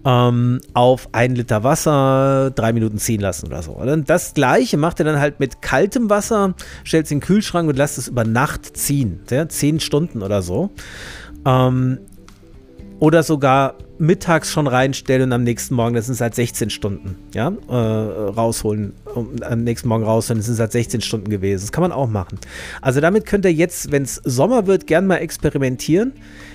ähm, 0.04 0.60
auf 0.74 1.08
ein 1.12 1.34
Liter 1.34 1.62
Wasser 1.62 2.50
drei 2.54 2.72
Minuten 2.72 2.98
ziehen 2.98 3.20
lassen 3.20 3.46
oder 3.46 3.62
so. 3.62 3.72
Und 3.72 4.08
das 4.08 4.34
gleiche 4.34 4.76
macht 4.76 4.98
er 4.98 5.04
dann 5.04 5.20
halt 5.20 5.40
mit 5.40 5.62
kaltem 5.62 6.10
Wasser, 6.10 6.54
stellt 6.84 7.06
es 7.06 7.12
in 7.12 7.18
den 7.18 7.24
Kühlschrank 7.24 7.68
und 7.68 7.76
lässt 7.76 7.98
es 7.98 8.08
über 8.08 8.24
Nacht 8.24 8.76
ziehen. 8.76 9.20
Ja, 9.30 9.48
zehn 9.48 9.80
Stunden 9.80 10.22
oder 10.22 10.42
so. 10.42 10.70
Ähm, 11.44 11.98
oder 12.98 13.22
sogar 13.22 13.76
mittags 14.00 14.50
schon 14.50 14.66
reinstellen 14.66 15.24
und 15.24 15.32
am 15.32 15.44
nächsten 15.44 15.74
Morgen, 15.74 15.94
das 15.94 16.06
sind 16.06 16.18
halt 16.20 16.34
16 16.34 16.70
Stunden, 16.70 17.16
ja, 17.34 17.52
äh, 17.68 17.74
rausholen, 17.74 18.94
um, 19.14 19.36
am 19.42 19.62
nächsten 19.62 19.88
Morgen 19.88 20.04
rausholen, 20.04 20.38
das 20.38 20.46
sind 20.46 20.58
halt 20.58 20.72
16 20.72 21.02
Stunden 21.02 21.30
gewesen. 21.30 21.62
Das 21.62 21.70
kann 21.70 21.82
man 21.82 21.92
auch 21.92 22.08
machen. 22.08 22.38
Also 22.80 23.00
damit 23.00 23.26
könnt 23.26 23.44
ihr 23.44 23.52
jetzt, 23.52 23.92
wenn 23.92 24.02
es 24.02 24.16
Sommer 24.24 24.66
wird, 24.66 24.86
gern 24.86 25.06
mal 25.06 25.18
experimentieren. 25.18 26.14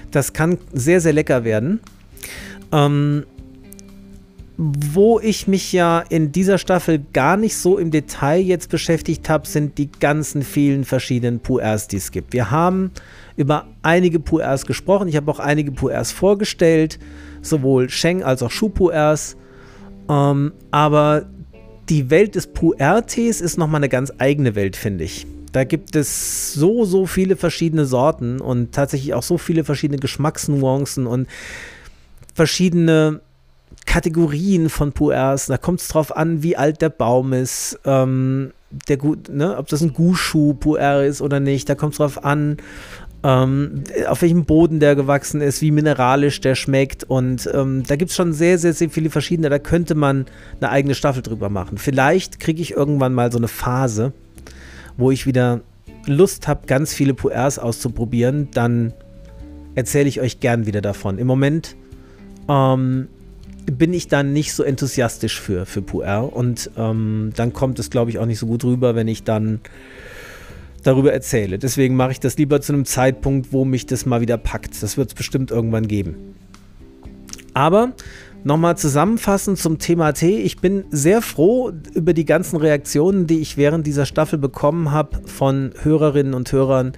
Das 0.10 0.34
kann 0.34 0.58
sehr, 0.74 1.00
sehr 1.00 1.14
lecker 1.14 1.44
werden. 1.44 1.80
Ähm, 2.72 3.26
wo 4.58 5.20
ich 5.20 5.48
mich 5.48 5.74
ja 5.74 6.00
in 6.00 6.32
dieser 6.32 6.58
Staffel 6.58 7.04
gar 7.14 7.36
nicht 7.36 7.58
so 7.58 7.78
im 7.78 7.92
Detail 7.92 8.40
jetzt 8.40 8.70
beschäftigt 8.70 9.30
habe, 9.30 9.48
sind 9.48 9.78
die 9.78 9.92
ganzen 9.92 10.44
vielen 10.44 10.86
verschiedenen 10.86 11.42
Puers, 11.42 11.88
die 11.88 11.98
es 11.98 12.12
gibt. 12.12 12.34
Wir 12.34 12.52
haben 12.52 12.92
über 13.36 13.68
einige 13.82 14.20
Puers 14.20 14.66
gesprochen. 14.66 15.10
Ich 15.10 15.18
habe 15.18 15.30
auch 15.30 15.40
einige 15.40 15.74
Puers 15.74 16.14
vorgestellt, 16.14 17.00
sowohl 17.46 17.90
Sheng 17.90 18.24
als 18.24 18.44
auch 18.44 18.52
Shu-Puers. 18.52 19.38
Ähm, 20.10 20.54
aber 20.72 21.26
die 21.90 22.10
Welt 22.10 22.36
des 22.36 22.48
Puer-Tees 22.48 23.42
ist 23.42 23.58
nochmal 23.58 23.80
eine 23.80 23.90
ganz 23.90 24.12
eigene 24.18 24.56
Welt, 24.56 24.76
finde 24.76 25.04
ich. 25.04 25.28
Da 25.52 25.64
gibt 25.64 25.96
es 25.96 26.54
so, 26.54 26.84
so 26.84 27.06
viele 27.06 27.38
verschiedene 27.38 27.86
Sorten 27.86 28.42
und 28.42 28.74
tatsächlich 28.74 29.14
auch 29.14 29.24
so 29.24 29.38
viele 29.38 29.64
verschiedene 29.64 30.00
Geschmacksnuancen 30.00 31.08
und 31.08 31.28
verschiedene 32.34 33.22
Kategorien 33.86 34.70
von 34.70 34.92
Puers. 34.92 35.46
Da 35.46 35.58
kommt 35.58 35.80
es 35.80 35.88
drauf 35.88 36.16
an, 36.16 36.44
wie 36.44 36.58
alt 36.58 36.82
der 36.82 36.90
Baum 36.90 37.32
ist, 37.32 37.80
ähm, 37.86 38.52
der 38.90 38.98
ne, 39.30 39.58
ob 39.58 39.68
das 39.68 39.82
ein 39.82 39.94
Gushu 39.94 40.56
Puer 40.56 41.04
ist 41.04 41.22
oder 41.22 41.40
nicht. 41.40 41.70
Da 41.70 41.76
kommt 41.76 41.94
es 41.94 41.98
drauf 41.98 42.26
an, 42.26 42.58
ähm, 43.26 43.84
auf 44.08 44.22
welchem 44.22 44.46
Boden 44.46 44.80
der 44.80 44.96
gewachsen 44.96 45.42
ist, 45.42 45.60
wie 45.64 45.72
mineralisch 45.72 46.42
der 46.42 46.54
schmeckt. 46.54 47.04
Und 47.04 47.50
ähm, 47.52 47.82
da 47.88 47.96
gibt 47.96 48.12
es 48.12 48.16
schon 48.16 48.34
sehr, 48.34 48.60
sehr, 48.60 48.74
sehr 48.74 48.92
viele 48.92 49.10
verschiedene. 49.10 49.50
Da 49.50 49.58
könnte 49.58 49.96
man 49.96 50.28
eine 50.62 50.70
eigene 50.70 50.94
Staffel 50.94 51.24
drüber 51.24 51.50
machen. 51.50 51.80
Vielleicht 51.80 52.40
kriege 52.40 52.62
ich 52.62 52.72
irgendwann 52.72 53.16
mal 53.16 53.32
so 53.32 53.40
eine 53.40 53.48
Phase, 53.48 54.14
wo 54.96 55.10
ich 55.10 55.26
wieder 55.26 55.62
Lust 56.06 56.48
habe, 56.48 56.68
ganz 56.68 56.94
viele 56.94 57.16
Puers 57.16 57.58
auszuprobieren. 57.58 58.50
Dann 58.54 58.94
erzähle 59.74 60.08
ich 60.08 60.22
euch 60.22 60.40
gern 60.40 60.68
wieder 60.68 60.82
davon. 60.82 61.18
Im 61.18 61.26
Moment 61.26 61.76
ähm, 62.48 63.08
bin 63.66 63.92
ich 63.94 64.08
dann 64.08 64.34
nicht 64.34 64.54
so 64.54 64.62
enthusiastisch 64.62 65.42
für, 65.42 65.66
für 65.66 65.82
Puer. 65.82 66.30
Und 66.32 66.70
ähm, 66.78 67.32
dann 67.36 67.54
kommt 67.54 67.80
es, 67.80 67.90
glaube 67.90 68.12
ich, 68.12 68.20
auch 68.20 68.28
nicht 68.28 68.38
so 68.38 68.46
gut 68.46 68.64
rüber, 68.64 68.94
wenn 68.94 69.08
ich 69.08 69.24
dann 69.24 69.62
darüber 70.86 71.12
erzähle. 71.12 71.58
Deswegen 71.58 71.96
mache 71.96 72.12
ich 72.12 72.20
das 72.20 72.38
lieber 72.38 72.62
zu 72.62 72.74
einem 72.74 72.86
Zeitpunkt, 72.86 73.52
wo 73.52 73.66
mich 73.66 73.86
das 73.86 74.06
mal 74.06 74.22
wieder 74.22 74.38
packt. 74.38 74.82
Das 74.82 74.98
wird 74.98 75.10
es 75.10 75.16
bestimmt 75.16 75.52
irgendwann 75.52 75.88
geben. 75.88 76.36
Aber 77.54 77.94
nochmal 78.44 78.78
zusammenfassend 78.78 79.58
zum 79.58 79.80
Thema 79.80 80.12
Tee. 80.12 80.40
Ich 80.42 80.60
bin 80.60 80.86
sehr 80.92 81.22
froh 81.22 81.72
über 81.94 82.14
die 82.14 82.26
ganzen 82.26 82.58
Reaktionen, 82.58 83.28
die 83.28 83.40
ich 83.40 83.58
während 83.58 83.88
dieser 83.88 84.06
Staffel 84.06 84.38
bekommen 84.38 84.92
habe 84.92 85.22
von 85.26 85.72
Hörerinnen 85.82 86.34
und 86.34 86.52
Hörern, 86.52 86.94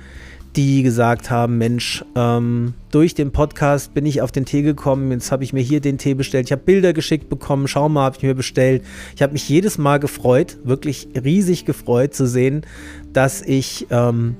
die 0.58 0.82
gesagt 0.82 1.30
haben, 1.30 1.60
Mensch, 1.60 2.04
ähm, 2.16 2.74
durch 2.90 3.14
den 3.14 3.32
Podcast 3.32 3.94
bin 3.94 4.08
ich 4.08 4.24
auf 4.24 4.32
den 4.32 4.44
Tee 4.44 4.64
gekommen, 4.64 5.12
jetzt 5.12 5.32
habe 5.32 5.44
ich 5.44 5.54
mir 5.54 5.62
hier 5.62 5.82
den 5.82 6.00
Tee 6.00 6.16
bestellt, 6.16 6.48
ich 6.48 6.52
habe 6.52 6.64
Bilder 6.64 6.94
geschickt 6.94 7.30
bekommen, 7.30 7.68
schau 7.68 7.88
mal, 7.88 8.06
habe 8.06 8.18
ich 8.18 8.24
mir 8.24 8.34
bestellt. 8.34 8.84
Ich 9.16 9.22
habe 9.22 9.34
mich 9.34 9.48
jedes 9.48 9.78
Mal 9.78 10.00
gefreut, 10.00 10.58
wirklich 10.64 11.08
riesig 11.24 11.66
gefreut 11.66 12.16
zu 12.16 12.26
sehen, 12.26 12.66
dass 13.14 13.44
ich 13.44 13.86
ähm, 13.92 14.36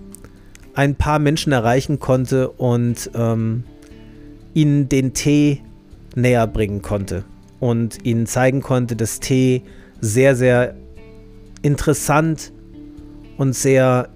ein 0.74 0.96
paar 0.96 1.20
Menschen 1.20 1.54
erreichen 1.54 2.00
konnte 2.00 2.50
und 2.50 3.12
ähm, 3.14 3.64
ihnen 4.56 4.90
den 4.90 5.14
Tee 5.14 5.62
näher 6.16 6.48
bringen 6.48 6.82
konnte 6.82 7.26
und 7.60 8.04
ihnen 8.06 8.26
zeigen 8.26 8.62
konnte, 8.62 8.96
dass 8.96 9.20
Tee 9.20 9.62
sehr, 10.02 10.36
sehr 10.36 10.74
interessant 11.62 12.52
und 13.38 13.54
sehr 13.54 14.10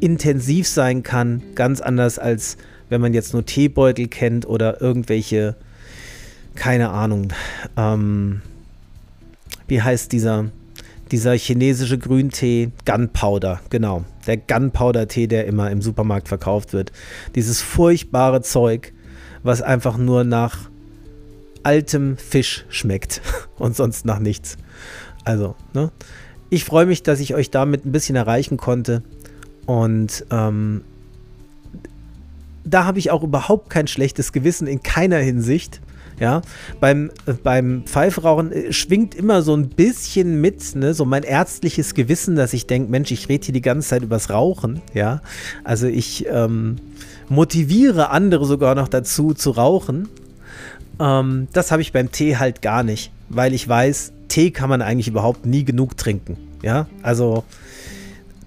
intensiv 0.00 0.68
sein 0.68 1.02
kann, 1.02 1.42
ganz 1.54 1.80
anders 1.80 2.18
als 2.18 2.56
wenn 2.88 3.00
man 3.00 3.14
jetzt 3.14 3.32
nur 3.32 3.44
Teebeutel 3.44 4.08
kennt 4.08 4.46
oder 4.46 4.80
irgendwelche, 4.80 5.56
keine 6.54 6.90
Ahnung, 6.90 7.32
ähm, 7.76 8.42
wie 9.66 9.82
heißt 9.82 10.12
dieser, 10.12 10.46
dieser 11.10 11.32
chinesische 11.34 11.98
Grüntee, 11.98 12.70
Gunpowder, 12.84 13.60
genau, 13.70 14.04
der 14.26 14.36
Gunpowder-Tee, 14.36 15.26
der 15.26 15.46
immer 15.46 15.70
im 15.70 15.82
Supermarkt 15.82 16.28
verkauft 16.28 16.72
wird. 16.72 16.92
Dieses 17.34 17.60
furchtbare 17.60 18.42
Zeug, 18.42 18.92
was 19.42 19.62
einfach 19.62 19.96
nur 19.96 20.24
nach 20.24 20.70
altem 21.62 22.16
Fisch 22.16 22.64
schmeckt 22.68 23.20
und 23.56 23.76
sonst 23.76 24.04
nach 24.04 24.18
nichts. 24.18 24.56
Also, 25.24 25.56
ne? 25.74 25.90
Ich 26.48 26.64
freue 26.64 26.86
mich, 26.86 27.02
dass 27.02 27.18
ich 27.18 27.34
euch 27.34 27.50
damit 27.50 27.84
ein 27.84 27.90
bisschen 27.90 28.14
erreichen 28.14 28.56
konnte. 28.56 29.02
Und 29.66 30.24
ähm, 30.30 30.82
da 32.64 32.84
habe 32.84 32.98
ich 32.98 33.10
auch 33.10 33.22
überhaupt 33.22 33.70
kein 33.70 33.86
schlechtes 33.86 34.32
Gewissen 34.32 34.66
in 34.66 34.82
keiner 34.82 35.18
Hinsicht. 35.18 35.80
Ja, 36.18 36.40
beim, 36.80 37.10
äh, 37.26 37.34
beim 37.34 37.82
Pfeifrauchen 37.84 38.50
äh, 38.50 38.72
schwingt 38.72 39.14
immer 39.14 39.42
so 39.42 39.54
ein 39.54 39.68
bisschen 39.68 40.40
mit, 40.40 40.74
ne, 40.74 40.94
so 40.94 41.04
mein 41.04 41.24
ärztliches 41.24 41.92
Gewissen, 41.92 42.36
dass 42.36 42.54
ich 42.54 42.66
denke, 42.66 42.90
Mensch, 42.90 43.10
ich 43.10 43.28
rede 43.28 43.44
hier 43.44 43.52
die 43.52 43.60
ganze 43.60 43.90
Zeit 43.90 44.02
übers 44.02 44.30
Rauchen, 44.30 44.80
ja. 44.94 45.20
Also 45.62 45.86
ich 45.86 46.26
ähm, 46.30 46.76
motiviere 47.28 48.08
andere 48.08 48.46
sogar 48.46 48.74
noch 48.74 48.88
dazu 48.88 49.34
zu 49.34 49.50
rauchen. 49.50 50.08
Ähm, 50.98 51.48
das 51.52 51.70
habe 51.70 51.82
ich 51.82 51.92
beim 51.92 52.10
Tee 52.10 52.38
halt 52.38 52.62
gar 52.62 52.82
nicht, 52.82 53.12
weil 53.28 53.52
ich 53.52 53.68
weiß, 53.68 54.12
Tee 54.28 54.52
kann 54.52 54.70
man 54.70 54.80
eigentlich 54.80 55.08
überhaupt 55.08 55.44
nie 55.44 55.64
genug 55.64 55.98
trinken, 55.98 56.38
ja. 56.62 56.86
Also 57.02 57.44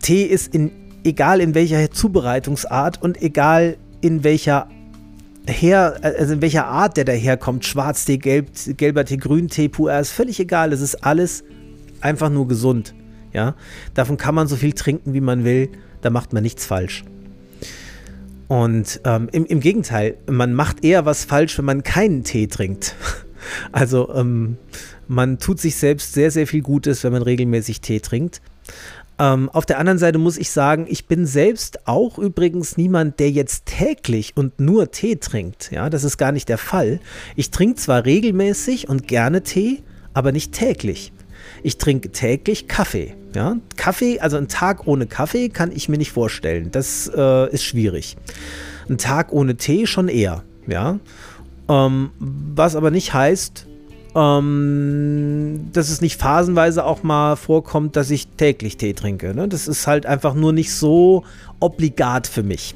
Tee 0.01 0.23
ist 0.23 0.55
in 0.55 0.71
egal 1.09 1.41
in 1.41 1.55
welcher 1.55 1.91
Zubereitungsart 1.91 3.01
und 3.01 3.21
egal 3.21 3.77
in 4.01 4.23
welcher 4.23 4.69
her, 5.47 5.99
also 6.01 6.33
in 6.33 6.41
welcher 6.41 6.67
Art 6.67 6.97
der 6.97 7.05
daherkommt, 7.05 7.65
Schwarztee, 7.65 8.17
Gelb, 8.17 8.49
gelber 8.77 9.05
Tee, 9.05 9.17
Grüntee, 9.17 9.67
Puer, 9.69 9.99
ist 9.99 10.11
völlig 10.11 10.39
egal. 10.39 10.71
Es 10.71 10.81
ist 10.81 11.03
alles 11.03 11.43
einfach 12.01 12.29
nur 12.29 12.47
gesund. 12.47 12.93
Ja, 13.33 13.55
davon 13.93 14.17
kann 14.17 14.35
man 14.35 14.47
so 14.47 14.55
viel 14.55 14.73
trinken, 14.73 15.13
wie 15.13 15.21
man 15.21 15.43
will. 15.43 15.69
Da 16.01 16.09
macht 16.09 16.33
man 16.33 16.43
nichts 16.43 16.65
falsch. 16.65 17.03
Und 18.47 19.01
ähm, 19.03 19.29
im, 19.31 19.45
im, 19.45 19.59
Gegenteil, 19.59 20.17
man 20.27 20.53
macht 20.53 20.83
eher 20.83 21.05
was 21.05 21.25
falsch, 21.25 21.57
wenn 21.57 21.65
man 21.65 21.83
keinen 21.83 22.23
Tee 22.23 22.47
trinkt. 22.47 22.95
Also 23.71 24.13
ähm, 24.13 24.57
man 25.07 25.39
tut 25.39 25.61
sich 25.61 25.77
selbst 25.77 26.13
sehr, 26.13 26.29
sehr 26.29 26.45
viel 26.45 26.61
Gutes, 26.61 27.05
wenn 27.05 27.13
man 27.13 27.21
regelmäßig 27.21 27.79
Tee 27.79 28.01
trinkt. 28.01 28.41
Ähm, 29.19 29.49
auf 29.49 29.65
der 29.65 29.79
anderen 29.79 29.99
Seite 29.99 30.17
muss 30.17 30.37
ich 30.37 30.49
sagen, 30.49 30.87
ich 30.89 31.05
bin 31.05 31.25
selbst 31.25 31.87
auch 31.87 32.17
übrigens 32.17 32.77
niemand, 32.77 33.19
der 33.19 33.29
jetzt 33.29 33.65
täglich 33.65 34.31
und 34.35 34.59
nur 34.59 34.91
Tee 34.91 35.17
trinkt. 35.17 35.71
Ja, 35.71 35.89
das 35.89 36.05
ist 36.05 36.17
gar 36.17 36.31
nicht 36.31 36.47
der 36.47 36.57
Fall. 36.57 37.01
Ich 37.35 37.51
trinke 37.51 37.75
zwar 37.75 38.05
regelmäßig 38.05 38.87
und 38.87 39.07
gerne 39.07 39.43
Tee, 39.43 39.83
aber 40.13 40.31
nicht 40.31 40.53
täglich. 40.53 41.11
Ich 41.63 41.77
trinke 41.77 42.11
täglich 42.11 42.67
Kaffee. 42.67 43.15
Ja, 43.35 43.57
Kaffee, 43.75 44.19
also 44.21 44.37
ein 44.37 44.47
Tag 44.47 44.87
ohne 44.87 45.05
Kaffee 45.05 45.49
kann 45.49 45.71
ich 45.71 45.87
mir 45.87 45.97
nicht 45.97 46.11
vorstellen. 46.11 46.71
Das 46.71 47.11
äh, 47.13 47.53
ist 47.53 47.63
schwierig. 47.63 48.17
Ein 48.89 48.97
Tag 48.97 49.31
ohne 49.31 49.55
Tee 49.55 49.85
schon 49.85 50.07
eher. 50.07 50.43
Ja. 50.65 50.99
Ähm, 51.67 52.09
was 52.19 52.75
aber 52.75 52.89
nicht 52.89 53.13
heißt, 53.13 53.67
ähm, 54.15 55.69
dass 55.71 55.89
es 55.89 56.01
nicht 56.01 56.19
phasenweise 56.19 56.85
auch 56.85 57.03
mal 57.03 57.35
vorkommt, 57.35 57.95
dass 57.95 58.09
ich 58.09 58.27
täglich 58.27 58.77
Tee 58.77 58.93
trinke. 58.93 59.35
Ne? 59.35 59.47
Das 59.47 59.67
ist 59.67 59.87
halt 59.87 60.05
einfach 60.05 60.33
nur 60.33 60.53
nicht 60.53 60.73
so 60.73 61.23
obligat 61.59 62.27
für 62.27 62.43
mich. 62.43 62.75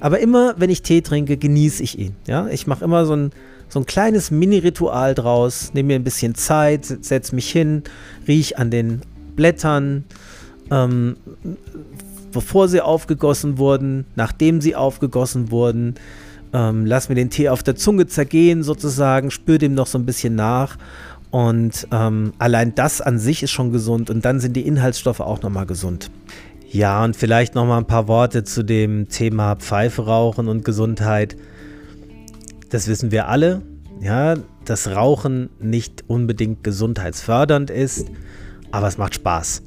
Aber 0.00 0.20
immer, 0.20 0.54
wenn 0.58 0.70
ich 0.70 0.82
Tee 0.82 1.00
trinke, 1.00 1.36
genieße 1.36 1.82
ich 1.82 1.98
ihn. 1.98 2.14
Ja? 2.26 2.48
Ich 2.48 2.66
mache 2.66 2.84
immer 2.84 3.06
so 3.06 3.14
ein, 3.14 3.30
so 3.68 3.80
ein 3.80 3.86
kleines 3.86 4.30
Mini-Ritual 4.30 5.14
draus, 5.14 5.72
nehme 5.74 5.88
mir 5.88 5.96
ein 5.96 6.04
bisschen 6.04 6.34
Zeit, 6.34 6.84
setze 6.84 7.34
mich 7.34 7.50
hin, 7.50 7.82
rieche 8.26 8.58
an 8.58 8.70
den 8.70 9.02
Blättern, 9.36 10.04
ähm, 10.70 11.16
bevor 12.32 12.68
sie 12.68 12.80
aufgegossen 12.80 13.58
wurden, 13.58 14.04
nachdem 14.16 14.60
sie 14.60 14.76
aufgegossen 14.76 15.50
wurden. 15.50 15.94
Ähm, 16.52 16.86
lass 16.86 17.08
mir 17.08 17.14
den 17.14 17.30
Tee 17.30 17.48
auf 17.48 17.62
der 17.62 17.76
Zunge 17.76 18.06
zergehen 18.06 18.62
sozusagen, 18.62 19.30
spür 19.30 19.58
dem 19.58 19.74
noch 19.74 19.86
so 19.86 19.98
ein 19.98 20.06
bisschen 20.06 20.34
nach. 20.34 20.76
Und 21.30 21.86
ähm, 21.92 22.32
allein 22.38 22.74
das 22.74 23.00
an 23.00 23.18
sich 23.18 23.42
ist 23.42 23.50
schon 23.50 23.70
gesund 23.70 24.08
und 24.08 24.24
dann 24.24 24.40
sind 24.40 24.54
die 24.54 24.66
Inhaltsstoffe 24.66 25.20
auch 25.20 25.42
nochmal 25.42 25.66
gesund. 25.66 26.10
Ja, 26.70 27.04
und 27.04 27.16
vielleicht 27.16 27.54
nochmal 27.54 27.78
ein 27.78 27.86
paar 27.86 28.08
Worte 28.08 28.44
zu 28.44 28.62
dem 28.62 29.08
Thema 29.08 29.56
Pfeife 29.56 30.06
rauchen 30.06 30.48
und 30.48 30.64
Gesundheit. 30.64 31.36
Das 32.70 32.88
wissen 32.88 33.10
wir 33.10 33.28
alle, 33.28 33.62
ja, 34.00 34.36
dass 34.64 34.88
Rauchen 34.88 35.48
nicht 35.60 36.04
unbedingt 36.08 36.62
gesundheitsfördernd 36.62 37.70
ist, 37.70 38.06
aber 38.70 38.86
es 38.86 38.98
macht 38.98 39.14
Spaß. 39.14 39.62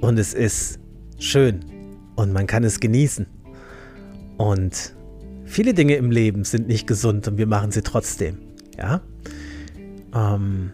Und 0.00 0.18
es 0.18 0.34
ist 0.34 0.78
schön 1.18 1.60
und 2.14 2.32
man 2.32 2.46
kann 2.46 2.62
es 2.64 2.80
genießen. 2.80 3.26
Und 4.36 4.94
viele 5.44 5.74
Dinge 5.74 5.96
im 5.96 6.10
Leben 6.10 6.44
sind 6.44 6.68
nicht 6.68 6.86
gesund 6.86 7.28
und 7.28 7.38
wir 7.38 7.46
machen 7.46 7.70
sie 7.70 7.82
trotzdem. 7.82 8.38
Ja. 8.76 9.02
Ähm, 10.14 10.72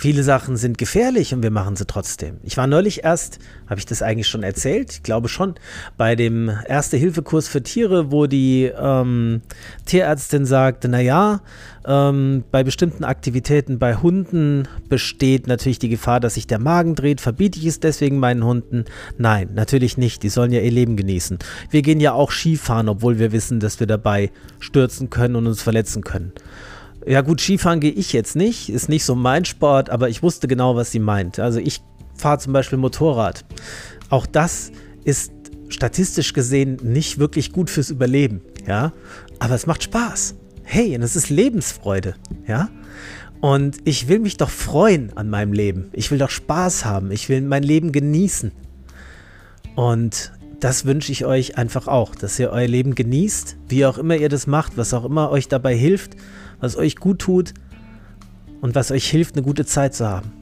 viele 0.00 0.22
Sachen 0.22 0.56
sind 0.56 0.78
gefährlich 0.78 1.34
und 1.34 1.42
wir 1.42 1.50
machen 1.50 1.76
sie 1.76 1.84
trotzdem. 1.84 2.38
Ich 2.42 2.56
war 2.56 2.66
neulich 2.66 3.04
erst, 3.04 3.38
habe 3.68 3.78
ich 3.78 3.84
das 3.84 4.00
eigentlich 4.00 4.28
schon 4.28 4.42
erzählt? 4.42 4.92
Ich 4.92 5.02
glaube 5.02 5.28
schon, 5.28 5.56
bei 5.98 6.16
dem 6.16 6.50
Erste-Hilfe-Kurs 6.66 7.48
für 7.48 7.62
Tiere, 7.62 8.10
wo 8.10 8.26
die 8.26 8.64
ähm, 8.64 9.42
Tierärztin 9.84 10.46
sagte, 10.46 10.88
naja, 10.88 11.42
ähm, 11.86 12.44
bei 12.50 12.64
bestimmten 12.64 13.04
Aktivitäten 13.04 13.78
bei 13.78 13.94
Hunden 13.94 14.68
besteht 14.88 15.46
natürlich 15.46 15.78
die 15.78 15.90
Gefahr, 15.90 16.18
dass 16.18 16.34
sich 16.34 16.46
der 16.46 16.58
Magen 16.58 16.94
dreht. 16.94 17.20
Verbiete 17.20 17.58
ich 17.58 17.66
es 17.66 17.78
deswegen 17.78 18.18
meinen 18.18 18.42
Hunden? 18.42 18.86
Nein, 19.18 19.50
natürlich 19.54 19.98
nicht. 19.98 20.22
Die 20.22 20.30
sollen 20.30 20.52
ja 20.52 20.60
ihr 20.60 20.70
Leben 20.70 20.96
genießen. 20.96 21.38
Wir 21.68 21.82
gehen 21.82 22.00
ja 22.00 22.14
auch 22.14 22.30
Skifahren, 22.30 22.88
obwohl 22.88 23.18
wir 23.18 23.32
wissen, 23.32 23.60
dass 23.60 23.80
wir 23.80 23.86
dabei 23.86 24.30
stürzen 24.60 25.10
können 25.10 25.36
und 25.36 25.46
uns 25.46 25.60
verletzen 25.60 26.02
können. 26.02 26.32
Ja 27.06 27.22
gut, 27.22 27.40
Skifahren 27.40 27.80
gehe 27.80 27.92
ich 27.92 28.12
jetzt 28.12 28.36
nicht, 28.36 28.68
ist 28.68 28.88
nicht 28.88 29.04
so 29.04 29.14
mein 29.14 29.44
Sport, 29.44 29.90
aber 29.90 30.08
ich 30.08 30.22
wusste 30.22 30.48
genau, 30.48 30.76
was 30.76 30.90
sie 30.90 30.98
meint. 30.98 31.38
Also 31.38 31.58
ich 31.58 31.80
fahre 32.14 32.38
zum 32.38 32.52
Beispiel 32.52 32.78
Motorrad. 32.78 33.44
Auch 34.10 34.26
das 34.26 34.70
ist 35.04 35.32
statistisch 35.68 36.32
gesehen 36.32 36.78
nicht 36.82 37.18
wirklich 37.18 37.52
gut 37.52 37.70
fürs 37.70 37.90
Überleben, 37.90 38.42
ja, 38.66 38.92
aber 39.38 39.54
es 39.54 39.66
macht 39.66 39.84
Spaß 39.84 40.34
hey, 40.70 40.94
und 40.94 41.02
es 41.02 41.16
ist 41.16 41.30
Lebensfreude, 41.30 42.14
ja? 42.46 42.68
Und 43.40 43.78
ich 43.84 44.06
will 44.06 44.20
mich 44.20 44.36
doch 44.36 44.50
freuen 44.50 45.16
an 45.16 45.30
meinem 45.30 45.52
Leben. 45.52 45.90
Ich 45.92 46.10
will 46.10 46.18
doch 46.18 46.30
Spaß 46.30 46.84
haben. 46.84 47.10
Ich 47.10 47.28
will 47.28 47.40
mein 47.40 47.62
Leben 47.62 47.90
genießen. 47.90 48.52
Und 49.74 50.32
das 50.60 50.84
wünsche 50.84 51.10
ich 51.10 51.24
euch 51.24 51.56
einfach 51.56 51.88
auch, 51.88 52.14
dass 52.14 52.38
ihr 52.38 52.50
euer 52.50 52.68
Leben 52.68 52.94
genießt, 52.94 53.56
wie 53.68 53.86
auch 53.86 53.96
immer 53.98 54.14
ihr 54.14 54.28
das 54.28 54.46
macht, 54.46 54.76
was 54.76 54.92
auch 54.92 55.06
immer 55.06 55.30
euch 55.30 55.48
dabei 55.48 55.74
hilft, 55.74 56.16
was 56.60 56.76
euch 56.76 56.96
gut 56.96 57.18
tut 57.18 57.54
und 58.60 58.74
was 58.74 58.90
euch 58.90 59.08
hilft, 59.08 59.34
eine 59.34 59.42
gute 59.42 59.64
Zeit 59.64 59.94
zu 59.94 60.08
haben. 60.08 60.32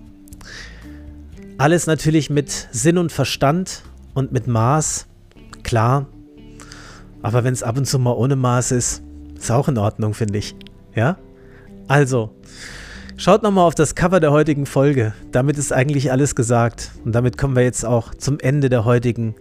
Alles 1.57 1.87
natürlich 1.87 2.31
mit 2.31 2.69
Sinn 2.71 2.99
und 2.99 3.11
Verstand 3.11 3.83
und 4.15 4.33
mit 4.33 4.47
Maß, 4.47 5.07
klar. 5.63 6.07
Aber 7.23 7.43
wenn 7.45 7.53
es 7.53 7.63
ab 7.63 7.77
und 7.77 7.87
zu 7.87 7.99
mal 7.99 8.13
ohne 8.13 8.37
Maß 8.37 8.73
ist, 8.73 9.03
ist 9.37 9.51
auch 9.51 9.69
in 9.69 9.79
Ordnung, 9.79 10.15
finde 10.15 10.39
ich. 10.39 10.55
Ja? 10.95 11.19
Also, 11.89 12.31
schaut 13.17 13.43
nochmal 13.43 13.67
auf 13.67 13.75
das 13.75 13.95
Cover 13.95 14.21
der 14.21 14.31
heutigen 14.31 14.67
Folge. 14.67 15.15
Damit 15.33 15.59
ist 15.59 15.73
eigentlich 15.73 16.13
alles 16.13 16.35
gesagt. 16.35 16.93
Und 17.05 17.13
damit 17.15 17.39
kommen 17.39 17.57
wir 17.57 17.65
jetzt 17.65 17.85
auch 17.85 18.15
zum 18.15 18.39
Ende 18.39 18.69
der 18.69 18.85
heutigen 18.85 19.35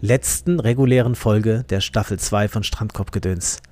letzten 0.00 0.60
regulären 0.60 1.14
Folge 1.14 1.64
der 1.70 1.80
Staffel 1.80 2.18
2 2.18 2.48
von 2.48 2.62
Strandkorbgedöns. 2.62 3.62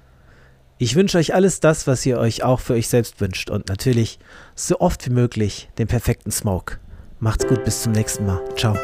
Ich 0.78 0.94
wünsche 0.94 1.16
euch 1.16 1.34
alles 1.34 1.60
das, 1.60 1.86
was 1.86 2.04
ihr 2.04 2.18
euch 2.18 2.42
auch 2.42 2.60
für 2.60 2.74
euch 2.74 2.88
selbst 2.88 3.20
wünscht 3.20 3.48
und 3.48 3.68
natürlich 3.68 4.18
so 4.54 4.78
oft 4.80 5.06
wie 5.06 5.12
möglich 5.12 5.70
den 5.78 5.86
perfekten 5.86 6.30
Smoke. 6.30 6.78
Macht's 7.18 7.46
gut, 7.46 7.64
bis 7.64 7.82
zum 7.82 7.92
nächsten 7.92 8.26
Mal. 8.26 8.42
Ciao. 8.56 8.76